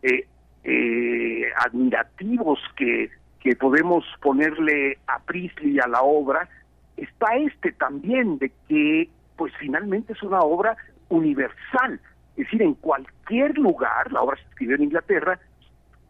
[0.02, 0.26] eh,
[0.64, 3.10] eh, admirativos que,
[3.40, 6.48] que podemos ponerle a Priestley y a la obra,
[6.96, 10.76] está este también de que pues finalmente es una obra
[11.08, 12.00] universal,
[12.36, 15.38] es decir, en cualquier lugar, la obra se escribió en Inglaterra,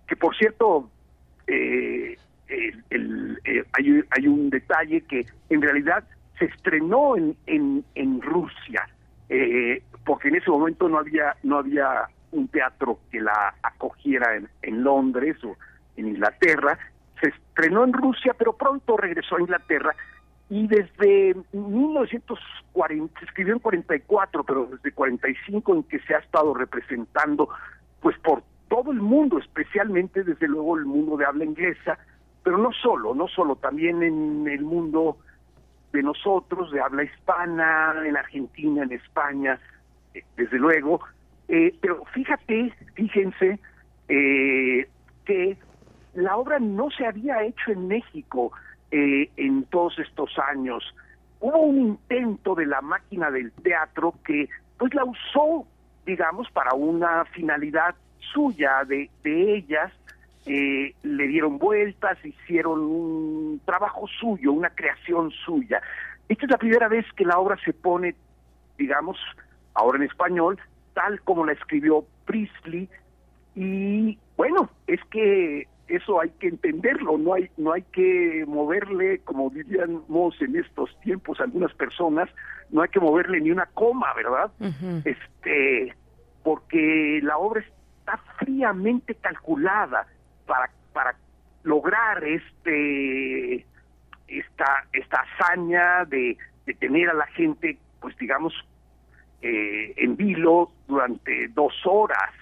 [0.06, 0.88] que por cierto,
[1.46, 2.16] eh,
[2.90, 6.04] el- eh, hay, hay un detalle que en realidad
[6.38, 8.88] se estrenó en, en, en Rusia,
[9.28, 14.48] eh, porque en ese momento no había, no había un teatro que la acogiera en,
[14.62, 15.56] en Londres o
[15.96, 16.78] en Inglaterra,
[17.20, 19.94] se estrenó en Rusia, pero pronto regresó a Inglaterra
[20.50, 26.52] y desde 1940, se escribió en 44, pero desde 45 en que se ha estado
[26.54, 27.48] representando,
[28.00, 31.98] pues por todo el mundo, especialmente desde luego el mundo de habla inglesa,
[32.42, 35.16] pero no solo, no solo, también en el mundo
[35.92, 39.58] de nosotros, de habla hispana, en Argentina, en España,
[40.12, 41.00] eh, desde luego.
[41.48, 43.58] Eh, pero fíjate, fíjense,
[44.08, 44.88] eh,
[45.24, 45.56] que
[46.14, 48.52] la obra no se había hecho en México
[48.90, 50.94] eh, en todos estos años.
[51.40, 54.48] Hubo un intento de la máquina del teatro que
[54.78, 55.66] pues la usó,
[56.06, 57.94] digamos, para una finalidad
[58.32, 59.92] suya, de, de ellas,
[60.46, 65.80] eh, le dieron vueltas, hicieron un trabajo suyo, una creación suya.
[66.28, 68.14] Esta es la primera vez que la obra se pone,
[68.76, 69.18] digamos,
[69.74, 70.58] ahora en español,
[70.94, 72.88] tal como la escribió Priestley,
[73.54, 79.50] y bueno, es que eso hay que entenderlo, no hay no hay que moverle, como
[79.50, 82.28] diríamos en estos tiempos algunas personas,
[82.70, 84.50] no hay que moverle ni una coma, ¿verdad?
[85.04, 85.94] Este,
[86.42, 90.06] porque la obra está fríamente calculada
[90.46, 91.14] para para
[91.64, 93.66] lograr este
[94.26, 98.54] esta esta hazaña de, de tener a la gente, pues digamos,
[99.46, 102.32] eh, en vilo durante dos horas.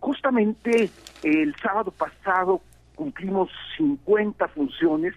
[0.00, 0.90] Justamente
[1.22, 2.60] el sábado pasado
[2.94, 3.48] cumplimos
[3.78, 5.14] 50 funciones,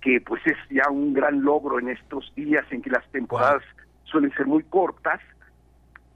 [0.00, 3.64] que pues es ya un gran logro en estos días en que las temporadas
[4.04, 5.20] suelen ser muy cortas.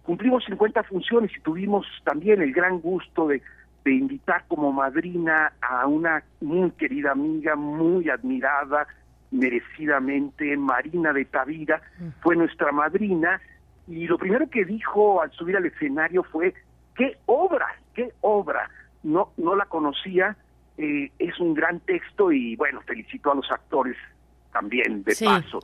[0.05, 3.43] Cumplimos 50 funciones y tuvimos también el gran gusto de,
[3.85, 8.87] de invitar como madrina a una muy querida amiga, muy admirada,
[9.33, 11.83] merecidamente, Marina de Tavira,
[12.21, 13.41] fue nuestra madrina,
[13.89, 16.55] y lo primero que dijo al subir al escenario fue,
[16.95, 18.69] qué obra, qué obra,
[19.03, 20.37] no, no la conocía,
[20.77, 23.97] eh, es un gran texto y bueno, felicito a los actores
[24.53, 25.25] también de Sí.
[25.25, 25.61] paso.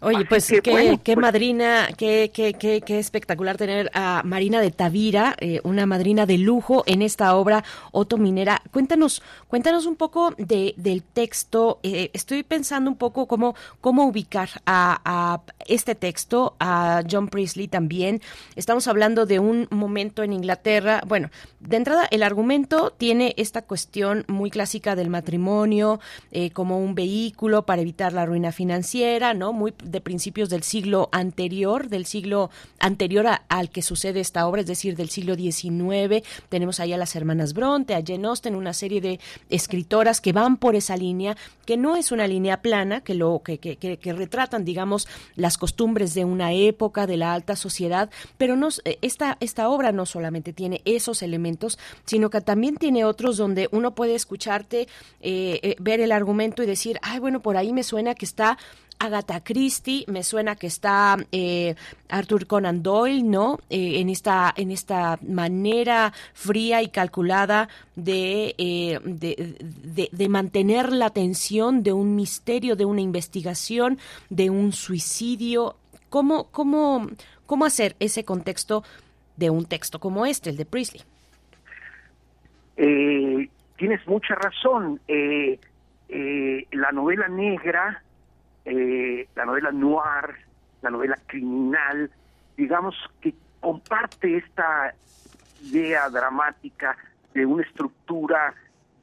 [0.00, 3.90] Oye, Así pues que, qué, bueno, qué pues, madrina, qué, qué, qué, qué espectacular tener
[3.94, 8.62] a Marina de Tavira, eh, una madrina de lujo en esta obra Otto Minera.
[8.70, 11.80] Cuéntanos, cuéntanos un poco de, del texto.
[11.82, 17.66] Eh, estoy pensando un poco cómo, cómo ubicar a, a este texto, a John Priestley
[17.66, 18.20] también.
[18.54, 21.02] Estamos hablando de un momento en Inglaterra.
[21.08, 25.98] Bueno, de entrada, el argumento tiene esta cuestión muy clásica del matrimonio
[26.30, 29.52] eh, como un vehículo para evitar la ruina financiera, ¿no?
[29.52, 34.60] Muy de principios del siglo anterior, del siglo anterior a- al que sucede esta obra,
[34.60, 36.22] es decir, del siglo XIX.
[36.48, 39.20] Tenemos ahí a las hermanas Bronte, a Jane Austen, una serie de
[39.50, 41.36] escritoras que van por esa línea,
[41.66, 45.58] que no es una línea plana, que lo que, que, que- que retratan, digamos, las
[45.58, 50.06] costumbres de una época, de la alta sociedad, pero no, eh, esta, esta obra no
[50.06, 54.82] solamente tiene esos elementos, sino que también tiene otros donde uno puede escucharte,
[55.20, 58.58] eh, eh, ver el argumento y decir, ay, bueno, por ahí me suena que está
[59.00, 61.76] Agatha Christie, me suena que está eh,
[62.08, 63.58] Arthur Conan Doyle, ¿no?
[63.70, 71.06] Eh, en esta en esta manera fría y calculada de, eh, de, de- mantener la
[71.06, 73.98] atención de un misterio, de una investigación,
[74.30, 75.76] de un suicidio.
[76.10, 77.06] ¿Cómo, cómo,
[77.46, 78.82] cómo hacer ese contexto
[79.36, 81.02] de un texto como este, el de Priestley?
[82.76, 85.00] Eh, tienes mucha razón.
[85.06, 85.58] Eh,
[86.08, 88.02] eh, la novela negra,
[88.68, 90.36] eh, la novela noir,
[90.82, 92.10] la novela criminal,
[92.56, 94.94] digamos que comparte esta
[95.60, 96.96] idea dramática
[97.34, 98.54] de una estructura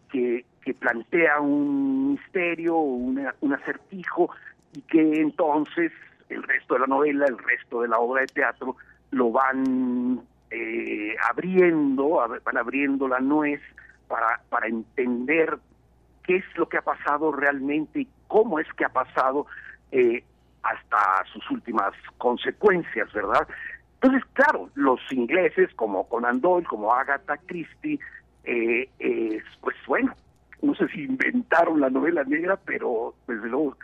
[0.09, 0.45] que,
[0.79, 4.31] plantea un misterio, un acertijo,
[4.73, 5.91] y que entonces
[6.29, 8.75] el resto de la novela, el resto de la obra de teatro,
[9.11, 13.61] lo van eh, abriendo, ab- van abriendo la nuez
[14.07, 15.57] para, para entender
[16.25, 19.45] qué es lo que ha pasado realmente y cómo es que ha pasado
[19.91, 20.23] eh,
[20.63, 23.47] hasta sus últimas consecuencias, ¿verdad?
[24.01, 27.99] Entonces, claro, los ingleses como Conan Doyle, como Agatha Christie,
[28.43, 30.13] eh, eh, pues bueno,
[30.61, 33.77] no sé si inventaron la novela negra, pero desde luego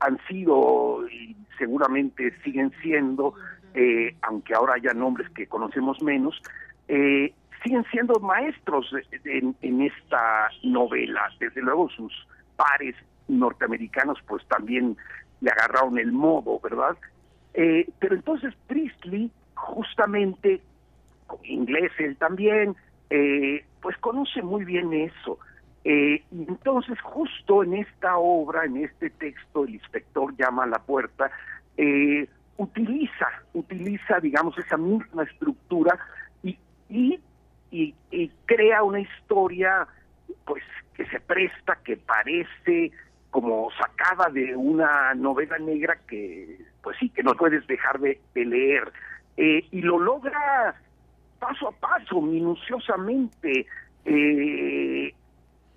[0.00, 3.34] han sido y seguramente siguen siendo,
[3.74, 6.40] eh, aunque ahora haya nombres que conocemos menos,
[6.88, 7.32] eh,
[7.64, 8.86] siguen siendo maestros
[9.24, 11.28] en, esta novela.
[11.40, 12.12] Desde luego sus
[12.56, 12.94] pares
[13.26, 14.96] norteamericanos pues también
[15.40, 16.96] le agarraron el modo, ¿verdad?
[17.54, 20.60] Eh, pero entonces Priestley, justamente,
[21.42, 22.76] inglés él también,
[23.10, 25.38] eh, pues conoce muy bien eso.
[25.84, 31.30] Eh, entonces justo en esta obra, en este texto, el inspector llama a la puerta,
[31.76, 32.26] eh,
[32.56, 35.98] utiliza, utiliza, digamos, esa misma estructura
[36.42, 37.20] y,
[37.74, 39.86] y, crea una historia,
[40.44, 40.62] pues,
[40.94, 42.92] que se presta, que parece
[43.30, 48.44] como sacada de una novela negra que, pues sí, que no puedes dejar de, de
[48.44, 48.92] leer.
[49.36, 50.76] Eh, y lo logra
[51.40, 53.66] paso a paso, minuciosamente,
[54.04, 55.12] eh,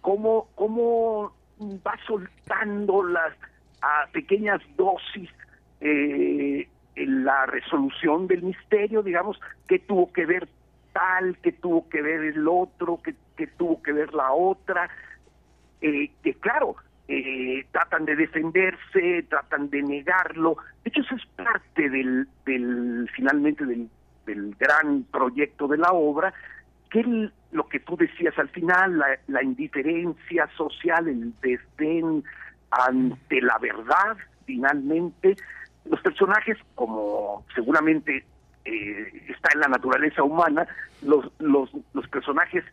[0.02, 3.34] cómo, cómo va soltando las
[3.82, 5.30] a pequeñas dosis
[5.82, 10.48] eh, en la resolución del misterio, digamos, que tuvo que ver
[11.42, 14.90] que tuvo que ver el otro, que, tuvo que ver la otra,
[15.82, 16.76] eh, que claro,
[17.08, 20.58] eh, tratan de defenderse, tratan de negarlo.
[20.84, 23.90] De hecho, eso es parte del, del finalmente del,
[24.60, 26.34] gran proyecto de la obra,
[26.90, 32.24] que lo que tú decías al final, la, la indiferencia social, el desdén
[32.72, 35.38] ante la verdad, finalmente,
[35.86, 38.26] los personajes, como seguramente
[38.68, 40.68] eh, está en la naturaleza humana,
[41.02, 42.64] los, los, los personajes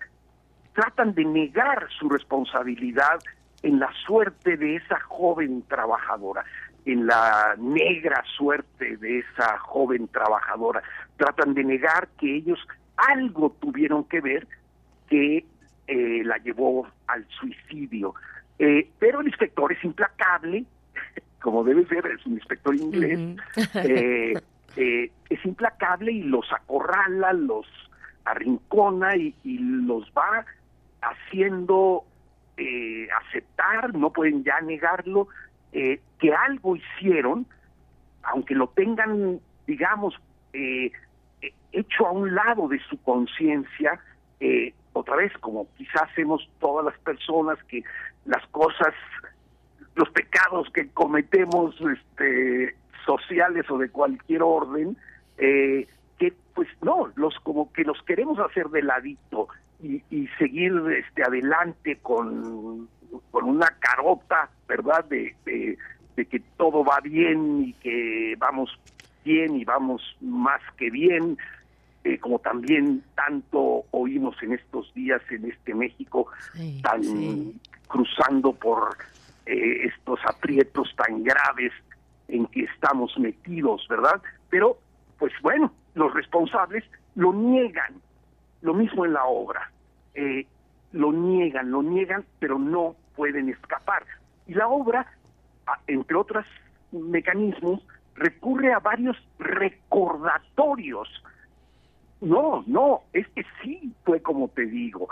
[0.74, 3.20] tratan de negar su responsabilidad
[3.62, 6.44] en la suerte de esa joven trabajadora,
[6.84, 10.82] en la negra suerte de esa joven trabajadora.
[11.16, 12.58] Tratan de negar que ellos
[12.96, 14.46] algo tuvieron que ver
[15.08, 15.44] que
[15.86, 18.14] eh, la llevó al suicidio.
[18.58, 20.64] Eh, pero el inspector es implacable,
[21.40, 23.38] como debe ser, es un inspector inglés,
[23.74, 24.34] eh,
[24.76, 27.66] eh, es implacable y los acorrala, los
[28.24, 30.44] arrincona y, los va
[31.02, 32.04] haciendo
[32.56, 35.28] eh, aceptar, no pueden ya negarlo,
[35.72, 37.46] eh, que algo hicieron,
[38.22, 40.14] aunque lo tengan, digamos,
[40.52, 40.90] eh,
[41.42, 44.00] eh, hecho a un lado de su conciencia,
[44.40, 47.82] eh, otra vez, como quizás hacemos todas las personas que
[48.24, 48.94] las cosas,
[49.96, 54.96] los pecados que cometemos este, sociales o de cualquier orden,
[55.38, 55.86] eh,
[56.18, 59.48] que pues no, los como que los queremos hacer de ladito
[59.82, 62.88] y, y seguir este adelante con,
[63.30, 65.04] con una carota, ¿verdad?
[65.06, 65.76] De, de,
[66.16, 68.70] de que todo va bien y que vamos
[69.24, 71.36] bien y vamos más que bien,
[72.04, 76.28] eh, como también tanto oímos en estos días en este México,
[76.82, 77.54] tan
[77.88, 78.96] cruzando por
[79.46, 81.72] eh, estos aprietos tan graves
[82.28, 84.22] en que estamos metidos, ¿verdad?
[84.50, 84.78] Pero,
[85.18, 86.84] pues bueno, los responsables
[87.14, 88.00] lo niegan,
[88.62, 89.70] lo mismo en la obra,
[90.14, 90.46] eh,
[90.92, 94.04] lo niegan, lo niegan, pero no pueden escapar.
[94.46, 95.06] Y la obra,
[95.86, 96.46] entre otros
[96.92, 97.80] mecanismos,
[98.14, 101.08] recurre a varios recordatorios.
[102.20, 105.08] No, no, es que sí fue como te digo.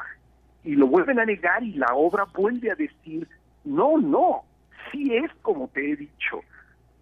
[0.64, 3.28] Y lo vuelven a negar y la obra vuelve a decir,
[3.64, 4.44] no, no,
[4.90, 6.40] sí es como te he dicho.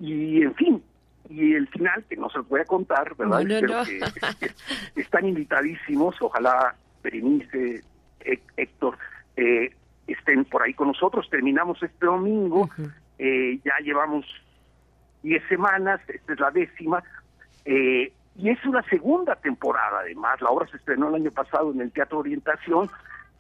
[0.01, 0.83] Y en fin,
[1.29, 3.41] y el final, que no se a contar, ¿verdad?
[3.41, 3.85] No, no, Pero no.
[3.85, 4.57] que es- es-
[4.97, 7.83] están invitadísimos, ojalá Berenice,
[8.21, 8.97] Hé- Héctor,
[9.37, 9.73] eh,
[10.07, 11.29] estén por ahí con nosotros.
[11.31, 12.69] Terminamos este domingo,
[13.19, 14.25] eh, ya llevamos
[15.23, 17.03] 10 semanas, esta es la décima,
[17.65, 21.81] eh, y es una segunda temporada además, la obra se estrenó el año pasado en
[21.83, 22.89] el Teatro Orientación,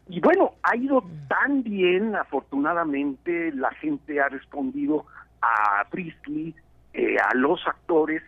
[0.08, 5.06] y bueno, ha ido tan bien, afortunadamente, la gente ha respondido
[5.42, 6.54] a Priestley,
[6.92, 8.22] eh, a los actores,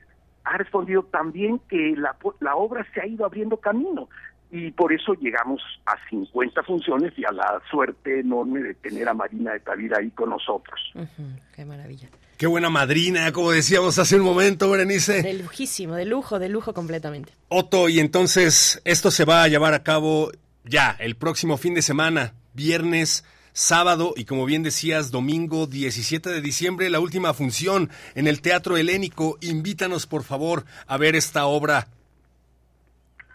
[0.44, 4.08] ha respondido también que la, la obra se ha ido abriendo camino
[4.52, 9.14] y por eso llegamos a 50 funciones y a la suerte enorme de tener a
[9.14, 10.78] Marina de Tavira ahí con nosotros.
[11.56, 12.10] Qué maravilla.
[12.36, 15.22] Qué buena madrina, como decíamos hace un momento, Berenice.
[15.22, 17.32] De lujísimo, de lujo, de lujo completamente.
[17.48, 20.30] Otto, y entonces esto se va a llevar a cabo
[20.64, 26.40] ya el próximo fin de semana, viernes, sábado y como bien decías, domingo 17 de
[26.40, 29.38] diciembre, la última función en el Teatro Helénico.
[29.40, 31.86] Invítanos, por favor, a ver esta obra.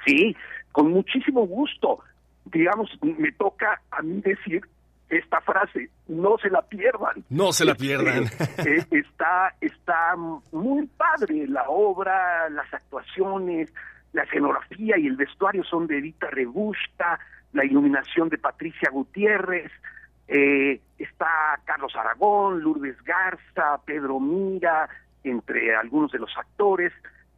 [0.05, 0.35] Sí,
[0.71, 1.99] con muchísimo gusto.
[2.45, 4.61] Digamos, me toca a mí decir
[5.09, 7.23] esta frase, no se la pierdan.
[7.29, 8.25] No se la pierdan.
[8.57, 10.15] Eh, está, está
[10.51, 13.73] muy padre la obra, las actuaciones,
[14.13, 17.19] la escenografía y el vestuario son de Edita Rebusta,
[17.53, 19.71] la iluminación de Patricia Gutiérrez,
[20.27, 24.89] eh, está Carlos Aragón, Lourdes Garza, Pedro Mira,
[25.23, 26.91] entre algunos de los actores.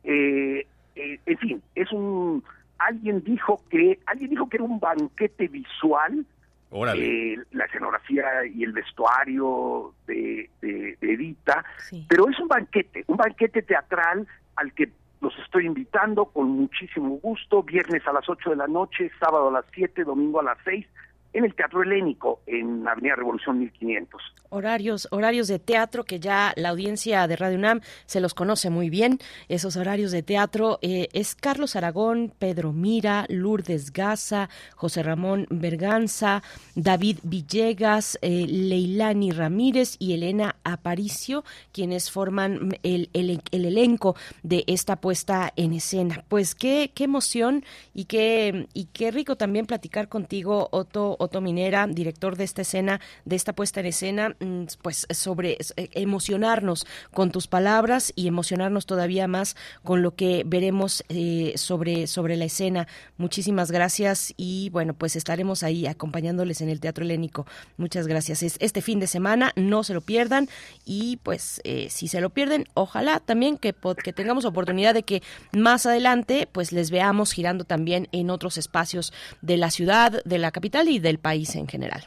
[0.03, 2.43] Eh, eh, en fin, es un
[2.77, 6.25] alguien dijo que alguien dijo que era un banquete visual
[6.71, 7.33] Órale.
[7.33, 11.65] eh, la escenografía y el vestuario de, de, de Edita,
[12.07, 14.89] pero es un banquete, un banquete teatral al que
[15.21, 19.51] los estoy invitando con muchísimo gusto, viernes a las 8 de la noche, sábado a
[19.51, 20.85] las 7, domingo a las 6,
[21.33, 24.21] en el Teatro Helénico, en Avenida Revolución 1500.
[24.51, 28.89] Horarios, horarios de teatro que ya la audiencia de Radio UNAM se los conoce muy
[28.89, 29.19] bien.
[29.47, 36.41] Esos horarios de teatro eh, es Carlos Aragón, Pedro Mira, Lourdes Gaza, José Ramón Berganza,
[36.75, 44.63] David Villegas, eh, Leilani Ramírez y Elena Aparicio, quienes forman el, el- el elenco de
[44.65, 46.23] esta puesta en escena.
[46.27, 51.85] Pues qué, qué emoción y qué, y qué rico también platicar contigo, Otto, Otto Minera,
[51.87, 57.31] director de esta escena, de esta puesta en escena, mm, pues sobre eh, emocionarnos con
[57.31, 62.87] tus palabras y emocionarnos todavía más con lo que veremos eh, sobre, sobre la escena.
[63.17, 67.45] Muchísimas gracias y bueno, pues estaremos ahí acompañándoles en el Teatro Helénico.
[67.77, 68.43] Muchas gracias.
[68.43, 70.49] Es este fin de semana, no se lo pierdan
[70.85, 75.21] y pues eh, si se lo pierden, ojalá también que, que tengamos oportunidad de que
[75.51, 80.51] más adelante pues les veamos girando también en otros espacios de la ciudad, de la
[80.51, 82.03] capital y del país en general.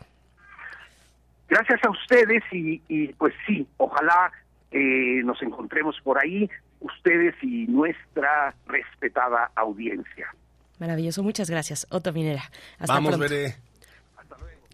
[1.49, 4.33] Gracias a ustedes y, y pues sí, ojalá
[4.71, 6.49] eh, nos encontremos por ahí,
[6.81, 10.35] ustedes y nuestra respetada audiencia.
[10.79, 12.45] Maravilloso, muchas gracias, Otto Minera.
[12.79, 13.29] Hasta Vamos, pronto.
[13.29, 13.55] veré.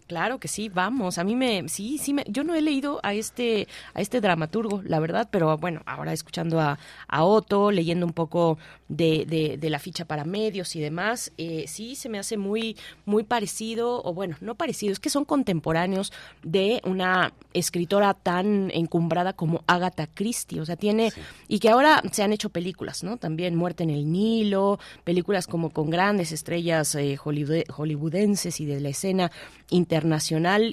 [0.09, 1.19] Claro que sí, vamos.
[1.19, 4.81] A mí me, sí, sí, me, yo no he leído a este, a este dramaturgo,
[4.83, 8.57] la verdad, pero bueno, ahora escuchando a, a Otto, leyendo un poco
[8.87, 12.75] de, de, de la ficha para medios y demás, eh, sí se me hace muy,
[13.05, 16.11] muy parecido, o bueno, no parecido, es que son contemporáneos
[16.41, 21.13] de una escritora tan encumbrada como Agatha Christie, o sea, tiene,
[21.47, 23.17] y que ahora se han hecho películas, ¿no?
[23.17, 28.79] También Muerte en el Nilo, películas como con grandes estrellas eh, hollywood- hollywoodenses y de
[28.79, 29.29] la escena
[29.69, 29.98] internacional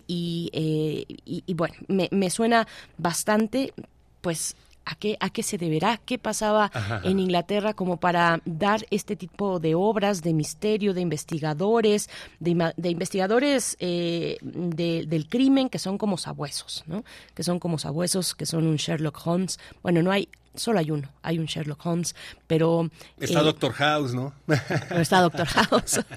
[0.07, 2.66] y, eh, y, y bueno, me, me suena
[2.98, 3.73] bastante,
[4.20, 5.98] pues, ¿a qué, ¿a qué se deberá?
[6.05, 7.01] ¿Qué pasaba Ajá.
[7.03, 12.09] en Inglaterra como para dar este tipo de obras de misterio, de investigadores,
[12.39, 17.03] de, de investigadores eh, de- del crimen que son como sabuesos, ¿no?
[17.35, 19.59] Que son como sabuesos, que son un Sherlock Holmes.
[19.82, 22.15] Bueno, no hay, solo hay uno, hay un Sherlock Holmes,
[22.47, 22.89] pero...
[23.19, 24.32] Está eh, Doctor House, ¿no?
[24.47, 26.01] pero está Doctor House.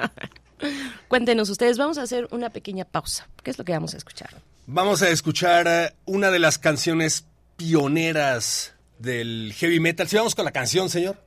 [1.08, 3.28] Cuéntenos ustedes, vamos a hacer una pequeña pausa.
[3.44, 4.30] ¿Qué es lo que vamos a escuchar?
[4.68, 7.26] Vamos a escuchar eh, una de las canciones
[7.58, 10.08] pioneras del heavy metal.
[10.08, 11.18] Si vamos con la canción, señor.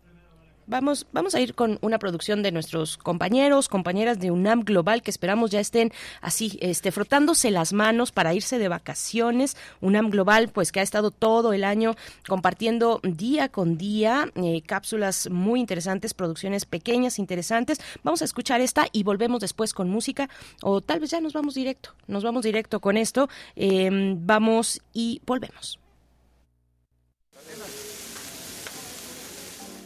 [0.66, 5.10] Vamos, vamos a ir con una producción de nuestros compañeros, compañeras de UNAM Global, que
[5.10, 9.56] esperamos ya estén así, este, frotándose las manos para irse de vacaciones.
[9.80, 11.96] UNAM Global, pues que ha estado todo el año
[12.28, 17.80] compartiendo día con día eh, cápsulas muy interesantes, producciones pequeñas, interesantes.
[18.04, 20.28] Vamos a escuchar esta y volvemos después con música,
[20.62, 23.28] o tal vez ya nos vamos directo, nos vamos directo con esto.
[23.56, 25.78] Eh, vamos y volvemos.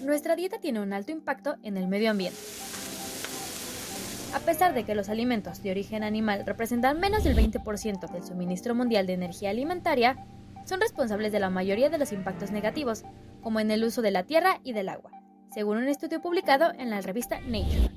[0.07, 2.39] Nuestra dieta tiene un alto impacto en el medio ambiente.
[4.35, 8.77] A pesar de que los alimentos de origen animal representan menos del 20% del suministro
[8.77, 10.25] mundial de energía alimentaria,
[10.65, 13.03] son responsables de la mayoría de los impactos negativos,
[13.43, 15.11] como en el uso de la tierra y del agua,
[15.53, 17.91] según un estudio publicado en la revista Nature.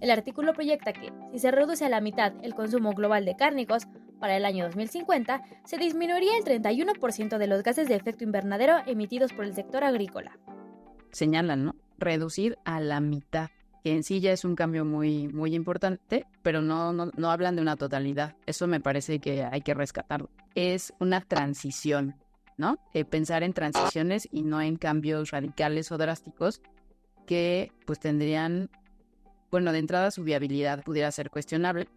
[0.00, 3.88] El artículo proyecta que, si se reduce a la mitad el consumo global de cárnicos,
[4.20, 9.32] para el año 2050 se disminuiría el 31% de los gases de efecto invernadero emitidos
[9.32, 10.38] por el sector agrícola.
[11.12, 11.74] Señalan, ¿no?
[11.98, 13.50] Reducir a la mitad,
[13.82, 17.56] que en sí ya es un cambio muy, muy importante, pero no, no, no hablan
[17.56, 18.36] de una totalidad.
[18.46, 20.30] Eso me parece que hay que rescatarlo.
[20.54, 22.16] Es una transición,
[22.56, 22.78] ¿no?
[22.94, 26.60] Eh, pensar en transiciones y no en cambios radicales o drásticos
[27.26, 28.70] que pues tendrían,
[29.50, 31.88] bueno, de entrada su viabilidad pudiera ser cuestionable,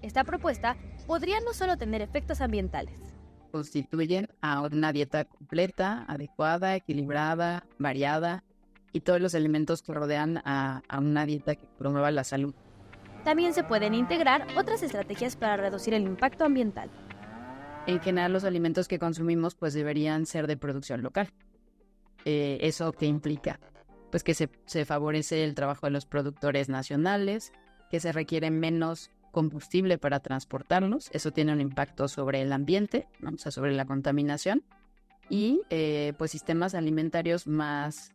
[0.00, 0.76] Esta propuesta
[1.06, 2.94] podría no solo tener efectos ambientales,
[3.50, 8.44] constituyen a una dieta completa, adecuada, equilibrada, variada
[8.92, 12.54] y todos los elementos que rodean a, a una dieta que promueva la salud.
[13.24, 16.90] también se pueden integrar otras estrategias para reducir el impacto ambiental.
[17.86, 21.30] En general los alimentos que consumimos pues deberían ser de producción local.
[22.24, 23.60] Eh, ¿Eso qué implica?
[24.10, 27.52] Pues que se, se favorece el trabajo de los productores nacionales,
[27.90, 33.30] que se requiere menos combustible para transportarlos, eso tiene un impacto sobre el ambiente, ¿no?
[33.30, 34.64] o sea, sobre la contaminación,
[35.28, 38.14] y eh, pues sistemas alimentarios más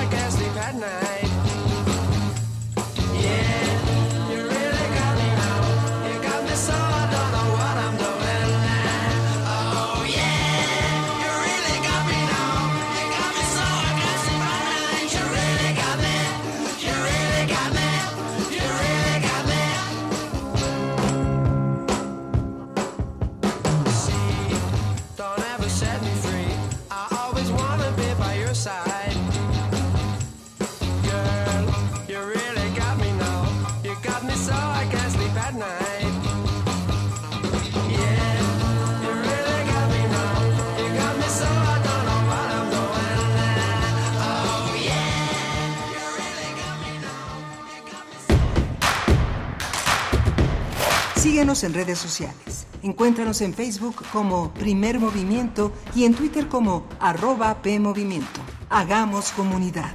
[51.41, 52.67] Síguenos en redes sociales.
[52.83, 58.41] Encuéntranos en Facebook como Primer Movimiento y en Twitter como arroba PMovimiento.
[58.69, 59.91] Hagamos comunidad.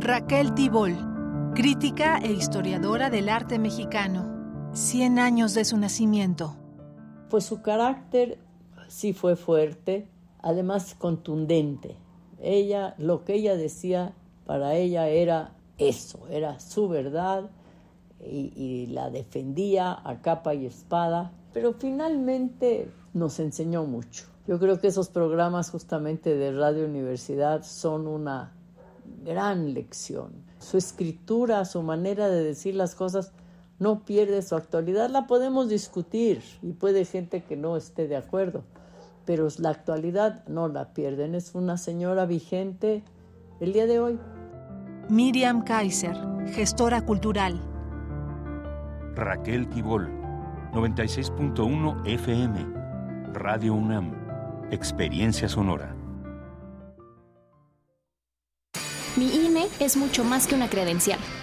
[0.00, 4.72] Raquel Tibol, crítica e historiadora del arte mexicano.
[4.72, 6.56] 100 años de su nacimiento.
[7.28, 8.40] Pues su carácter
[8.88, 10.08] sí fue fuerte,
[10.42, 11.99] además contundente.
[12.42, 14.14] Ella, lo que ella decía,
[14.46, 17.50] para ella era eso, era su verdad
[18.24, 24.26] y, la defendía a capa y espada, pero finalmente nos enseñó mucho.
[24.46, 28.52] Yo creo que esos programas justamente de Radio Universidad son una
[29.24, 30.32] gran lección.
[30.58, 33.32] Su escritura, su manera de decir las cosas
[33.78, 35.10] no pierde su actualidad.
[35.10, 38.64] La podemos discutir y puede gente que no esté de acuerdo,
[39.24, 41.34] pero la actualidad no la pierden.
[41.34, 43.02] Es una señora vigente
[43.60, 44.18] el día de hoy.
[45.08, 46.16] Miriam Kaiser,
[46.52, 47.60] gestora cultural.
[49.14, 50.08] Raquel Tibol,
[50.72, 52.66] 96.1 FM,
[53.32, 54.14] Radio UNAM,
[54.70, 55.94] Experiencia Sonora.
[59.16, 61.18] Mi INE es mucho más que una credencial.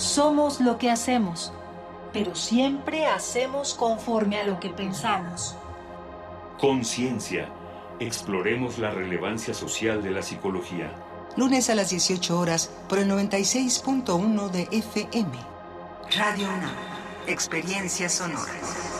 [0.00, 1.52] Somos lo que hacemos,
[2.10, 5.54] pero siempre hacemos conforme a lo que pensamos.
[6.58, 7.50] Conciencia.
[7.98, 10.90] Exploremos la relevancia social de la psicología.
[11.36, 15.32] Lunes a las 18 horas por el 96.1 de FM.
[16.16, 16.74] Radio UNAM.
[17.26, 18.99] Experiencias sonoras.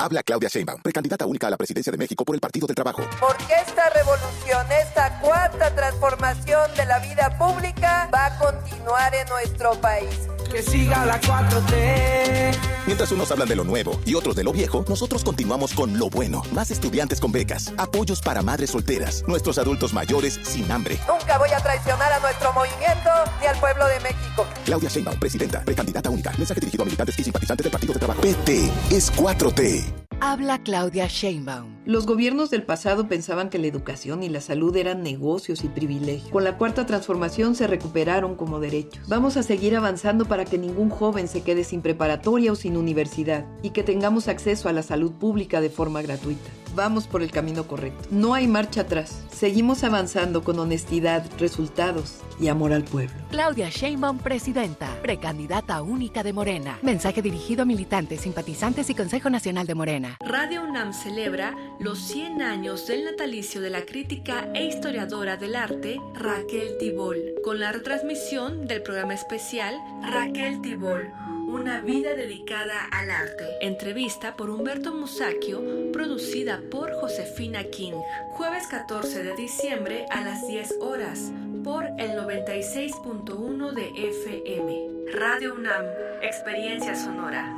[0.00, 3.02] Habla Claudia Sheinbaum, precandidata única a la presidencia de México por el Partido del Trabajo.
[3.20, 9.78] Porque esta revolución, esta cuarta transformación de la vida pública va a continuar en nuestro
[9.82, 10.08] país.
[10.50, 12.56] Que siga la 4T.
[12.86, 16.10] Mientras unos hablan de lo nuevo y otros de lo viejo, nosotros continuamos con lo
[16.10, 16.42] bueno.
[16.52, 20.98] Más estudiantes con becas, apoyos para madres solteras, nuestros adultos mayores sin hambre.
[21.06, 23.10] Nunca voy a traicionar a nuestro movimiento
[23.40, 24.46] ni al pueblo de México.
[24.64, 26.32] Claudia Sheinbaum, presidenta, precandidata única.
[26.36, 28.20] Mensaje dirigido a militantes y simpatizantes del Partido del Trabajo.
[28.20, 30.09] PT es 4T.
[30.22, 31.76] Habla Claudia Sheinbaum.
[31.86, 36.30] Los gobiernos del pasado pensaban que la educación y la salud eran negocios y privilegios.
[36.30, 39.08] Con la cuarta transformación se recuperaron como derechos.
[39.08, 43.46] Vamos a seguir avanzando para que ningún joven se quede sin preparatoria o sin universidad
[43.62, 46.50] y que tengamos acceso a la salud pública de forma gratuita.
[46.74, 48.08] Vamos por el camino correcto.
[48.10, 49.24] No hay marcha atrás.
[49.32, 53.14] Seguimos avanzando con honestidad, resultados y amor al pueblo.
[53.30, 56.78] Claudia Sheinbaum, presidenta, precandidata única de Morena.
[56.82, 60.16] Mensaje dirigido a militantes, simpatizantes y Consejo Nacional de Morena.
[60.20, 65.98] Radio UNAM celebra los 100 años del natalicio de la crítica e historiadora del arte
[66.14, 71.12] Raquel Tibol, con la retransmisión del programa especial Raquel Tibol.
[71.52, 73.44] Una vida dedicada al arte.
[73.60, 77.94] Entrevista por Humberto Musacchio, producida por Josefina King.
[78.30, 81.32] Jueves 14 de diciembre a las 10 horas
[81.64, 85.12] por el 96.1 de FM.
[85.12, 85.86] Radio UNAM,
[86.22, 87.52] Experiencia Sonora.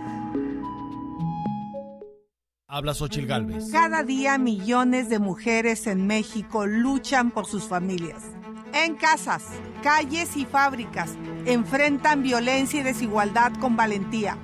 [2.67, 3.71] Habla Xochil Gálvez.
[3.71, 8.23] Cada día millones de mujeres en México luchan por sus familias.
[8.73, 9.45] En casas,
[9.83, 11.11] calles y fábricas
[11.45, 14.39] enfrentan violencia y desigualdad con valentía.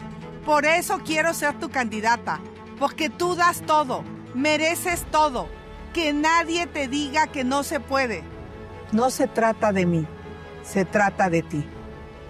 [0.44, 2.40] Por eso quiero ser tu candidata,
[2.78, 5.48] porque tú das todo, mereces todo.
[5.94, 8.22] Que nadie te diga que no se puede.
[8.92, 10.06] No se trata de mí,
[10.62, 11.64] se trata de ti.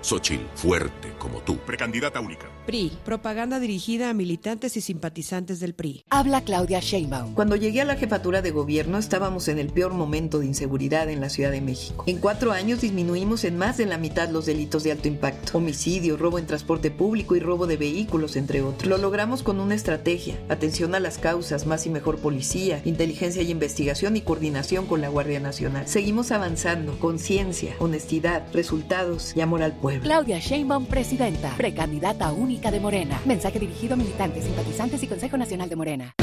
[0.01, 1.59] Xochil, fuerte como tú.
[1.59, 2.47] Precandidata única.
[2.69, 2.93] PRI.
[3.03, 6.05] Propaganda dirigida a militantes y simpatizantes del PRI.
[6.11, 7.32] Habla Claudia Sheinbaum.
[7.32, 11.23] Cuando llegué a la jefatura de gobierno estábamos en el peor momento de inseguridad en
[11.23, 12.05] la Ciudad de México.
[12.07, 15.57] En cuatro años disminuimos en más de la mitad los delitos de alto impacto.
[15.57, 18.86] Homicidio, robo en transporte público y robo de vehículos, entre otros.
[18.86, 20.39] Lo logramos con una estrategia.
[20.51, 25.09] Atención a las causas, más y mejor policía, inteligencia y investigación y coordinación con la
[25.09, 25.89] Guardia Nacional.
[25.89, 30.03] Seguimos avanzando con ciencia, honestidad, resultados y amor al pueblo.
[30.03, 31.57] Claudia Sheinbaum, presidenta.
[31.57, 33.21] Precandidata única de Morena.
[33.25, 36.15] Mensaje dirigido a militantes, simpatizantes y Consejo Nacional de Morena.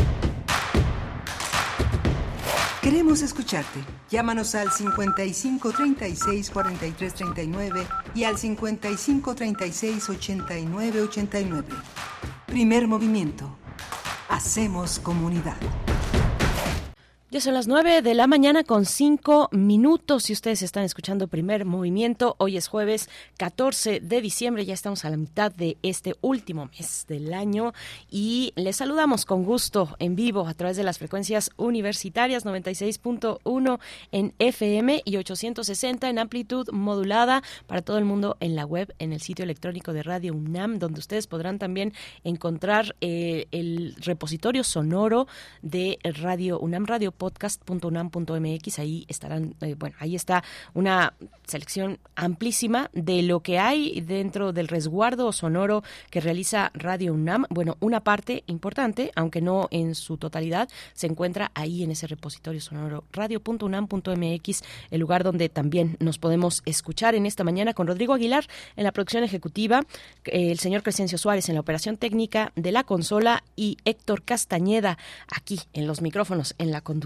[2.82, 3.80] Queremos escucharte.
[4.12, 11.68] Llámanos al 55 36 43 39 y al 55 36 89 89.
[12.46, 13.58] Primer movimiento.
[14.30, 15.56] Hacemos comunidad.
[17.32, 20.24] Ya son las 9 de la mañana con 5 minutos.
[20.26, 24.64] Si ustedes están escuchando primer movimiento, hoy es jueves 14 de diciembre.
[24.64, 27.74] Ya estamos a la mitad de este último mes del año
[28.12, 33.80] y les saludamos con gusto en vivo a través de las frecuencias universitarias 96.1
[34.12, 39.14] en FM y 860 en amplitud modulada para todo el mundo en la web, en
[39.14, 41.92] el sitio electrónico de Radio UNAM, donde ustedes podrán también
[42.24, 45.28] encontrar eh, el repositorio sonoro
[45.64, 48.80] de Radio UNAM Radio podcast.unam.mx.
[48.80, 50.44] Ahí estarán, eh, bueno, ahí está
[50.74, 51.14] una
[51.48, 57.46] selección amplísima de lo que hay dentro del resguardo sonoro que realiza Radio UNAM.
[57.50, 62.62] Bueno, una parte importante, aunque no en su totalidad, se encuentra ahí en ese repositorio
[62.62, 68.46] sonoro radio.unam.mx, el lugar donde también nos podemos escuchar en esta mañana con Rodrigo Aguilar
[68.76, 69.82] en la producción ejecutiva,
[70.26, 74.98] el señor Crescencio Suárez en la operación técnica de la consola y Héctor Castañeda
[75.32, 77.05] aquí en los micrófonos en la conducción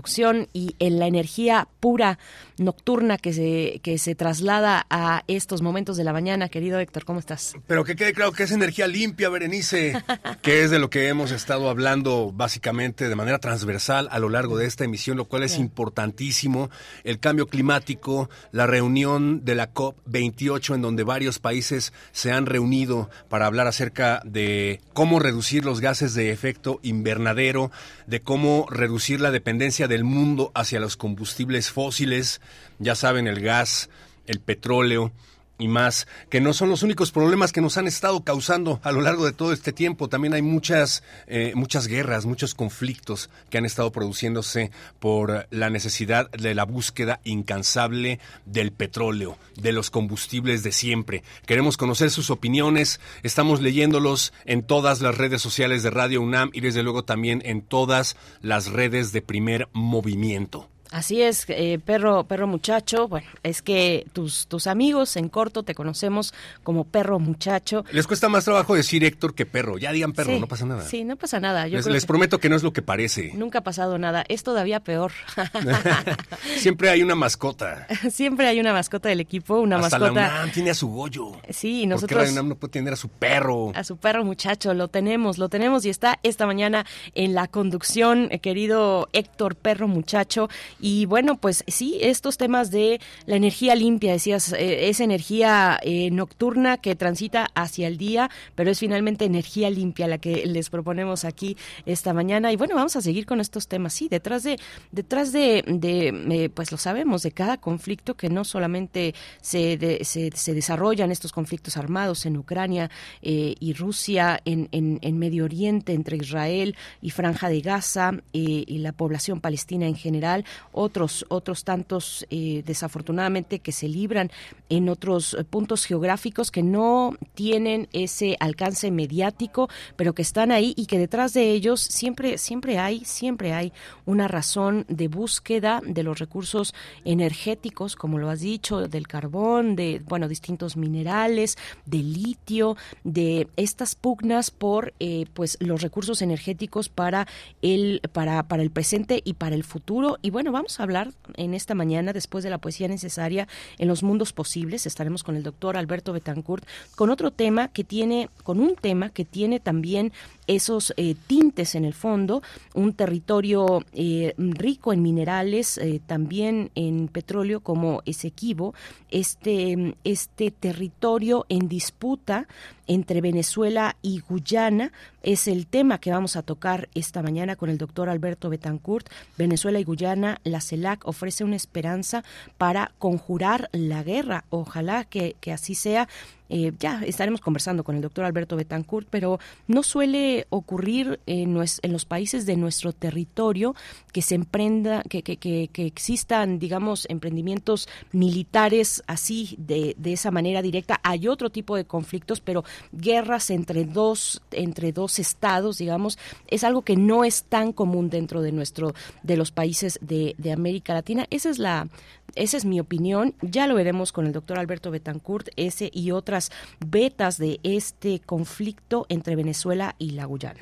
[0.54, 2.20] y en la energía pura
[2.58, 6.50] nocturna que se, que se traslada a estos momentos de la mañana.
[6.50, 7.56] Querido Héctor, ¿cómo estás?
[7.68, 10.02] Pero que quede claro que es energía limpia, Berenice,
[10.42, 14.58] que es de lo que hemos estado hablando básicamente de manera transversal a lo largo
[14.58, 16.70] de esta emisión, lo cual es importantísimo.
[17.04, 23.10] El cambio climático, la reunión de la COP28 en donde varios países se han reunido
[23.30, 27.72] para hablar acerca de cómo reducir los gases de efecto invernadero,
[28.08, 32.40] de cómo reducir la dependencia del mundo hacia los combustibles fósiles,
[32.78, 33.90] ya saben, el gas,
[34.26, 35.12] el petróleo
[35.60, 39.02] y más, que no son los únicos problemas que nos han estado causando a lo
[39.02, 40.08] largo de todo este tiempo.
[40.08, 46.32] También hay muchas, eh, muchas guerras, muchos conflictos que han estado produciéndose por la necesidad
[46.32, 51.24] de la búsqueda incansable del petróleo, de los combustibles de siempre.
[51.46, 56.62] Queremos conocer sus opiniones, estamos leyéndolos en todas las redes sociales de Radio UNAM y
[56.62, 60.70] desde luego también en todas las redes de primer movimiento.
[60.92, 63.08] Así es, eh, perro, perro muchacho.
[63.08, 66.34] Bueno, es que tus, tus amigos en corto te conocemos
[66.64, 67.86] como perro muchacho.
[67.92, 69.78] Les cuesta más trabajo decir Héctor que perro.
[69.78, 70.82] Ya digan perro, Sí, no pasa nada.
[70.86, 71.68] Sí, no pasa nada.
[71.68, 73.32] Yo les creo les que prometo que no es lo que parece.
[73.36, 74.24] Nunca ha pasado nada.
[74.28, 75.12] Es todavía peor.
[76.58, 77.88] Siempre hay una mascota.
[78.12, 80.22] Siempre hay una mascota del equipo, una Hasta mascota.
[80.28, 81.34] la UNAM tiene a su Goyo.
[81.50, 83.72] Sí, y ¿Por qué nosotros la UNAM no puede tener a su perro?
[83.76, 88.28] a su perro muchacho, lo tenemos, lo tenemos y está esta mañana en la conducción,
[88.32, 90.50] eh, querido Héctor Perro muchacho.
[90.80, 96.10] Y bueno, pues sí, estos temas de la energía limpia, decías, eh, es energía eh,
[96.12, 101.26] nocturna que transita hacia el día, pero es finalmente energía limpia la que les proponemos
[101.26, 102.52] aquí esta mañana.
[102.52, 103.94] Y bueno, vamos a seguir con estos temas.
[103.94, 104.58] Sí, detrás de,
[104.92, 106.08] detrás de, de,
[106.44, 111.12] eh, pues lo sabemos, de cada conflicto que no solamente se, de- se, se desarrollan
[111.12, 112.90] estos conflictos armados en Ucrania
[113.22, 118.64] eh, y Rusia, en, en, en Medio Oriente, entre Israel y Franja de Gaza eh,
[118.66, 124.32] y la población palestina en general, otros, otros tantos eh, desafortunadamente que se libran
[124.70, 130.74] en otros eh, puntos geográficos que no tienen ese alcance mediático, pero que están ahí
[130.76, 133.74] y que detrás de ellos siempre, siempre hay, siempre hay
[134.06, 136.74] una razón de búsqueda de los recursos
[137.06, 143.96] energéticos, como lo has dicho, del carbón, de bueno, distintos minerales, de litio, de estas
[143.96, 147.28] pugnas por eh, pues los recursos energéticos para
[147.62, 150.18] el para para el presente y para el futuro.
[150.22, 154.04] Y bueno, vamos a hablar en esta mañana después de la poesía necesaria en los
[154.04, 154.86] mundos posibles.
[154.86, 156.66] Estaremos con el doctor Alberto Betancourt
[156.96, 160.12] con otro tema que tiene con un tema que tiene también
[160.50, 162.42] esos eh, tintes en el fondo,
[162.74, 168.74] un territorio eh, rico en minerales, eh, también en petróleo como Esequibo,
[169.12, 172.48] este, este territorio en disputa
[172.88, 177.78] entre Venezuela y Guyana es el tema que vamos a tocar esta mañana con el
[177.78, 179.08] doctor Alberto Betancourt.
[179.38, 182.24] Venezuela y Guyana, la CELAC ofrece una esperanza
[182.58, 184.46] para conjurar la guerra.
[184.50, 186.08] Ojalá que, que así sea
[186.50, 192.06] eh, ya estaremos conversando con el doctor Alberto Betancourt, pero no suele ocurrir en, los
[192.06, 193.76] países de nuestro territorio
[194.12, 201.00] que se emprenda, que, que existan, digamos, emprendimientos militares así, de, de esa manera directa.
[201.04, 206.18] Hay otro tipo de conflictos, pero guerras entre dos, entre dos estados, digamos,
[206.48, 208.94] es algo que no es tan común dentro de nuestro,
[209.24, 211.28] de los países de, de América Latina.
[211.30, 211.88] Esa es la,
[212.36, 213.34] esa es mi opinión.
[213.42, 216.52] Ya lo veremos con el doctor Alberto Betancourt, ese y otras
[216.86, 220.62] vetas de este conflicto entre Venezuela y la Guyana.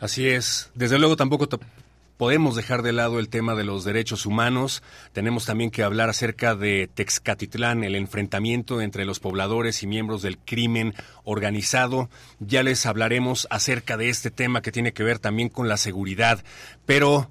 [0.00, 0.70] Así es.
[0.74, 1.48] Desde luego tampoco
[2.18, 4.82] podemos dejar de lado el tema de los derechos humanos.
[5.12, 10.36] Tenemos también que hablar acerca de Texcatitlán, el enfrentamiento entre los pobladores y miembros del
[10.36, 12.10] crimen organizado.
[12.40, 16.44] Ya les hablaremos acerca de este tema que tiene que ver también con la seguridad.
[16.86, 17.30] Pero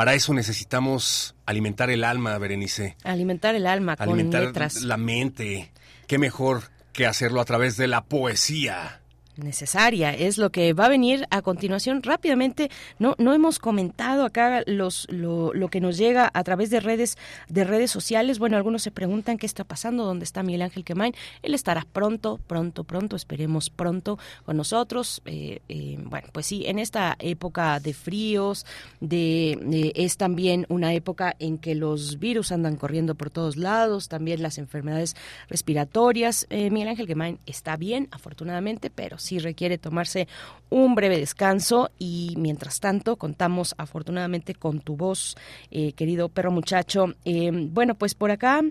[0.00, 2.96] para eso necesitamos alimentar el alma, Berenice.
[3.04, 4.80] Alimentar el alma alimentar con letras.
[4.80, 5.72] la mente.
[6.06, 6.62] ¿Qué mejor
[6.94, 8.99] que hacerlo a través de la poesía?
[9.40, 10.12] Necesaria.
[10.12, 12.70] Es lo que va a venir a continuación rápidamente.
[12.98, 17.16] No no hemos comentado acá los lo, lo, que nos llega a través de redes
[17.48, 18.38] de redes sociales.
[18.38, 21.14] Bueno algunos se preguntan qué está pasando dónde está Miguel Ángel Quemain.
[21.42, 25.22] Él estará pronto pronto pronto esperemos pronto con nosotros.
[25.24, 28.66] Eh, eh, bueno pues sí en esta época de fríos
[29.00, 34.08] de, de es también una época en que los virus andan corriendo por todos lados
[34.08, 35.16] también las enfermedades
[35.48, 36.46] respiratorias.
[36.50, 40.28] Eh, Miguel Ángel Quemain está bien afortunadamente pero sí requiere tomarse
[40.68, 45.36] un breve descanso y mientras tanto contamos afortunadamente con tu voz,
[45.70, 47.14] eh, querido perro muchacho.
[47.24, 48.62] Eh, bueno, pues por acá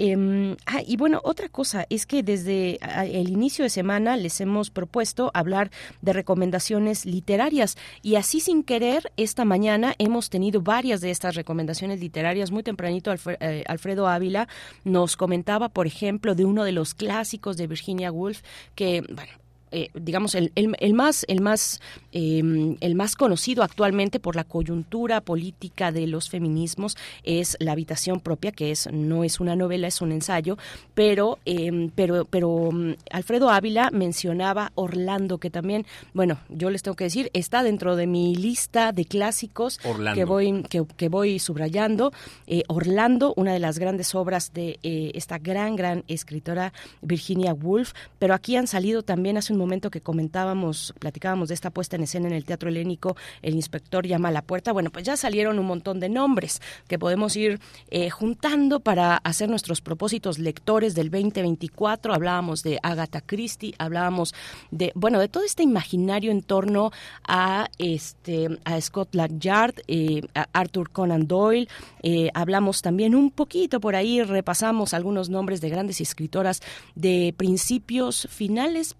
[0.00, 4.70] eh, ah, y bueno, otra cosa es que desde el inicio de semana les hemos
[4.70, 5.72] propuesto hablar
[6.02, 11.98] de recomendaciones literarias y así sin querer esta mañana hemos tenido varias de estas recomendaciones
[11.98, 12.52] literarias.
[12.52, 14.46] Muy tempranito eh, Alfredo Ávila
[14.84, 18.42] nos comentaba, por ejemplo, de uno de los clásicos de Virginia Woolf
[18.76, 19.32] que, bueno,
[19.72, 21.80] eh, digamos, el, el, el, más, el, más,
[22.12, 28.20] eh, el más conocido actualmente por la coyuntura política de los feminismos es La habitación
[28.20, 30.56] propia, que es no es una novela, es un ensayo,
[30.94, 36.96] pero, eh, pero, pero mm, Alfredo Ávila mencionaba Orlando, que también, bueno, yo les tengo
[36.96, 40.18] que decir, está dentro de mi lista de clásicos Orlando.
[40.18, 42.12] que voy, que, que voy subrayando.
[42.46, 46.72] Eh, Orlando, una de las grandes obras de eh, esta gran, gran escritora
[47.02, 51.70] Virginia Woolf, pero aquí han salido también hace un momento que comentábamos, platicábamos de esta
[51.70, 54.72] puesta en escena en el Teatro Helénico, el inspector llama a la puerta.
[54.72, 57.60] Bueno, pues ya salieron un montón de nombres que podemos ir
[57.90, 62.14] eh, juntando para hacer nuestros propósitos lectores del 2024.
[62.14, 64.34] Hablábamos de Agatha Christie, hablábamos
[64.70, 66.90] de, bueno, de todo este imaginario en torno
[67.26, 68.78] a este a
[69.26, 71.68] Yard, eh, a Arthur Conan Doyle.
[72.02, 76.62] Eh, hablamos también un poquito por ahí, repasamos algunos nombres de grandes escritoras
[76.94, 78.94] de principios finales,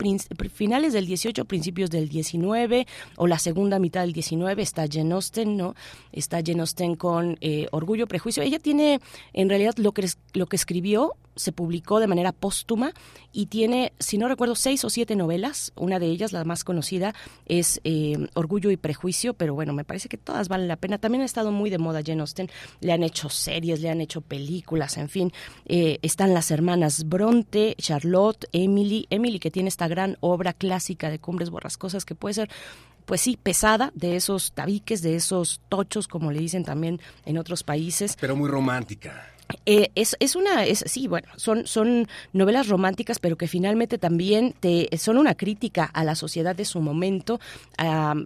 [0.48, 5.56] finales del 18, principios del 19 o la segunda mitad del 19 está Jane Austen,
[5.56, 5.74] ¿no?
[6.12, 8.42] Está Jane Austen con eh, Orgullo, Prejuicio.
[8.42, 9.00] Ella tiene,
[9.32, 12.92] en realidad, lo que, lo que escribió se publicó de manera póstuma
[13.32, 15.72] y tiene, si no recuerdo, seis o siete novelas.
[15.76, 17.14] Una de ellas, la más conocida,
[17.46, 20.98] es eh, Orgullo y Prejuicio, pero bueno, me parece que todas valen la pena.
[20.98, 22.50] También ha estado muy de moda Jane Austen.
[22.80, 25.32] Le han hecho series, le han hecho películas, en fin.
[25.66, 29.06] Eh, están las hermanas Bronte, Charlotte, Emily.
[29.10, 32.50] Emily, que tiene esta gran obra clásica de Cumbres Borrascosas, que puede ser
[33.08, 37.62] pues sí, pesada, de esos tabiques, de esos tochos, como le dicen también en otros
[37.62, 38.18] países.
[38.20, 39.32] Pero muy romántica.
[39.64, 44.54] Eh, es, es una, es, sí, bueno, son, son novelas románticas, pero que finalmente también
[44.58, 47.40] te, son una crítica a la sociedad de su momento,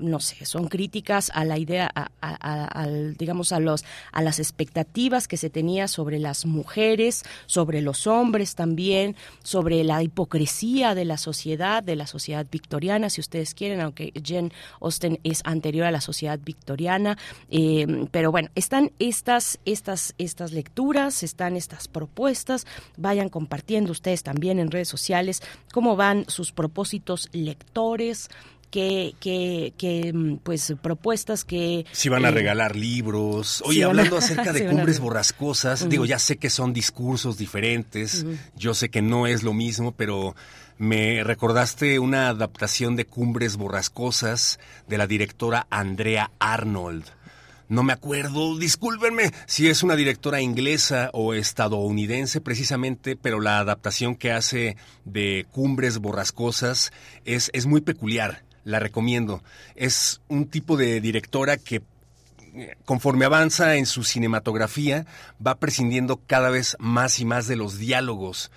[0.01, 5.29] no sé, son críticas a la idea, a, a, digamos, a, los, a las expectativas
[5.29, 11.19] que se tenía sobre las mujeres, sobre los hombres también, sobre la hipocresía de la
[11.19, 14.51] sociedad, de la sociedad victoriana, si ustedes quieren, aunque Jane
[14.81, 17.17] Austen es anterior a la sociedad victoriana,
[17.51, 22.67] eh, pero bueno, están estas, estas, estas lecturas están estas propuestas.
[22.97, 28.29] Vayan compartiendo ustedes también en redes sociales cómo van sus propósitos lectores,
[28.73, 31.85] que, que, que, pues propuestas que...
[31.93, 33.63] Si van a eh, regalar libros.
[33.67, 35.89] Oye, si hablando a, acerca de si cumbres borrascosas, uh -huh.
[35.89, 38.39] digo, ya sé que son discursos diferentes, uh -huh.
[38.57, 40.35] yo sé que no es lo mismo, pero
[40.79, 44.59] me recordaste una adaptación de Cumbres borrascosas
[44.89, 47.05] de la directora Andrea Arnold.
[47.73, 54.15] No me acuerdo, discúlpenme si es una directora inglesa o estadounidense precisamente, pero la adaptación
[54.15, 54.77] que hace
[55.07, 56.93] de Cumbres Borrascosas
[57.25, 59.43] es, es muy peculiar, la recomiendo.
[59.75, 61.81] Es un tipo de directora que
[62.85, 65.07] conforme avanza en su cinematografía
[65.45, 68.51] va prescindiendo cada vez más y más de los diálogos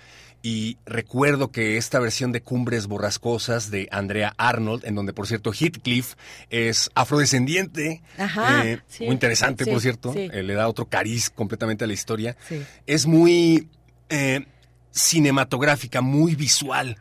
[0.48, 5.52] y recuerdo que esta versión de Cumbres Borrascosas de Andrea Arnold, en donde por cierto
[5.52, 6.14] Heathcliff
[6.50, 9.06] es afrodescendiente, Ajá, eh, sí.
[9.06, 10.28] muy interesante Sí, por cierto, sí.
[10.32, 12.36] eh, le da otro cariz completamente a la historia,
[12.86, 13.68] es muy
[14.08, 14.46] eh,
[14.92, 16.96] cinematográfica, muy visual,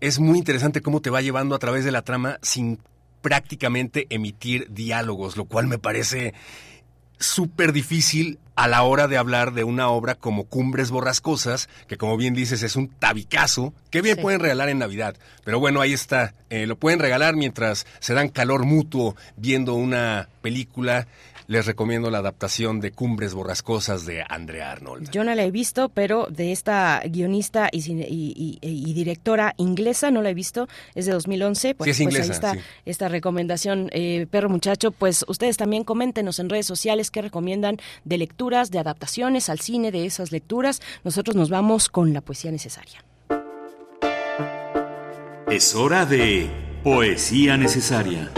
[0.00, 2.80] es muy interesante cómo te va llevando a través de la trama sin
[3.22, 6.34] prácticamente emitir diálogos, lo cual me parece
[7.20, 12.18] súper difícil a la hora de hablar de una obra como Cumbres Borrascosas, que como
[12.18, 14.22] bien dices es un tabicazo, que bien Sí.
[14.22, 15.16] pueden regalar en Navidad.
[15.44, 20.28] Pero bueno, ahí está, eh, lo pueden regalar mientras se dan calor mutuo viendo una
[20.42, 21.06] película.
[21.50, 25.10] Les recomiendo la adaptación de Cumbres Borrascosas de Andrea Arnold.
[25.10, 29.54] Yo no la he visto, pero de esta guionista y, cine- y- y- y directora
[29.56, 31.74] inglesa no la he visto, es de 2011.
[31.74, 32.60] Pues, Sí, es pues ahí inglesa, está sí.
[32.84, 34.92] esta recomendación, eh, perro muchacho.
[34.92, 39.90] Pues ustedes también coméntenos en redes sociales qué recomiendan de lecturas, de adaptaciones al cine
[39.90, 40.80] de esas lecturas.
[41.02, 43.02] Nosotros nos vamos con la poesía necesaria.
[45.50, 46.48] Es hora de
[46.84, 48.30] Poesía Necesaria.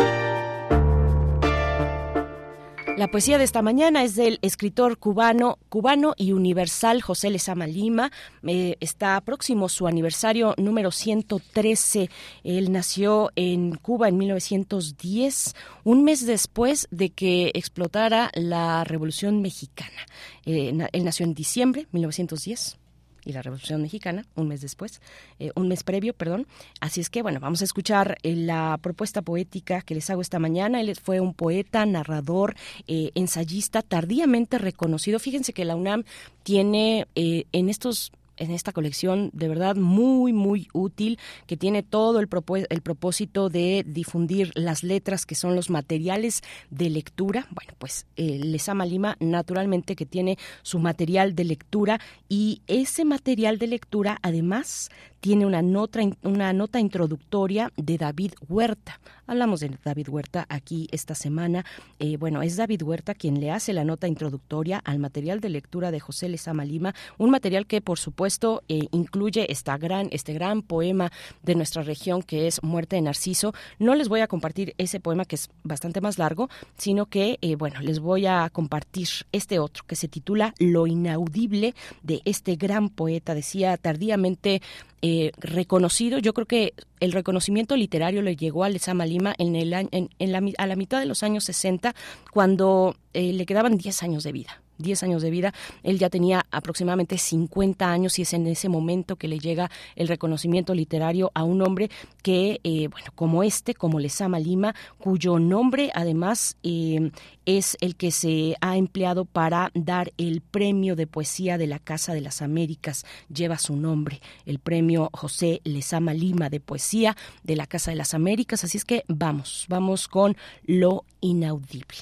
[2.96, 8.12] La poesía de esta mañana es del escritor cubano, cubano y universal José Lezama Lima.
[8.46, 12.10] Eh, está próximo su aniversario número 113.
[12.44, 15.54] Él nació en Cuba en 1910,
[15.84, 20.06] un mes después de que explotara la Revolución Mexicana.
[20.44, 22.81] Eh, él nació en diciembre 1910
[23.24, 25.00] y la Revolución Mexicana, un mes después,
[25.38, 26.46] eh, un mes previo, perdón.
[26.80, 30.38] Así es que, bueno, vamos a escuchar eh, la propuesta poética que les hago esta
[30.38, 30.80] mañana.
[30.80, 32.54] Él fue un poeta, narrador,
[32.86, 35.18] eh, ensayista, tardíamente reconocido.
[35.18, 36.04] Fíjense que la UNAM
[36.42, 42.20] tiene eh, en estos en esta colección de verdad muy muy útil que tiene todo
[42.20, 42.28] el,
[42.70, 47.46] el propósito de difundir las letras que son los materiales de lectura.
[47.50, 53.58] Bueno pues eh, Lezama Lima naturalmente que tiene su material de lectura y ese material
[53.58, 54.90] de lectura además
[55.22, 59.00] tiene una nota, una nota introductoria de David Huerta.
[59.28, 61.64] Hablamos de David Huerta aquí esta semana.
[62.00, 65.92] Eh, bueno, es David Huerta quien le hace la nota introductoria al material de lectura
[65.92, 70.60] de José Lezama Lima, un material que por supuesto eh, incluye esta gran, este gran
[70.60, 71.12] poema
[71.44, 73.54] de nuestra región que es Muerte de Narciso.
[73.78, 77.54] No les voy a compartir ese poema que es bastante más largo, sino que, eh,
[77.54, 82.88] bueno, les voy a compartir este otro que se titula Lo inaudible de este gran
[82.88, 84.62] poeta, decía tardíamente
[85.02, 86.18] eh, reconocido.
[86.18, 90.32] Yo creo que el reconocimiento literario le llegó a Lezama Lima en el, en, en
[90.32, 91.94] la, a la mitad de los años 60,
[92.32, 94.62] cuando eh, le quedaban 10 años de vida.
[94.82, 99.16] 10 años de vida, él ya tenía aproximadamente 50 años y es en ese momento
[99.16, 101.90] que le llega el reconocimiento literario a un hombre
[102.22, 107.10] que, eh, bueno, como este, como Lezama Lima, cuyo nombre además eh,
[107.46, 112.14] es el que se ha empleado para dar el premio de poesía de la Casa
[112.14, 117.66] de las Américas, lleva su nombre, el premio José Lezama Lima de poesía de la
[117.66, 121.98] Casa de las Américas, así es que vamos, vamos con lo inaudible.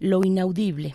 [0.00, 0.94] Lo inaudible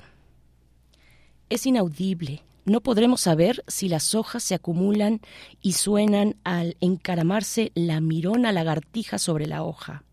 [1.49, 2.43] es inaudible.
[2.65, 5.19] No podremos saber si las hojas se acumulan
[5.61, 10.03] y suenan al encaramarse la mirona lagartija sobre la hoja.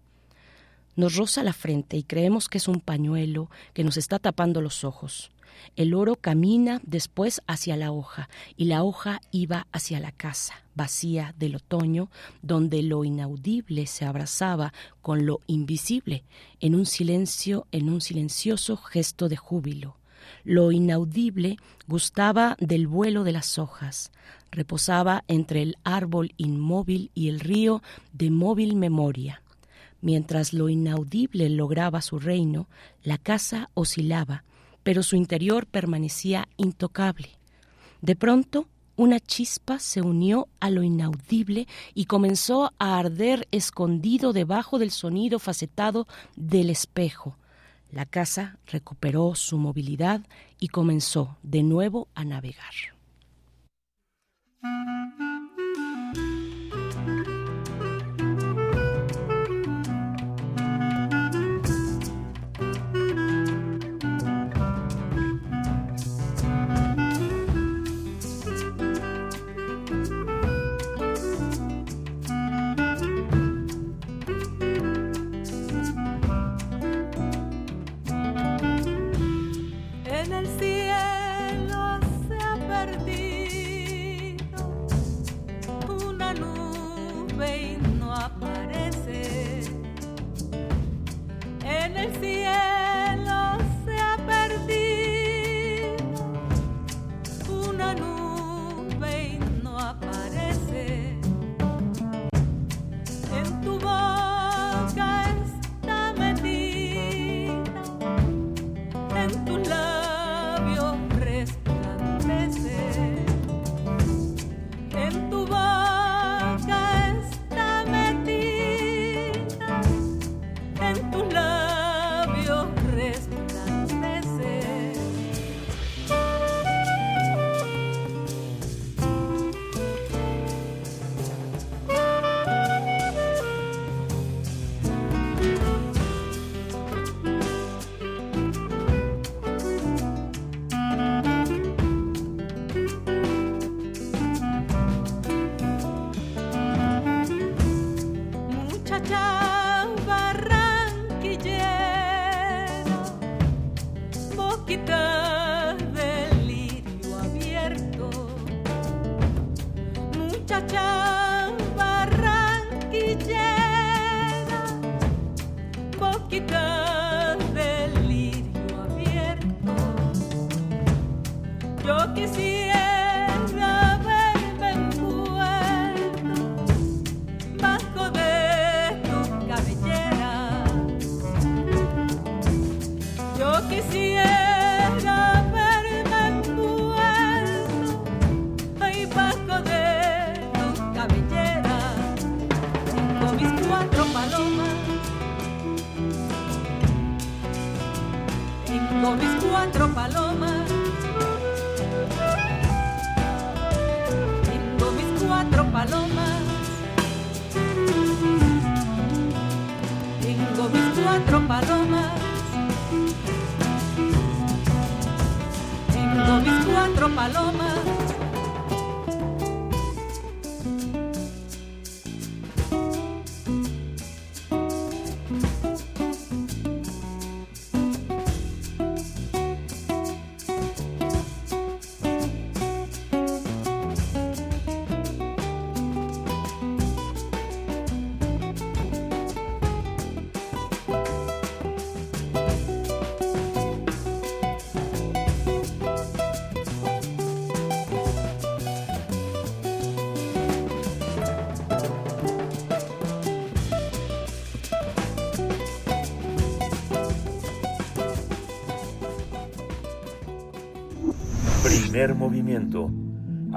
[0.96, 4.84] Nos roza la frente y creemos que es un pañuelo que nos está tapando los
[4.84, 5.30] ojos.
[5.76, 11.34] El oro camina después hacia la hoja y la hoja iba hacia la casa vacía
[11.36, 12.08] del otoño,
[12.40, 16.24] donde lo inaudible se abrazaba con lo invisible
[16.58, 19.99] en un silencio, en un silencioso gesto de júbilo.
[20.44, 24.12] Lo inaudible gustaba del vuelo de las hojas,
[24.50, 27.82] reposaba entre el árbol inmóvil y el río
[28.12, 29.42] de móvil memoria.
[30.00, 32.68] Mientras lo inaudible lograba su reino,
[33.02, 34.44] la casa oscilaba,
[34.82, 37.30] pero su interior permanecía intocable.
[38.00, 38.66] De pronto,
[38.96, 45.38] una chispa se unió a lo inaudible y comenzó a arder escondido debajo del sonido
[45.38, 47.36] facetado del espejo.
[47.92, 50.20] La casa recuperó su movilidad
[50.60, 52.74] y comenzó de nuevo a navegar.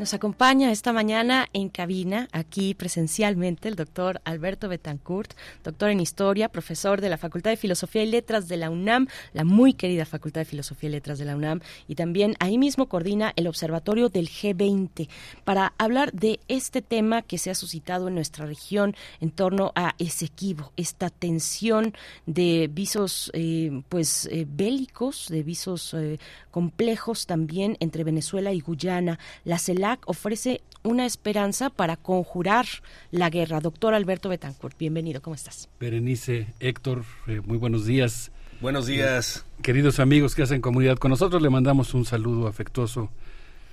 [0.00, 6.48] Nos acompaña esta mañana en cabina, aquí presencialmente, el doctor Alberto Betancourt, doctor en Historia,
[6.48, 10.40] profesor de la Facultad de Filosofía y Letras de la UNAM, la muy querida Facultad
[10.40, 14.30] de Filosofía y Letras de la UNAM, y también ahí mismo coordina el Observatorio del
[14.30, 15.10] G20
[15.44, 19.96] para hablar de este tema que se ha suscitado en nuestra región en torno a
[19.98, 21.92] Esequibo, esta tensión
[22.24, 26.18] de visos eh, pues eh, bélicos, de visos eh,
[26.50, 29.18] complejos también entre Venezuela y Guyana.
[29.44, 32.66] La CELAC ofrece una esperanza para conjurar
[33.10, 33.60] la guerra.
[33.60, 35.68] Doctor Alberto Betancourt, bienvenido, ¿cómo estás?
[35.78, 38.30] Berenice, Héctor, eh, muy buenos días.
[38.60, 39.44] Buenos días.
[39.58, 43.10] Eh, queridos amigos que hacen comunidad con nosotros, le mandamos un saludo afectuoso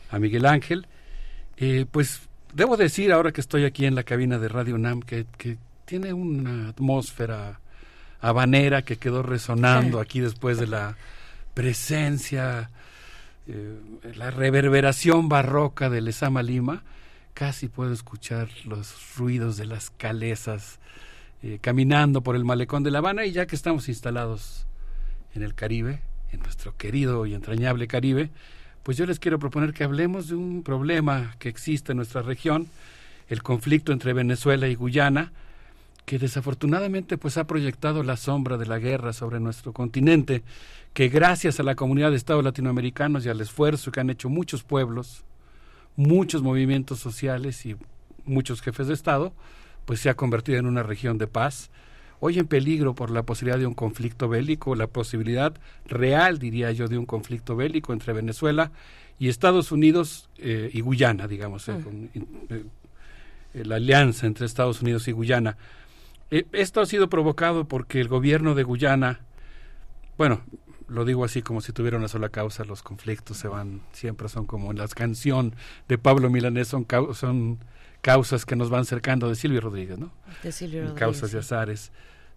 [0.10, 0.88] a Miguel Ángel.
[1.58, 2.22] Eh, pues
[2.54, 6.14] debo decir, ahora que estoy aquí en la cabina de Radio NAM, que, que tiene
[6.14, 7.60] una atmósfera
[8.20, 10.98] habanera que quedó resonando aquí después de la
[11.54, 12.70] presencia,
[13.48, 13.80] eh,
[14.16, 16.84] la reverberación barroca del Esama Lima.
[17.34, 20.80] Casi puedo escuchar los ruidos de las calesas
[21.44, 24.66] eh, caminando por el malecón de La Habana y ya que estamos instalados
[25.34, 26.02] en el Caribe,
[26.32, 28.32] en nuestro querido y entrañable Caribe,
[28.84, 32.68] pues yo les quiero proponer que hablemos de un problema que existe en nuestra región,
[33.30, 35.32] el conflicto entre Venezuela y Guyana,
[36.08, 40.42] que desafortunadamente pues ha proyectado la sombra de la guerra sobre nuestro continente,
[40.94, 44.64] que gracias a la comunidad de estados latinoamericanos y al esfuerzo que han hecho muchos
[44.64, 45.26] pueblos,
[45.98, 47.76] muchos movimientos sociales y
[48.24, 49.34] muchos jefes de estado,
[49.84, 51.72] pues se ha convertido en una región de paz,
[52.22, 55.56] hoy en peligro por la posibilidad de un conflicto bélico, la posibilidad
[55.88, 58.72] real, diría yo, de un conflicto bélico entre Venezuela
[59.20, 62.64] y Estados Unidos eh, y Guyana, digamos, eh, con, eh,
[63.66, 65.58] la alianza entre Estados Unidos y Guyana.
[66.30, 69.22] Esto ha sido provocado porque el gobierno de Guyana,
[70.18, 70.42] bueno,
[70.88, 74.46] lo digo así como si tuviera una sola causa, los conflictos se van, siempre son
[74.46, 75.56] como en la canción
[75.88, 77.60] de Pablo Milanés, son, son
[78.02, 80.12] causas que nos van cercando de Silvio Rodríguez, ¿no?
[80.44, 81.00] De Silvio Rodríguez.
[81.00, 81.92] Causas de azares.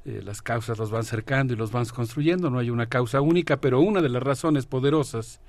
[0.06, 3.58] Eh, las causas los van cercando y los van construyendo, no hay una causa única,
[3.60, 5.40] pero una de las razones poderosas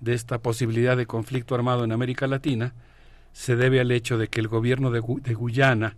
[0.00, 2.74] de esta posibilidad de conflicto armado en América Latina
[3.32, 5.96] se debe al hecho de que el gobierno de, Gu de Guyana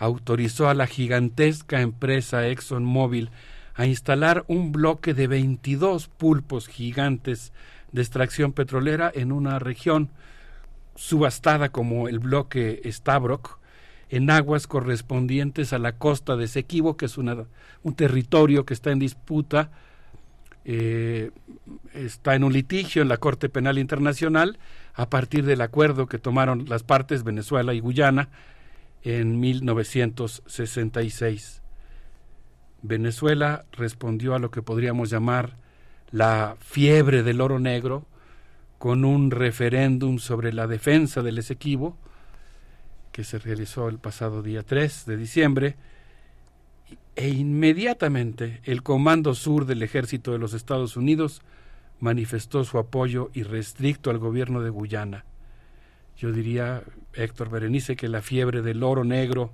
[0.00, 3.30] autorizó a la gigantesca empresa ExxonMobil
[3.74, 7.52] a instalar un bloque de 22 pulpos gigantes
[7.92, 10.10] de extracción petrolera en una región
[10.96, 13.58] subastada como el bloque Stabroek
[14.08, 17.44] en aguas correspondientes a la costa de Sequibo, que es una,
[17.82, 19.70] un territorio que está en disputa,
[20.64, 21.30] eh,
[21.92, 24.58] está en un litigio en la Corte Penal Internacional
[24.94, 28.30] a partir del acuerdo que tomaron las partes Venezuela y Guyana
[29.02, 31.62] en 1966.
[32.82, 35.56] Venezuela respondió a lo que podríamos llamar
[36.10, 38.06] la fiebre del oro negro
[38.78, 41.96] con un referéndum sobre la defensa del Esequibo
[43.12, 45.76] que se realizó el pasado día 3 de diciembre
[47.16, 51.42] e inmediatamente el Comando Sur del Ejército de los Estados Unidos
[51.98, 55.24] manifestó su apoyo irrestricto al gobierno de Guyana.
[56.20, 56.82] Yo diría,
[57.14, 59.52] Héctor Berenice, que la fiebre del oro negro,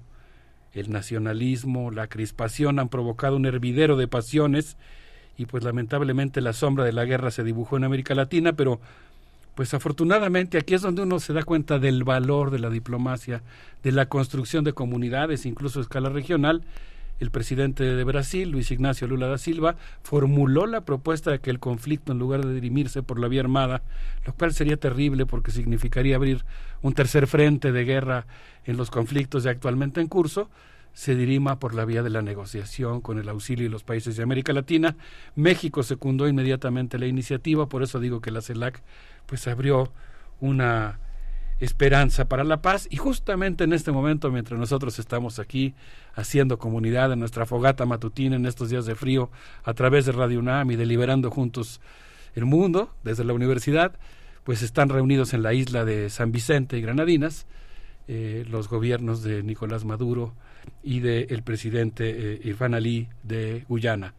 [0.72, 4.76] el nacionalismo, la crispación han provocado un hervidero de pasiones
[5.38, 8.80] y pues lamentablemente la sombra de la guerra se dibujó en América Latina, pero
[9.54, 13.42] pues afortunadamente aquí es donde uno se da cuenta del valor de la diplomacia,
[13.84, 16.64] de la construcción de comunidades, incluso a escala regional.
[17.18, 21.58] El presidente de Brasil, Luis Ignacio Lula da Silva, formuló la propuesta de que el
[21.58, 23.82] conflicto, en lugar de dirimirse por la vía armada,
[24.26, 26.44] lo cual sería terrible porque significaría abrir
[26.82, 28.26] un tercer frente de guerra
[28.64, 30.50] en los conflictos ya actualmente en curso,
[30.92, 34.22] se dirima por la vía de la negociación con el auxilio de los países de
[34.22, 34.96] América Latina.
[35.34, 38.82] México secundó inmediatamente la iniciativa, por eso digo que la CELAC
[39.26, 39.92] pues abrió
[40.40, 40.98] una
[41.60, 45.74] esperanza para la paz y justamente en este momento mientras nosotros estamos aquí
[46.14, 49.30] haciendo comunidad en nuestra fogata matutina en estos días de frío
[49.64, 51.80] a través de Radio UNAM y deliberando juntos
[52.34, 53.92] el mundo desde la universidad
[54.44, 57.46] pues están reunidos en la isla de San Vicente y Granadinas
[58.08, 60.32] eh, los gobiernos de Nicolás Maduro
[60.84, 64.14] y del presidente eh, Irfan Ali de Guyana.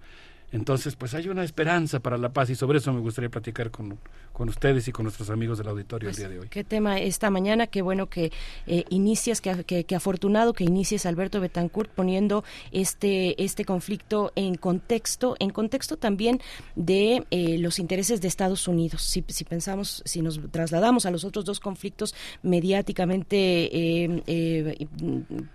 [0.52, 3.98] Entonces, pues hay una esperanza para la paz y sobre eso me gustaría platicar con,
[4.38, 6.48] con ustedes y con nuestros amigos del auditorio el Pues, día de hoy.
[6.50, 8.32] Qué tema esta mañana, qué bueno que
[8.68, 14.54] eh, inicias, que, que- que afortunado que inicies Alberto Betancourt poniendo este, este conflicto en
[14.54, 16.40] contexto, en contexto también
[16.76, 19.02] de eh, los intereses de Estados Unidos.
[19.02, 23.36] Si, si pensamos, si nos trasladamos a los otros dos conflictos mediáticamente,
[23.76, 24.88] eh, eh,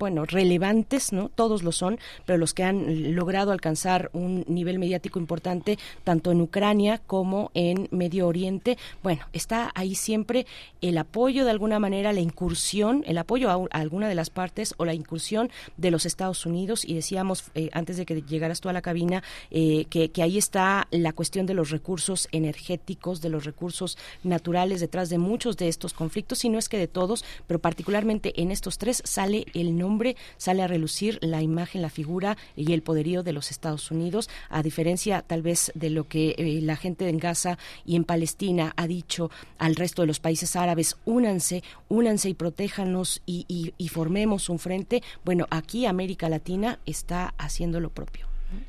[0.01, 1.29] bueno, relevantes, ¿no?
[1.29, 6.41] Todos lo son, pero los que han logrado alcanzar un nivel mediático importante tanto en
[6.41, 8.72] Ucrania como en Medio Oriente,
[9.03, 10.47] bueno, está ahí siempre
[10.81, 14.85] el apoyo de alguna manera, la incursión, el apoyo a, alguna de las partes o
[14.85, 16.85] la incursión de los Estados Unidos.
[16.85, 20.39] Y decíamos eh, antes de que llegaras tú a la cabina eh, que, que ahí
[20.39, 25.69] está la cuestión de los recursos energéticos, de los recursos naturales detrás de muchos de
[25.69, 29.77] estos conflictos, y no es que de todos, pero particularmente en estos tres sale el
[29.77, 34.29] nombre, sale a relucir la imagen, la figura y el poderío de los Estados Unidos,
[34.49, 38.62] a diferencia tal vez de lo que eh, la gente en Gaza y en Palestina
[38.77, 44.59] ha dicho al resto de los países árabes, únanse, únanse y protéjanos y, formemos un
[44.59, 45.03] frente.
[45.25, 48.27] Bueno, aquí América Latina está haciendo lo propio.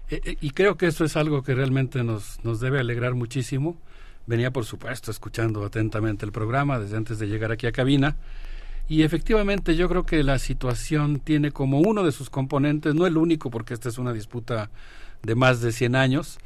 [0.10, 3.78] Eh, eh, y creo que eso es algo que realmente nos, nos debe alegrar muchísimo.
[4.26, 8.16] Venía, por supuesto, escuchando atentamente el programa desde antes de llegar aquí a cabina.
[8.88, 13.18] Y efectivamente yo creo que la situación tiene como uno de sus componentes, no el
[13.18, 14.70] único porque esta es una disputa
[15.22, 16.38] de más de 100 años,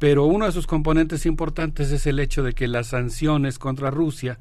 [0.00, 4.38] pero uno de sus componentes importantes es el hecho de que las sanciones contra Rusia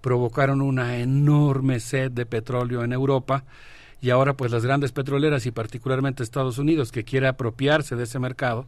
[0.00, 3.44] provocaron una enorme sed de petróleo en Europa
[4.02, 8.18] y ahora pues las grandes petroleras y particularmente Estados Unidos que quiere apropiarse de ese
[8.18, 8.66] mercado,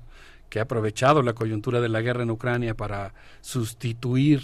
[0.48, 4.42] que ha aprovechado la coyuntura de la guerra en Ucrania para sustituir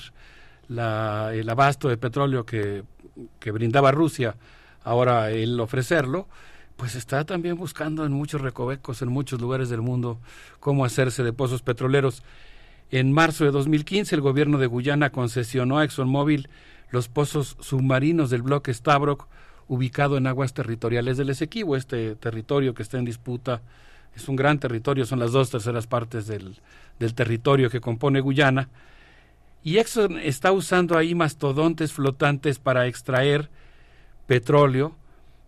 [0.68, 2.82] la- el abasto de petróleo que,
[3.38, 4.34] que brindaba Rusia,
[4.82, 6.26] ahora el ofrecerlo,
[6.78, 10.20] pues está también buscando en muchos recovecos, en muchos lugares del mundo,
[10.60, 12.22] cómo hacerse de pozos petroleros.
[12.92, 16.48] En marzo de 2015, el gobierno de Guyana concesionó a ExxonMobil
[16.90, 19.26] los pozos submarinos del bloque Stabroek,
[19.66, 21.74] ubicado en aguas territoriales del Esequibo.
[21.74, 23.60] Este territorio que está en disputa
[24.14, 26.60] es un gran territorio, son las dos terceras partes del,
[27.00, 28.68] del territorio que compone Guyana.
[29.64, 33.50] Y Exxon está usando ahí mastodontes flotantes para extraer
[34.28, 34.94] petróleo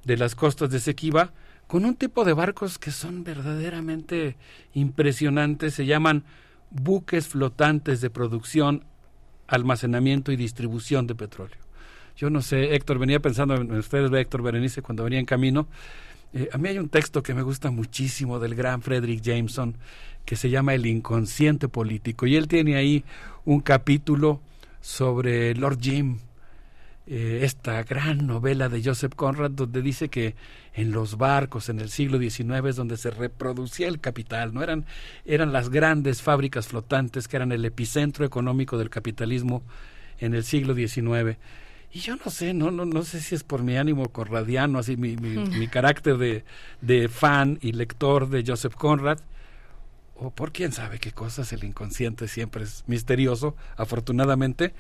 [0.05, 1.33] de las costas de Esequiba
[1.67, 4.37] con un tipo de barcos que son verdaderamente
[4.75, 5.75] impresionantes.
[5.75, 6.25] Se llaman
[6.71, 8.85] buques flotantes de producción,
[9.47, 11.59] almacenamiento y distribución de petróleo.
[12.17, 15.69] Yo no sé, Héctor, venía pensando en ustedes, Héctor Berenice, cuando venía en camino.
[16.33, 19.77] Eh, a mí hay un texto que me gusta muchísimo del gran Frederick Jameson
[20.25, 23.05] que se llama El inconsciente político y él tiene ahí
[23.45, 24.41] un capítulo
[24.81, 26.19] sobre Lord Jim,
[27.07, 30.35] eh, esta gran novela de Joseph Conrad donde dice que
[30.75, 34.85] en los barcos en el siglo XIX es donde se reproducía el capital, no eran
[35.25, 39.63] eran las grandes fábricas flotantes que eran el epicentro económico del capitalismo
[40.19, 41.39] en el siglo XIX.
[41.93, 44.97] Y yo no sé, no, no, no sé si es por mi ánimo corradiano, así
[44.97, 46.45] mi, mi, mi carácter de,
[46.81, 49.19] de fan y lector de Joseph Conrad,
[50.15, 54.75] o por quién sabe qué cosas, el inconsciente siempre es misterioso, afortunadamente,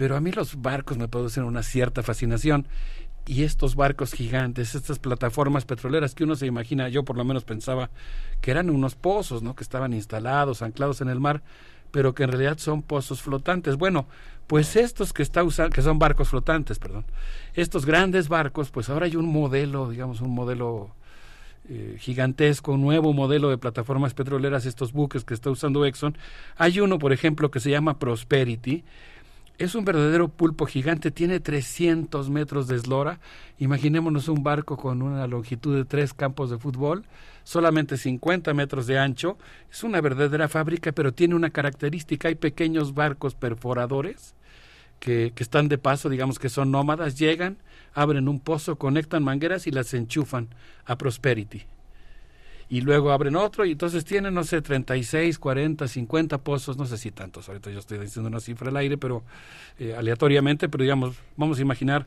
[0.00, 2.66] pero a mí los barcos me producen una cierta fascinación
[3.26, 7.44] y estos barcos gigantes, estas plataformas petroleras que uno se imagina, yo por lo menos
[7.44, 7.90] pensaba
[8.40, 9.54] que eran unos pozos, ¿no?
[9.54, 11.42] que estaban instalados, anclados en el mar,
[11.90, 13.76] pero que en realidad son pozos flotantes.
[13.76, 14.06] Bueno,
[14.46, 17.04] pues estos que está usando, que son barcos flotantes, perdón,
[17.52, 20.94] estos grandes barcos, pues ahora hay un modelo, digamos, un modelo
[21.68, 26.16] eh, gigantesco, nuevo modelo de plataformas petroleras, estos buques que está usando Exxon.
[26.56, 28.82] Hay uno, por ejemplo, que se llama Prosperity,
[29.60, 33.20] es un verdadero pulpo gigante, tiene 300 metros de eslora.
[33.58, 37.04] Imaginémonos un barco con una longitud de tres campos de fútbol,
[37.44, 39.36] solamente 50 metros de ancho.
[39.70, 42.28] Es una verdadera fábrica, pero tiene una característica.
[42.28, 44.34] Hay pequeños barcos perforadores
[44.98, 47.58] que, que están de paso, digamos que son nómadas, llegan,
[47.92, 50.48] abren un pozo, conectan mangueras y las enchufan
[50.86, 51.66] a Prosperity
[52.70, 56.96] y luego abren otro y entonces tienen, no sé, 36, 40, 50 pozos, no sé
[56.96, 59.24] si tantos, ahorita yo estoy diciendo una cifra al aire, pero
[59.78, 62.06] eh, aleatoriamente, pero digamos, vamos a imaginar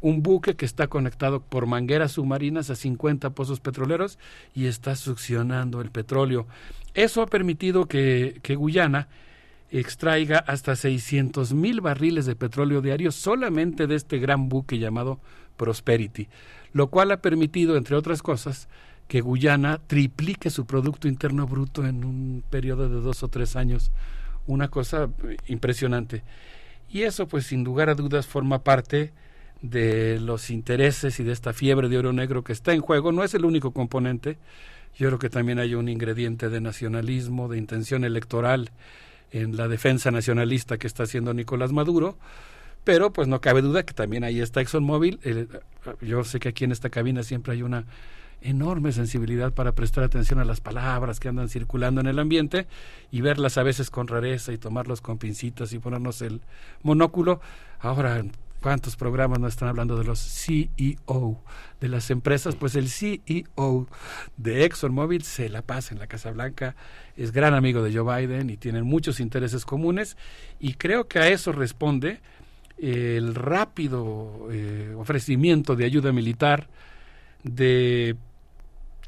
[0.00, 4.18] un buque que está conectado por mangueras submarinas a 50 pozos petroleros
[4.54, 6.46] y está succionando el petróleo.
[6.94, 9.08] Eso ha permitido que, que Guyana
[9.70, 15.20] extraiga hasta 600 mil barriles de petróleo diarios solamente de este gran buque llamado
[15.58, 16.28] Prosperity,
[16.72, 18.66] lo cual ha permitido, entre otras cosas,
[19.10, 23.90] que Guyana triplique su Producto Interno Bruto en un periodo de dos o tres años.
[24.46, 25.10] Una cosa
[25.48, 26.22] impresionante.
[26.88, 29.12] Y eso, pues, sin lugar a dudas, forma parte
[29.62, 33.10] de los intereses y de esta fiebre de oro negro que está en juego.
[33.10, 34.38] No es el único componente.
[34.96, 38.70] Yo creo que también hay un ingrediente de nacionalismo, de intención electoral
[39.32, 42.16] en la defensa nacionalista que está haciendo Nicolás Maduro.
[42.84, 45.18] Pero pues no cabe duda que también ahí está ExxonMobil.
[45.24, 45.48] Eh,
[46.00, 47.86] yo sé que aquí en esta cabina siempre hay una
[48.42, 52.66] enorme sensibilidad para prestar atención a las palabras que andan circulando en el ambiente
[53.10, 56.40] y verlas a veces con rareza y tomarlos con pincitas y ponernos el
[56.82, 57.40] monóculo.
[57.80, 58.24] Ahora,
[58.60, 61.42] ¿cuántos programas no están hablando de los CEO
[61.80, 62.56] de las empresas?
[62.56, 63.86] Pues el CEO
[64.36, 66.76] de ExxonMobil se la pasa en la Casa Blanca,
[67.16, 70.16] es gran amigo de Joe Biden y tienen muchos intereses comunes
[70.58, 72.20] y creo que a eso responde
[72.78, 76.68] el rápido eh, ofrecimiento de ayuda militar
[77.42, 78.16] de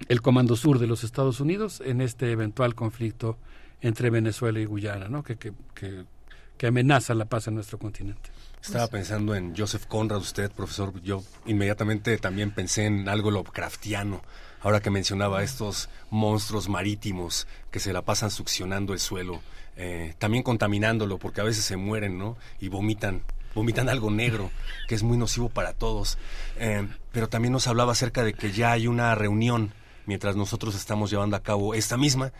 [0.08, 3.38] el Comando Sur de los Estados Unidos en este eventual conflicto
[3.80, 5.22] entre Venezuela y Guyana, ¿no?
[5.22, 8.30] que, que, que, amenaza la paz en nuestro continente.
[8.62, 11.02] Estaba pensando en Joseph Conrad, usted, profesor.
[11.02, 14.22] Yo inmediatamente también pensé en algo Lovecraftiano,
[14.60, 19.40] ahora que mencionaba estos monstruos marítimos que se la pasan succionando el suelo,
[19.76, 22.36] eh, también contaminándolo, porque a veces se mueren, ¿no?
[22.60, 23.22] Y vomitan
[23.54, 24.50] vomitan algo negro,
[24.88, 26.16] que es muy nocivo para todos.
[26.56, 29.72] Eh, pero también nos hablaba acerca de que ya hay una reunión
[30.06, 32.32] mientras nosotros estamos llevando a cabo esta misma,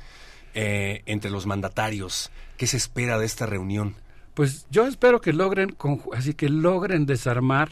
[0.55, 2.31] eh, entre los mandatarios.
[2.57, 3.94] ¿Qué se espera de esta reunión?
[4.34, 5.76] Pues yo espero que logren,
[6.15, 7.70] así que logren desarmar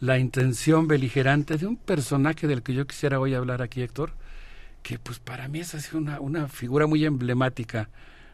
[0.00, 4.12] la intención beligerante de un personaje del que yo quisiera hoy hablar aquí, Héctor,
[4.82, 7.88] que pues para mí es así una, una figura muy emblemática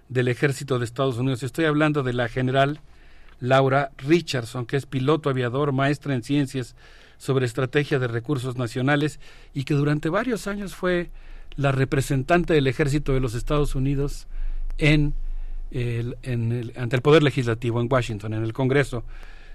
[0.09, 1.43] del ejército de Estados Unidos.
[1.43, 2.81] Estoy hablando de la general
[3.39, 6.75] Laura Richardson, que es piloto aviador, maestra en ciencias
[7.21, 9.21] sobre estrategia de recursos nacionales
[9.53, 11.11] y que durante varios años fue
[11.55, 14.27] la representante del ejército de los Estados Unidos
[14.79, 15.13] en
[15.71, 16.17] el,
[16.77, 19.05] ante el Poder Legislativo en Washington, en el Congreso.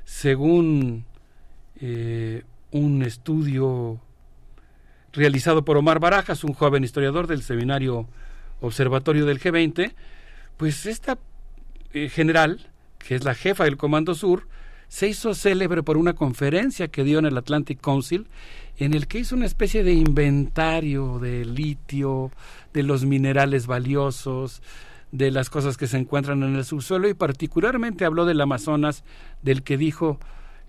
[0.04, 1.06] Según
[1.82, 4.00] eh, un estudio
[5.12, 8.08] realizado por Omar Barajas, un joven historiador del seminario
[8.62, 9.92] Observatorio del G20,
[10.58, 11.18] pues esta
[11.94, 12.70] eh, general,
[13.00, 14.48] que es la jefa del Comando Sur,
[14.96, 18.30] se hizo célebre por una conferencia que dio en el Atlantic Council
[18.78, 22.32] en el que hizo una especie de inventario de litio,
[22.74, 24.62] de los minerales valiosos,
[25.12, 29.04] de las cosas que se encuentran en el subsuelo y particularmente habló del Amazonas,
[29.42, 30.18] del que dijo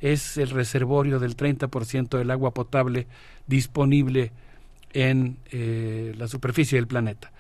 [0.01, 3.07] es el reservorio del 30% del agua potable
[3.47, 4.33] disponible
[4.93, 7.31] en eh, la superficie del planeta.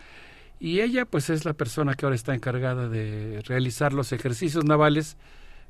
[0.60, 5.16] Y ella pues es la persona que ahora está encargada de realizar los ejercicios navales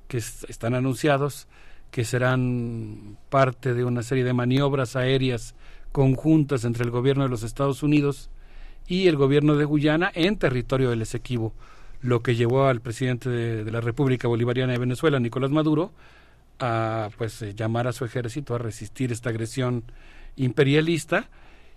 [0.09, 1.49] que están anunciados,
[1.91, 5.55] que serán parte de una serie de maniobras aéreas
[5.93, 8.31] conjuntas entre el gobierno de los Estados Unidos
[8.86, 11.55] y el gobierno de Guyana en territorio del Esequibo,
[12.02, 15.93] lo que llevó al presidente de, la República Bolivariana de Venezuela, Nicolás Maduro,
[16.59, 19.85] a pues eh, llamar a su ejército a resistir esta agresión
[20.36, 21.28] imperialista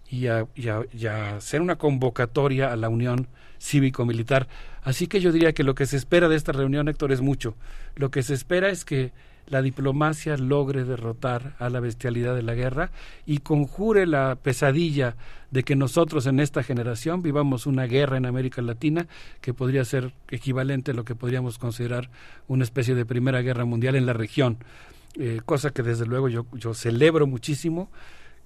[0.10, 3.28] y a, y a- y hacer una convocatoria a la unión
[3.60, 4.48] cívico-militar.
[4.84, 7.56] Así que yo diría que lo que se espera de esta reunión, Héctor, es mucho.
[7.96, 9.12] Lo que se espera es que
[9.48, 12.92] la diplomacia logre derrotar a la bestialidad de la guerra
[13.26, 15.16] y conjure la pesadilla
[15.50, 19.08] de que nosotros en esta generación vivamos una guerra en América Latina
[19.42, 22.10] que podría ser equivalente a lo que podríamos considerar
[22.48, 24.60] una especie de primera guerra mundial en la región.
[25.16, 27.90] Eh, cosa que desde luego yo, yo celebro muchísimo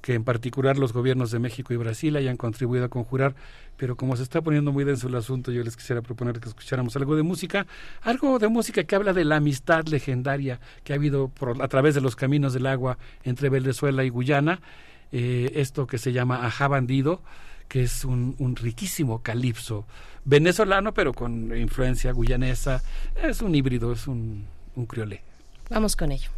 [0.04, 3.36] que en particular los gobiernos de México y Brasil hayan contribuido a conjurar,
[3.78, 6.94] pero como se está poniendo muy denso el asunto, yo les quisiera proponer que escucháramos
[6.98, 7.66] algo de música,
[8.02, 11.96] algo de música que habla de la amistad legendaria que ha habido por, a través
[11.96, 14.60] de los caminos del agua entre Venezuela y Guyana,
[15.14, 17.22] eh, esto que se llama Ajá Bandido,
[17.70, 19.86] que es un, riquísimo calipso
[20.26, 22.84] venezolano, pero con influencia guyanesa,
[23.16, 25.22] es un híbrido, es un, un criolé.
[25.70, 26.30] Vamos con ello.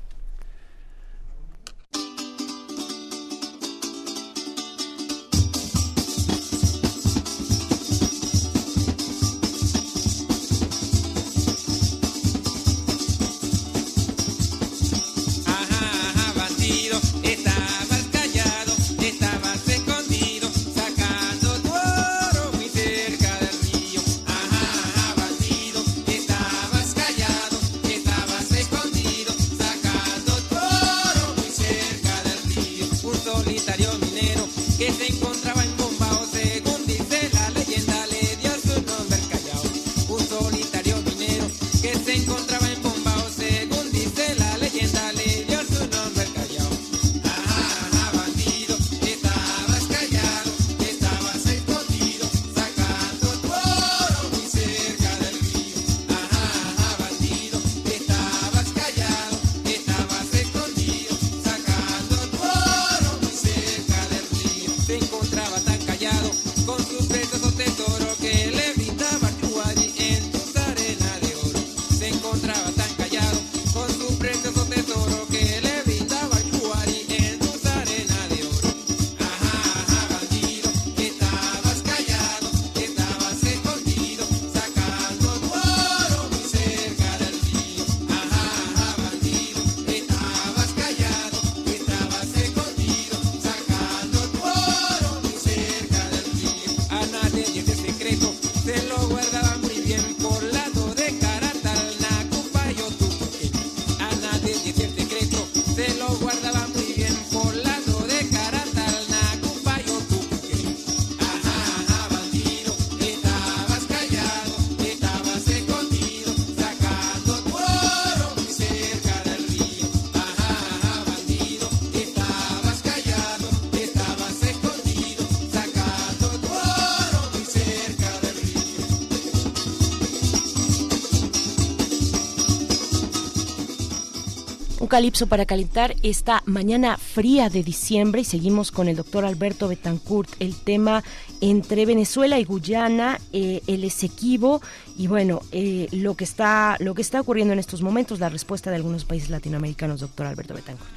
[134.95, 140.30] Calipso para calentar esta mañana fría de diciembre y seguimos con el doctor Alberto Betancourt,
[140.40, 141.03] el tema
[141.41, 144.61] entre Venezuela y Guyana, eh, el Esequibo
[144.98, 148.69] y bueno, eh, lo que está lo que está ocurriendo en estos momentos, la respuesta
[148.69, 150.90] de algunos países latinoamericanos, doctor Alberto Betancourt.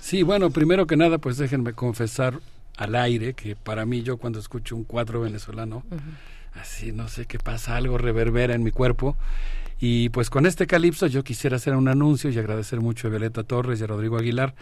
[0.00, 2.40] Sí, bueno, primero que nada, pues déjenme confesar
[2.76, 5.84] al aire que para mí yo cuando escucho un cuadro venezolano,
[6.54, 9.16] así no sé qué pasa, algo reverbera en mi cuerpo.
[9.80, 13.42] Y pues con este calipso yo quisiera hacer un anuncio y agradecer mucho a Violeta
[13.42, 14.54] Torres y a Rodrigo Aguilar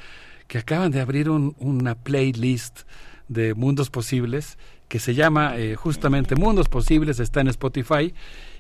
[0.49, 2.81] que acaban de abrir un- una playlist
[3.29, 4.59] de Mundos Posibles
[4.89, 8.13] que se llama eh, justamente Mundos Posibles, está en Spotify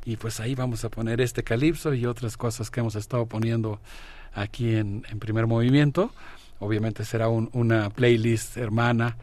[0.05, 3.81] y pues ahí vamos a poner este calipso y otras cosas que hemos estado poniendo
[4.35, 6.11] aquí en, en primer movimiento.
[6.59, 9.17] Obviamente será un- una playlist hermana,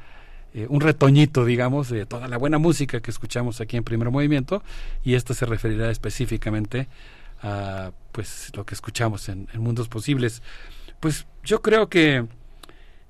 [0.54, 4.64] eh, un retoñito, digamos, de toda la buena música que escuchamos aquí en primer movimiento
[5.04, 6.88] y esto se referirá específicamente
[7.42, 10.42] a pues lo que escuchamos en, en Mundos Posibles.
[11.00, 12.26] Pues yo creo que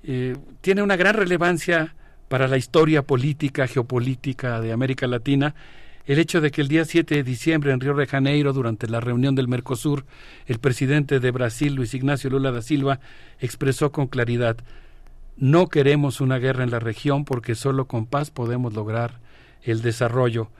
[0.02, 1.94] eh, tiene una gran relevancia
[2.28, 5.54] para la historia política, geopolítica de América Latina,
[6.06, 9.00] el hecho de que el día 7 de diciembre en Río de Janeiro, durante la
[9.00, 10.04] reunión del Mercosur,
[10.46, 13.00] el presidente de Brasil, Luis Ignacio Lula da Silva,
[13.38, 14.56] expresó con claridad,
[15.40, 19.18] no queremos una guerra en la región porque solo con paz podemos lograr
[19.62, 20.50] el desarrollo.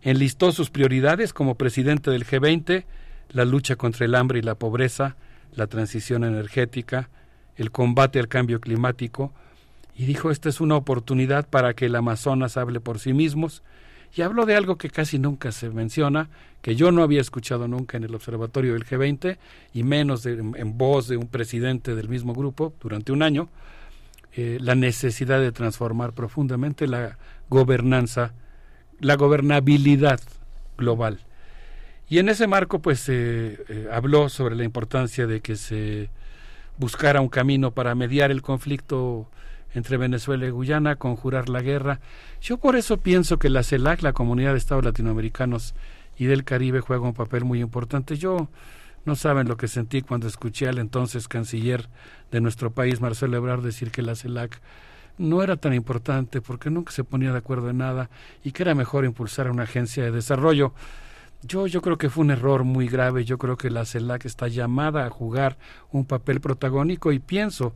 [0.00, 2.84] Enlistó sus prioridades como presidente del G20,
[3.30, 5.16] la lucha contra el hambre y la pobreza,
[5.54, 7.10] la transición energética,
[7.56, 9.32] el combate al cambio climático,
[9.96, 13.64] y dijo esta es una oportunidad para que el Amazonas hable por sí mismos
[14.14, 16.28] y habló de algo que casi nunca se menciona,
[16.62, 19.36] que yo no había escuchado nunca en el observatorio del G20
[19.74, 23.48] y menos de- en voz de un presidente del mismo grupo durante un año,
[24.40, 27.18] eh, la necesidad de transformar profundamente la
[27.50, 28.34] gobernanza,
[29.00, 30.20] la gobernabilidad
[30.76, 31.18] global.
[32.08, 36.08] Y en ese marco, pues, eh, eh, habló sobre la importancia de que se
[36.76, 39.28] buscara un camino para mediar el conflicto
[39.74, 41.98] entre Venezuela y Guyana, conjurar la guerra.
[42.40, 45.74] Yo por eso pienso que la CELAC, la Comunidad de Estados Latinoamericanos
[46.16, 48.16] y del Caribe, juega un papel muy importante.
[48.16, 48.48] Yo
[49.08, 51.88] no saben lo que sentí cuando escuché al entonces canciller
[52.30, 54.60] de nuestro país, Marcelo Ebrard, decir que la CELAC
[55.16, 58.10] no era tan importante porque nunca se ponía de acuerdo en nada
[58.44, 60.74] y que era mejor impulsar una agencia de desarrollo.
[61.42, 63.24] Yo, yo creo que fue un error muy grave.
[63.24, 65.56] Yo creo que la CELAC está llamada a jugar
[65.90, 67.72] un papel protagónico y pienso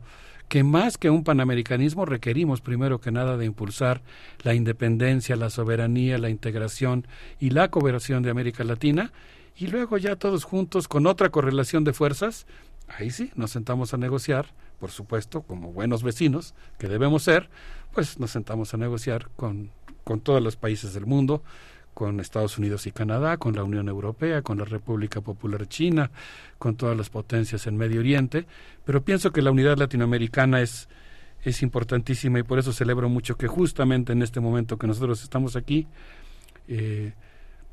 [0.47, 4.03] que más que un panamericanismo requerimos primero que nada de impulsar
[4.43, 7.07] la independencia, la soberanía, la integración
[7.39, 9.11] y la cooperación de América Latina
[9.55, 12.45] y luego ya todos juntos con otra correlación de fuerzas,
[12.87, 14.47] ahí sí, nos sentamos a negociar,
[14.79, 17.49] por supuesto, como buenos vecinos que debemos ser,
[17.93, 19.71] pues nos sentamos a negociar con,
[20.03, 21.43] con todos los países del mundo,
[21.93, 26.09] con Estados Unidos y Canadá, con la Unión Europea, con la República Popular China,
[26.57, 28.47] con todas las potencias en Medio Oriente,
[28.83, 30.89] pero pienso que la unidad latinoamericana es,
[31.43, 35.55] es importantísima y por eso celebro mucho que justamente en este momento que nosotros estamos
[35.55, 35.87] aquí,
[36.67, 37.13] eh,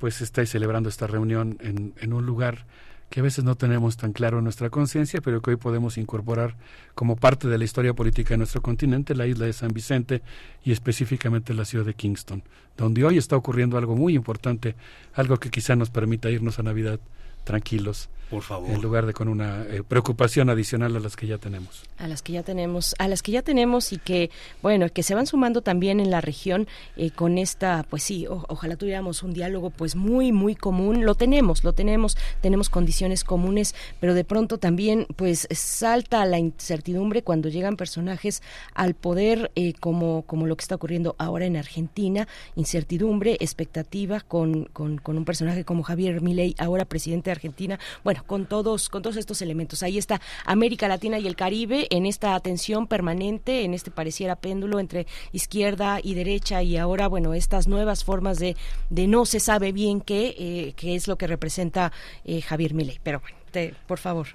[0.00, 2.64] pues estáis celebrando esta reunión en, un lugar
[3.10, 6.56] que a veces no tenemos tan claro en nuestra conciencia, pero que hoy podemos incorporar
[6.94, 10.22] como parte de la historia política de nuestro continente, la isla de San Vicente
[10.64, 12.42] y específicamente la ciudad de Kingston,
[12.78, 14.74] donde hoy está ocurriendo algo muy importante,
[15.12, 16.98] algo que quizá nos permita irnos a Navidad
[17.44, 18.70] tranquilos, Por favor.
[18.70, 21.82] en lugar de con una eh, preocupación adicional a las que ya tenemos.
[21.98, 24.30] a las que ya tenemos, a las que ya tenemos y que,
[24.62, 28.44] bueno, que se van sumando también en la región eh, con esta, pues sí, o-
[28.48, 31.04] ojalá tuviéramos un diálogo pues muy, muy común.
[31.04, 37.22] Lo tenemos, lo tenemos, tenemos condiciones comunes, pero de pronto también pues salta la incertidumbre
[37.22, 38.42] cuando llegan personajes
[38.74, 44.64] al poder eh, como, como lo que está ocurriendo ahora en Argentina, incertidumbre, expectativa con,
[44.66, 49.02] con, con un personaje como Javier Milei, ahora presidente de Argentina, bueno, con todos, con
[49.02, 49.82] todos estos elementos.
[49.82, 54.80] Ahí está América Latina y el Caribe en esta tensión permanente, en este pareciera péndulo
[54.80, 58.56] entre izquierda y derecha y ahora, bueno, estas nuevas formas de,
[58.90, 61.92] de no se sabe bien qué, eh, qué es lo que representa
[62.24, 62.98] eh, Javier Milei.
[63.02, 64.28] Pero bueno, te- por favor.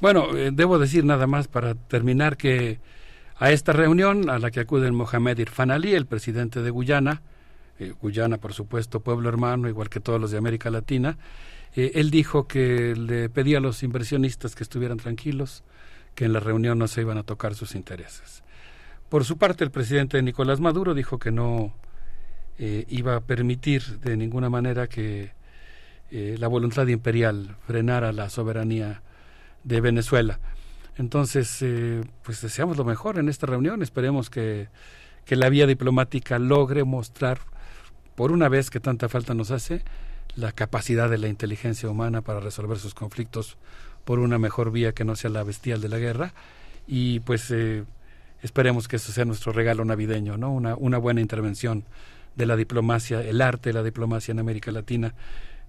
[0.00, 2.78] Bueno, eh, debo decir nada más para terminar que
[3.38, 7.22] a esta reunión a la que acude Mohamed Irfan Ali, el presidente de Guyana,
[7.78, 11.18] eh, Guyana por supuesto, pueblo hermano, igual que todos los de América Latina,
[11.76, 15.62] eh, él dijo que le pedía a los inversionistas que estuvieran tranquilos,
[16.14, 18.42] que en la reunión no se iban a tocar sus intereses.
[19.10, 21.74] Por su parte, el presidente Nicolás Maduro dijo que no
[22.58, 25.32] eh, iba a permitir de ninguna manera que
[26.10, 29.02] eh, la voluntad imperial frenara la soberanía
[29.62, 30.40] de Venezuela.
[30.96, 31.62] Entonces,
[32.22, 33.82] pues deseamos lo mejor en esta reunión.
[33.82, 34.68] Esperemos que,
[35.26, 37.38] que la vía diplomática logre mostrar,
[38.14, 39.84] por una vez que tanta falta nos hace,
[40.36, 43.56] la capacidad de la inteligencia humana para resolver sus conflictos
[44.04, 46.32] por una mejor vía que no sea la bestial de la guerra.
[46.86, 47.84] Y pues eh,
[48.42, 50.52] esperemos que eso sea nuestro regalo navideño, ¿no?
[50.52, 51.84] Una, una buena intervención
[52.36, 55.14] de la diplomacia, el arte de la diplomacia en América Latina.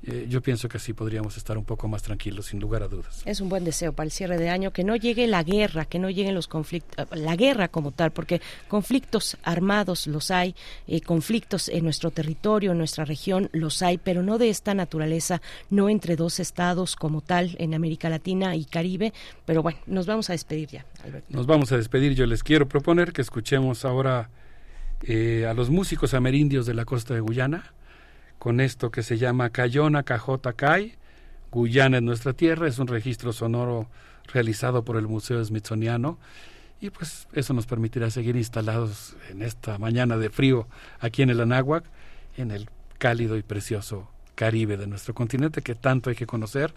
[0.04, 3.24] Eh, yo pienso que así podríamos estar un poco más tranquilos, sin lugar a dudas.
[3.26, 5.98] Es un buen deseo para el cierre de año que no llegue la guerra, que
[6.00, 10.56] no lleguen los conflictos, la guerra como tal, porque conflictos armados los hay,
[10.88, 15.42] eh, conflictos en nuestro territorio, en nuestra región los hay, pero no de esta naturaleza,
[15.70, 19.14] no entre dos estados como tal en América Latina y Caribe.
[19.46, 21.28] Pero bueno, nos vamos a despedir ya, Alberto.
[21.30, 22.14] Nos vamos a despedir.
[22.14, 24.30] Yo les quiero proponer que escuchemos ahora
[25.02, 27.74] eh, a los músicos amerindios de la costa de Guyana
[28.40, 30.96] con esto que se llama Cayona Cajota Cay.
[31.52, 33.88] Guyana es nuestra tierra, es un registro sonoro
[34.26, 36.18] realizado por el Museo Smithsoniano
[36.80, 40.68] y pues eso nos permitirá seguir instalados en esta mañana de frío
[41.00, 41.86] aquí en el Anáhuac,
[42.36, 46.74] en el cálido y precioso Caribe de nuestro continente que tanto hay que conocer.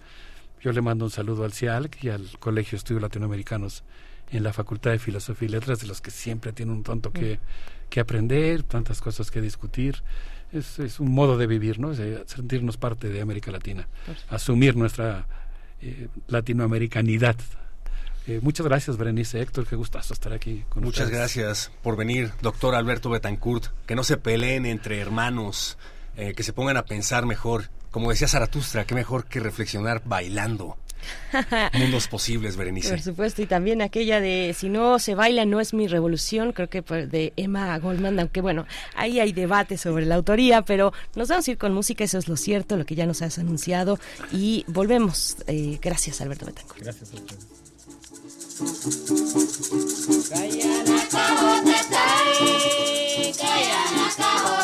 [0.63, 3.85] Yo le mando un saludo al CIALC y al Colegio de Estudios Latinoamericanos
[4.31, 7.39] en la Facultad de Filosofía y Letras, de los que siempre tienen un tanto que,
[7.91, 10.03] que aprender, tantas cosas que discutir.
[10.53, 11.93] Es, es un modo de vivir, ¿no?
[11.93, 13.87] Es sentirnos parte de América Latina,
[14.29, 15.27] asumir nuestra
[15.81, 17.37] eh, latinoamericanidad.
[18.27, 21.19] Eh, muchas gracias, Berenice Héctor, qué gustazo estar aquí con Muchas ustedes.
[21.19, 23.67] gracias por venir, doctor Alberto Betancourt.
[23.87, 25.79] Que no se peleen entre hermanos,
[26.17, 27.71] eh, que se pongan a pensar mejor.
[27.91, 30.77] Como decía Zaratustra, qué mejor que reflexionar bailando.
[31.75, 32.91] mundos posibles, Berenice.
[32.91, 36.69] Por supuesto, y también aquella de Si no se baila no es mi revolución, creo
[36.69, 41.47] que de Emma Goldman, aunque bueno, ahí hay debate sobre la autoría, pero nos vamos
[41.49, 43.99] a ir con música, eso es lo cierto, lo que ya nos has anunciado,
[44.33, 45.37] y volvemos.
[45.47, 46.83] Eh, gracias, Alberto Betancourt.
[46.83, 47.35] Gracias, Alberto.
[54.17, 54.60] Kahota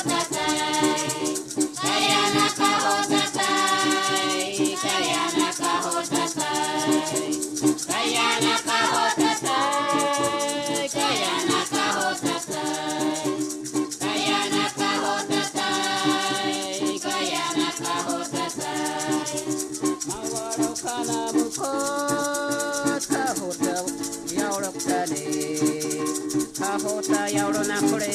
[26.74, 28.14] ahota yaurona kore.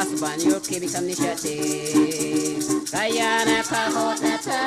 [0.00, 1.54] Asbanyo kibikan nishate
[2.92, 4.60] gayana kahota ta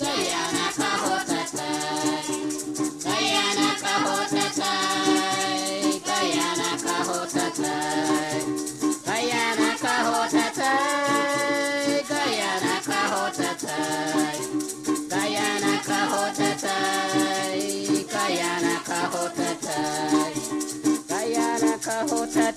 [0.00, 0.57] gayana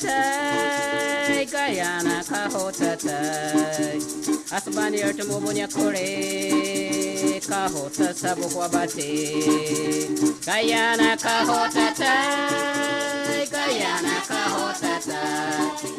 [0.01, 3.99] tai Guyana ka hota tai
[4.57, 6.09] Asbani ertu mubunya kore
[7.49, 9.11] ka hota sabu kwa bate
[10.47, 15.91] Guyana ka hota tai Guyana ka hota tai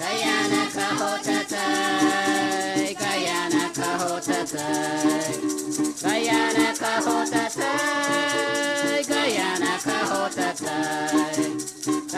[0.00, 5.34] Guyana ka hota tai Guyana ka hota tai
[6.04, 11.79] Guyana ka hota tai Guyana ka hota tai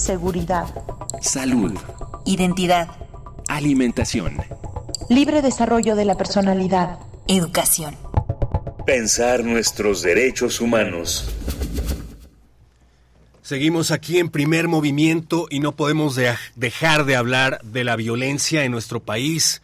[0.00, 0.66] Seguridad,
[1.22, 1.72] Salud.
[2.26, 2.88] identidad,
[3.48, 4.36] Alimentación.
[5.08, 7.96] libre desarrollo de la personalidad, educación.
[8.84, 11.28] Pensar nuestros derechos humanos.
[13.42, 18.64] Seguimos aquí en primer movimiento y no podemos de- dejar de hablar de la violencia
[18.64, 19.62] en nuestro país,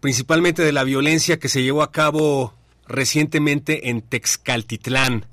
[0.00, 2.54] principalmente de la violencia que se llevó a cabo
[2.86, 5.26] recientemente en Texcaltitlán,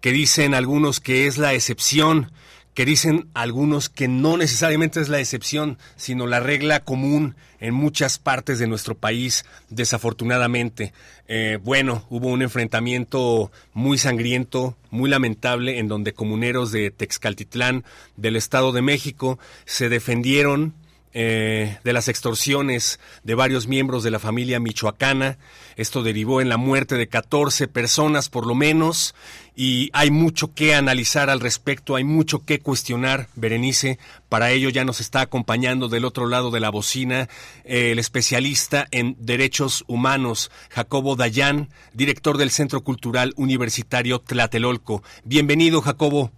[0.00, 2.32] que dicen algunos que es la excepción,
[2.74, 8.18] que dicen algunos que no necesariamente es la excepción, sino la regla común en muchas
[8.18, 10.92] partes de nuestro país, desafortunadamente.
[11.28, 17.84] Eh, bueno, hubo un enfrentamiento muy sangriento, muy lamentable, en donde comuneros de Texcaltitlán,
[18.16, 20.74] del Estado de México, se defendieron
[21.14, 25.38] eh, de las extorsiones de varios miembros de la familia michoacana.
[25.76, 29.14] Esto derivó en la muerte de 14 personas por lo menos
[29.56, 33.98] y hay mucho que analizar al respecto, hay mucho que cuestionar, Berenice.
[34.28, 37.28] Para ello ya nos está acompañando del otro lado de la bocina
[37.64, 45.02] eh, el especialista en derechos humanos, Jacobo Dayan, director del Centro Cultural Universitario Tlatelolco.
[45.24, 46.32] Bienvenido, Jacobo.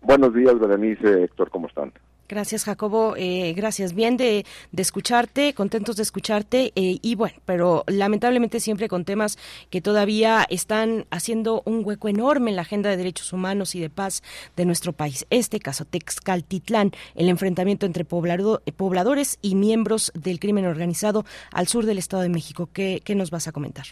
[0.00, 1.92] Buenos días, Berenice, Héctor, ¿cómo están?
[2.30, 3.14] Gracias, Jacobo.
[3.16, 3.92] Eh, gracias.
[3.92, 6.72] Bien de, escucharte, contentos de escucharte.
[6.76, 9.36] eh, y bueno, pero lamentablemente siempre con temas
[9.68, 13.90] que todavía están haciendo un hueco enorme en la agenda de derechos humanos y de
[13.90, 14.22] paz
[14.56, 15.26] de nuestro país.
[15.30, 21.84] Este caso, Texcaltitlán, el enfrentamiento entre poblado- pobladores y miembros del crimen organizado al sur
[21.84, 22.68] del Estado de México.
[22.72, 23.86] ¿Qué, qué nos vas a comentar?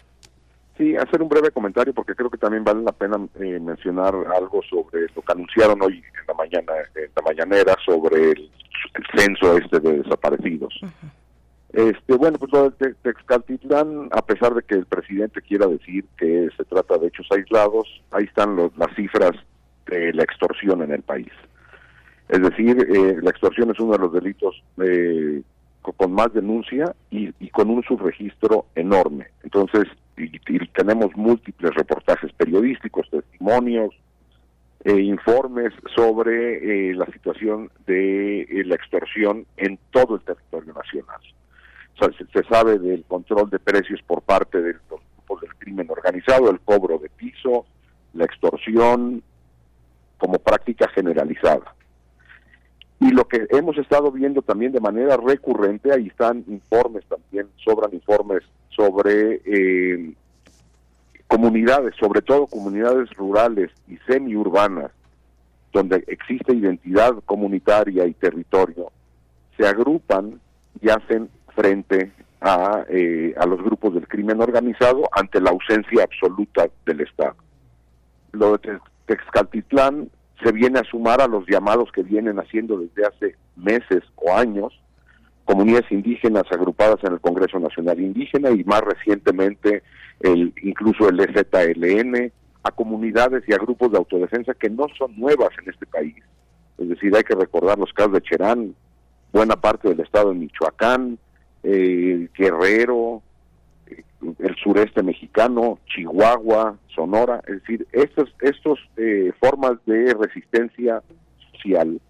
[0.79, 4.61] Sí, hacer un breve comentario porque creo que también vale la pena eh, mencionar algo
[4.63, 8.49] sobre lo que anunciaron hoy en la mañana, en la mañanera, sobre el,
[8.93, 10.73] el censo este de desaparecidos.
[11.73, 16.05] Este, bueno, pues lo de Te- Texcaltitlán, a pesar de que el presidente quiera decir
[16.17, 19.31] que se trata de hechos aislados, ahí están los- las cifras
[19.85, 21.31] de la extorsión en el país.
[22.29, 25.41] Es decir, eh, la extorsión es uno de los delitos eh,
[25.81, 29.27] co- con más denuncia y, y con un subregistro enorme.
[29.43, 29.83] Entonces,
[30.19, 33.95] y, y tenemos múltiples reportajes periodísticos, testimonios,
[34.85, 41.19] eh, informes sobre eh, la situación de eh, la extorsión en todo el territorio nacional.
[41.99, 46.49] Se, se sabe del control de precios por parte de los grupos del crimen organizado,
[46.49, 47.65] el cobro de piso,
[48.13, 49.21] la extorsión
[50.17, 51.75] como práctica generalizada.
[52.99, 57.93] Y lo que hemos estado viendo también de manera recurrente, ahí están informes también, sobran
[57.93, 60.13] informes sobre eh,
[61.27, 64.91] comunidades, sobre todo comunidades rurales y semiurbanas,
[65.71, 68.91] donde existe identidad comunitaria y territorio,
[69.55, 70.41] se agrupan
[70.81, 72.11] y hacen frente
[72.41, 77.35] a, eh, a los grupos del crimen organizado ante la ausencia absoluta del Estado.
[78.31, 80.09] Lo de Tex- Texcaltitlán
[80.43, 84.73] se viene a sumar a los llamados que vienen haciendo desde hace meses o años
[85.49, 89.81] comunidades indígenas agrupadas en el Congreso Nacional Indígena y más recientemente
[90.19, 95.49] el incluso el EZLN a comunidades y a grupos de autodefensa que no son nuevas
[95.59, 96.15] en este país.
[96.77, 98.75] Es decir, hay que recordar los casos de Cherán,
[99.33, 101.17] buena parte del estado de Michoacán,
[101.63, 103.23] eh, Guerrero,
[104.21, 111.01] el sureste mexicano, Chihuahua, Sonora, es decir, estos estos eh, formas de resistencia
[111.51, 112.01] social,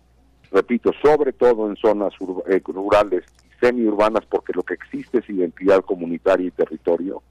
[0.51, 2.13] repito, sobre todo en zonas
[2.47, 7.21] eh, rurales y semiurbanas, porque lo que existe es identidad comunitaria y territorio,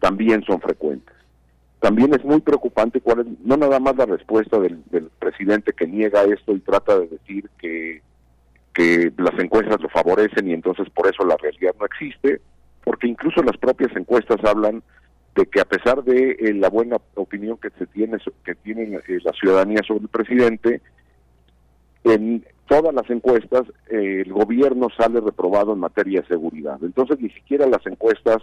[0.00, 1.14] también son frecuentes.
[1.80, 5.88] También es muy preocupante cuál es, no nada más la respuesta del, del presidente que
[5.88, 8.02] niega esto y trata de decir que
[8.72, 12.40] que las encuestas lo favorecen y entonces por eso la realidad no existe,
[12.84, 14.82] porque incluso las propias encuestas hablan
[15.34, 19.18] de que a pesar de eh, la buena opinión que se tiene que tiene eh,
[19.24, 20.82] la ciudadanía sobre el presidente,
[22.04, 26.78] en todas las encuestas eh, el gobierno sale reprobado en materia de seguridad.
[26.82, 28.38] Entonces ni siquiera las encuestas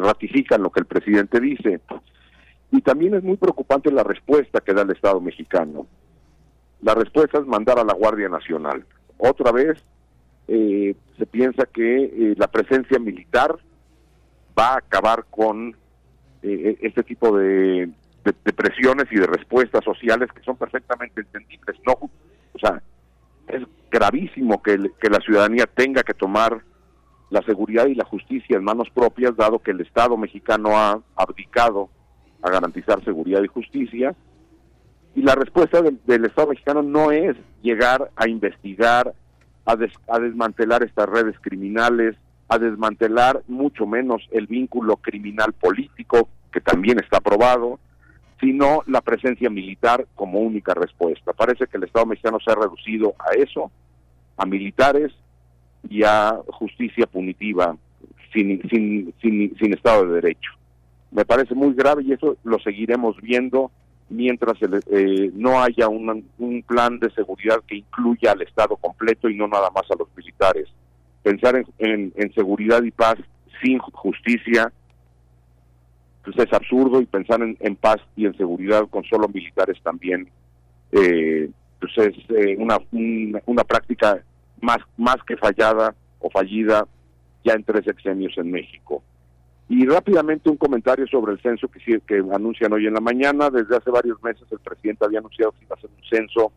[0.00, 1.80] ratifican lo que el presidente dice.
[2.72, 5.86] Y también es muy preocupante la respuesta que da el Estado mexicano.
[6.82, 8.84] La respuesta es mandar a la Guardia Nacional.
[9.16, 9.78] Otra vez
[10.48, 13.56] eh, se piensa que eh, la presencia militar
[14.58, 15.76] va a acabar con
[16.42, 17.90] eh, este tipo de,
[18.54, 21.76] presiones y de respuestas sociales que son perfectamente entendibles.
[21.86, 22.82] No, o sea,
[23.48, 26.62] es gravísimo que, la ciudadanía tenga que tomar
[27.30, 31.88] la seguridad y la justicia en manos propias, dado que el Estado mexicano ha abdicado
[32.42, 34.14] a garantizar seguridad y justicia.
[35.14, 39.14] Y la respuesta del Estado mexicano no es llegar a investigar,
[39.64, 42.16] a, des- a desmantelar estas redes criminales,
[42.48, 47.80] a desmantelar mucho menos el vínculo criminal político, que también está aprobado,
[48.40, 51.32] sino la presencia militar como única respuesta.
[51.32, 53.70] Parece que el Estado mexicano se ha reducido a eso,
[54.36, 55.12] a militares
[55.88, 57.76] y a justicia punitiva
[58.32, 60.50] sin, sin, sin, sin Estado de Derecho.
[61.10, 63.70] Me parece muy grave y eso lo seguiremos viendo
[64.08, 69.28] mientras el- eh, no haya un, un plan de seguridad que incluya al Estado completo
[69.28, 70.68] y no nada más a los militares.
[71.22, 73.16] Pensar en, en- seguridad y paz
[73.62, 74.72] sin justicia
[76.24, 80.28] pues es absurdo y pensar en, en paz y en seguridad con solo militares también
[80.92, 81.50] eh,
[81.80, 84.22] pues es eh, una, una, una práctica
[84.60, 86.86] más, más que fallada o fallida
[87.44, 89.02] ya en tres sexenios en México.
[89.68, 93.48] Y rápidamente un comentario sobre el censo que, que anuncian hoy en la mañana.
[93.50, 96.52] Desde hace varios meses el presidente había anunciado que iba a hacer un censo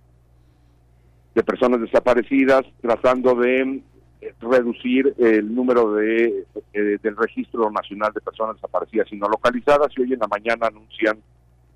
[1.33, 3.81] de personas desaparecidas, tratando de
[4.21, 9.87] eh, reducir el número de eh, del registro nacional de personas desaparecidas y no localizadas.
[9.95, 11.17] Y hoy en la mañana anuncian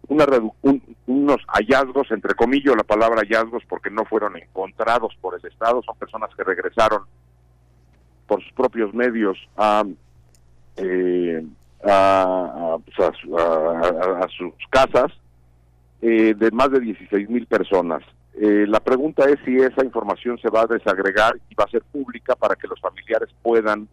[0.09, 0.25] una
[0.63, 5.81] un- unos hallazgos, entre comillas la palabra hallazgos, porque no fueron encontrados por el Estado,
[5.83, 7.03] son personas que regresaron
[8.27, 9.83] por sus propios medios a
[10.81, 11.43] eh,
[11.83, 15.11] a, pues, a a- sus casas
[16.01, 18.03] eh, de más de 16 mil personas.
[18.39, 21.81] Eh, la pregunta es si esa información se va a desagregar y va a ser
[21.83, 23.87] pública para que los familiares puedan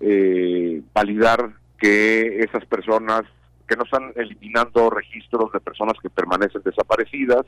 [0.00, 3.22] eh, validar que esas personas,
[3.68, 7.44] que no están eliminando registros de personas que permanecen desaparecidas.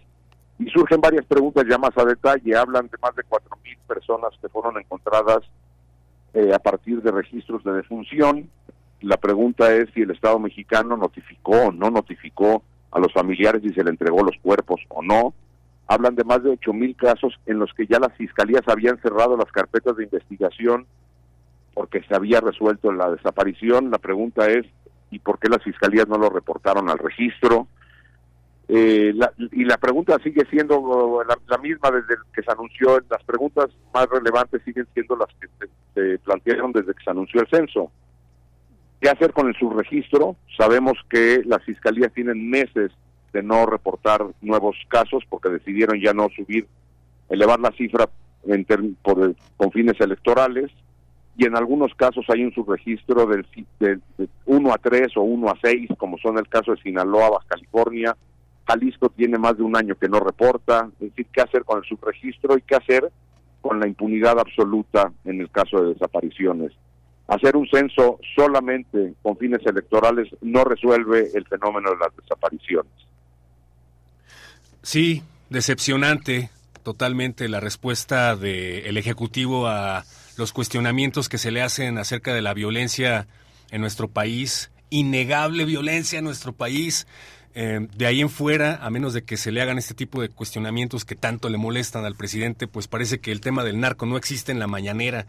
[0.58, 2.54] Y surgen varias preguntas ya más a detalle.
[2.54, 5.40] Hablan de más de 4 mil personas que fueron encontradas
[6.34, 8.48] eh, a partir de registros de defunción.
[9.00, 13.70] La pregunta es si el Estado mexicano notificó o no notificó a los familiares si
[13.70, 15.34] se le entregó los cuerpos o no.
[15.88, 19.36] Hablan de más de 8 mil casos en los que ya las fiscalías habían cerrado
[19.36, 20.86] las carpetas de investigación
[21.74, 23.90] porque se había resuelto la desaparición.
[23.90, 24.66] La pregunta es,
[25.10, 27.66] ¿y por qué las fiscalías no lo reportaron al registro?
[28.74, 33.02] Eh, la- y la pregunta sigue siendo uh, la, la misma desde que se anunció.
[33.10, 35.46] Las preguntas más relevantes siguen siendo las que
[35.94, 37.90] se, plantearon desde que se anunció el censo.
[39.00, 40.36] ¿Qué hacer con el subregistro?
[40.56, 42.92] Sabemos que las fiscalías tienen meses
[43.32, 46.66] de no reportar nuevos casos porque decidieron ya no subir,
[47.28, 48.08] elevar la cifra
[49.02, 50.70] por, con fines electorales
[51.36, 53.98] y en algunos casos hay un subregistro del, ci- de,
[54.46, 58.16] 1 a 3 o 1 a 6, como son el caso de Sinaloa, California.
[58.66, 60.88] Jalisco tiene más de un año que no reporta.
[61.00, 63.10] Es decir, qué hacer con el subregistro y qué hacer
[63.60, 66.72] con la impunidad absoluta en el caso de desapariciones.
[67.28, 72.92] hacer un censo solamente con fines electorales no resuelve el fenómeno de las desapariciones.
[74.82, 76.50] Sí, decepcionante
[76.82, 80.04] totalmente la respuesta del Ejecutivo a
[80.36, 83.28] los cuestionamientos que se le hacen acerca de la violencia
[83.70, 87.06] en nuestro país, innegable violencia en nuestro país.
[87.54, 90.30] Eh, de ahí en fuera, a menos de que se le hagan este tipo de
[90.30, 94.16] cuestionamientos que tanto le molestan al presidente, pues parece que el tema del narco no
[94.16, 95.26] existe en la mañanera,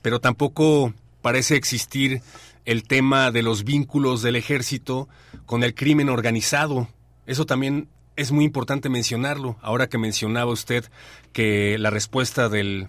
[0.00, 2.22] pero tampoco parece existir
[2.64, 5.08] el tema de los vínculos del ejército
[5.46, 6.88] con el crimen organizado.
[7.26, 9.56] Eso también es muy importante mencionarlo.
[9.60, 10.84] Ahora que mencionaba usted
[11.32, 12.88] que la respuesta del,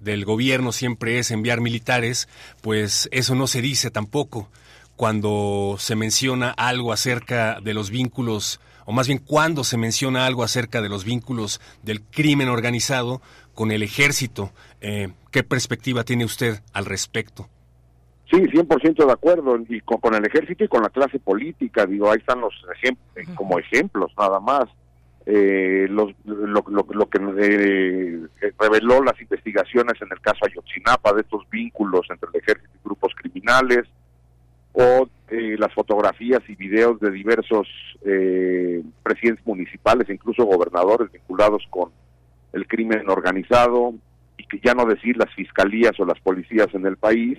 [0.00, 2.28] del gobierno siempre es enviar militares,
[2.62, 4.48] pues eso no se dice tampoco
[4.96, 10.42] cuando se menciona algo acerca de los vínculos, o más bien cuando se menciona algo
[10.44, 13.20] acerca de los vínculos del crimen organizado
[13.54, 14.52] con el ejército.
[14.80, 17.48] Eh, ¿Qué perspectiva tiene usted al respecto?
[18.30, 22.10] Sí, 100% de acuerdo, y con, con el ejército y con la clase política, digo,
[22.10, 24.64] ahí están los ejemplos, como ejemplos nada más.
[25.26, 28.20] Eh, los, lo, lo- lo que eh,
[28.58, 33.12] reveló las investigaciones en el caso Ayotzinapa de estos vínculos entre el ejército y grupos
[33.16, 33.84] criminales,
[34.74, 37.66] o eh, las fotografías y videos de diversos
[38.04, 41.90] eh, presidentes municipales, incluso gobernadores vinculados con
[42.52, 43.94] el crimen organizado,
[44.36, 47.38] y que ya no decir las fiscalías o las policías en el país,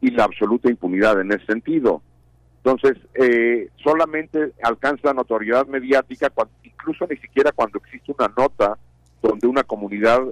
[0.00, 2.02] y la absoluta impunidad en ese sentido.
[2.64, 8.78] Entonces, eh, solamente alcanza notoriedad mediática, cuando, incluso ni siquiera cuando existe una nota
[9.20, 10.22] donde una comunidad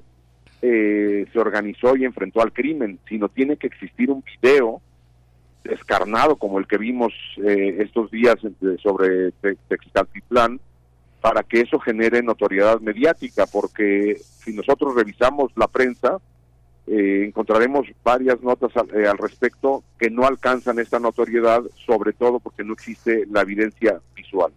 [0.63, 4.81] eh, se organizó y enfrentó al crimen, sino tiene que existir un video
[5.65, 7.13] descarnado como el que vimos
[7.45, 8.37] eh, estos días
[8.83, 10.61] sobre Te- Texcaltitlán
[11.21, 16.19] para que eso genere notoriedad mediática, porque si nosotros revisamos la prensa,
[16.87, 22.41] eh, encontraremos varias notas al, eh, al respecto que no alcanzan esta notoriedad, sobre todo
[22.41, 24.51] porque no existe la evidencia visual.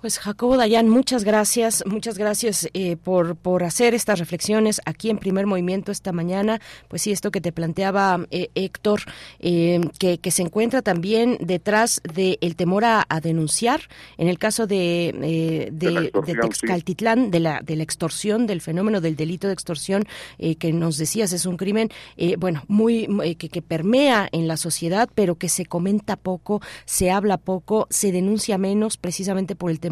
[0.00, 5.18] Pues Jacobo Dayan, muchas gracias, muchas gracias eh, por, por hacer estas reflexiones aquí en
[5.18, 6.58] primer movimiento esta mañana.
[6.88, 9.02] Pues sí, esto que te planteaba eh, Héctor,
[9.40, 13.82] eh, que, que se encuentra también detrás del temor a, a denunciar,
[14.16, 16.32] en el caso de, de, de sí.
[16.40, 20.04] Texcaltitlán, de la, de la extorsión, del fenómeno del delito de extorsión,
[20.38, 24.48] eh, que nos decías es un crimen, eh, bueno, muy, muy- que, que permea en
[24.48, 29.70] la sociedad, pero que se comenta poco, se habla poco, se denuncia menos, precisamente por
[29.70, 29.89] el temor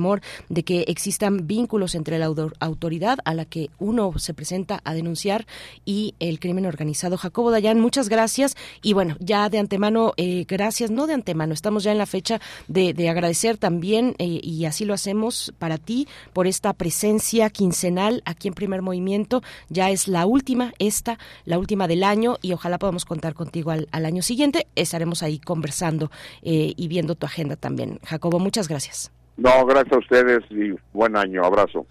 [0.49, 4.95] de que existan vínculos entre la autor- autoridad a la que uno se presenta a
[4.95, 5.47] denunciar
[5.85, 7.17] y el crimen organizado.
[7.17, 11.85] Jacobo Dayan, muchas gracias y bueno, ya de antemano, eh, gracias, no de antemano, estamos
[11.85, 16.07] ya en la fecha de, de agradecer también eh, y así lo hacemos para ti
[16.33, 19.43] por esta presencia quincenal aquí en Primer Movimiento.
[19.69, 23.89] Ya es la última, esta, la última del año y ojalá podamos contar contigo al,
[23.91, 24.67] al año siguiente.
[24.75, 26.11] Estaremos ahí conversando
[26.43, 27.99] eh, y viendo tu agenda también.
[28.05, 29.18] Jacobo, muchas gracias.
[29.39, 31.87] No, gracias a ustedes y buen año, abrazo.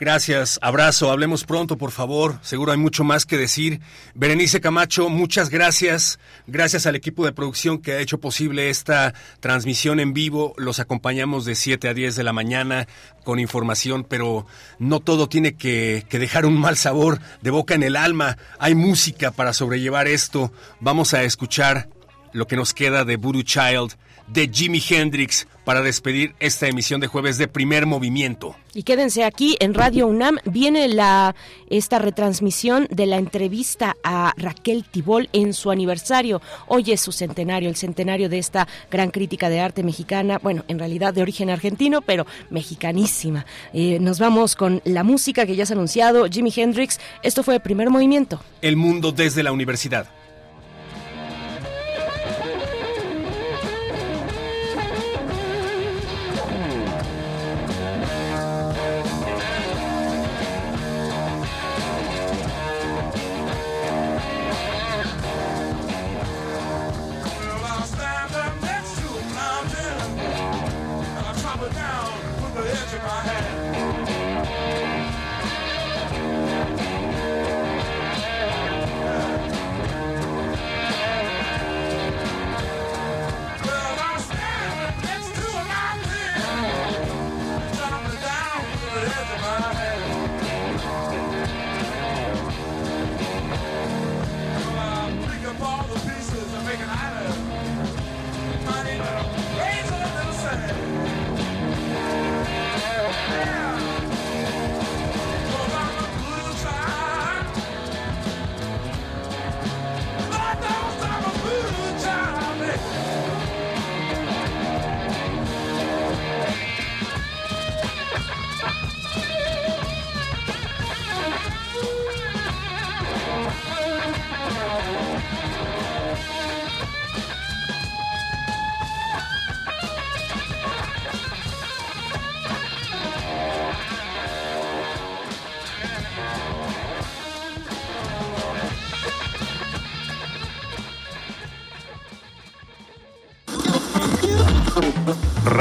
[0.00, 2.38] Gracias, abrazo, hablemos pronto, por favor.
[2.42, 3.80] Seguro hay mucho más que decir.
[4.14, 6.20] Berenice Camacho, muchas gracias.
[6.46, 10.54] Gracias al equipo de producción que ha hecho posible esta transmisión en vivo.
[10.56, 12.86] Los acompañamos de 7 a 10 de la mañana
[13.24, 14.46] con información, pero
[14.78, 18.38] no todo tiene que, que dejar un mal sabor de boca en el alma.
[18.60, 20.52] Hay música para sobrellevar esto.
[20.78, 21.88] Vamos a escuchar
[22.32, 23.96] lo que nos queda de Voodoo Child,
[24.32, 28.56] de Jimi Hendrix, para despedir esta emisión de jueves de primer movimiento.
[28.72, 30.38] Y quédense aquí en Radio UNAM.
[30.46, 31.34] Viene la
[31.68, 36.40] esta retransmisión de la entrevista a Raquel Tibol en su aniversario.
[36.68, 40.38] Hoy es su centenario, el centenario de esta gran crítica de arte mexicana.
[40.42, 43.44] Bueno, en realidad de origen argentino, pero mexicanísima.
[43.74, 46.26] Eh, nos vamos con la música que ya se ha anunciado.
[46.30, 46.98] Jimi Hendrix.
[47.22, 48.40] Esto fue Primer Movimiento.
[48.62, 50.08] El mundo desde la universidad.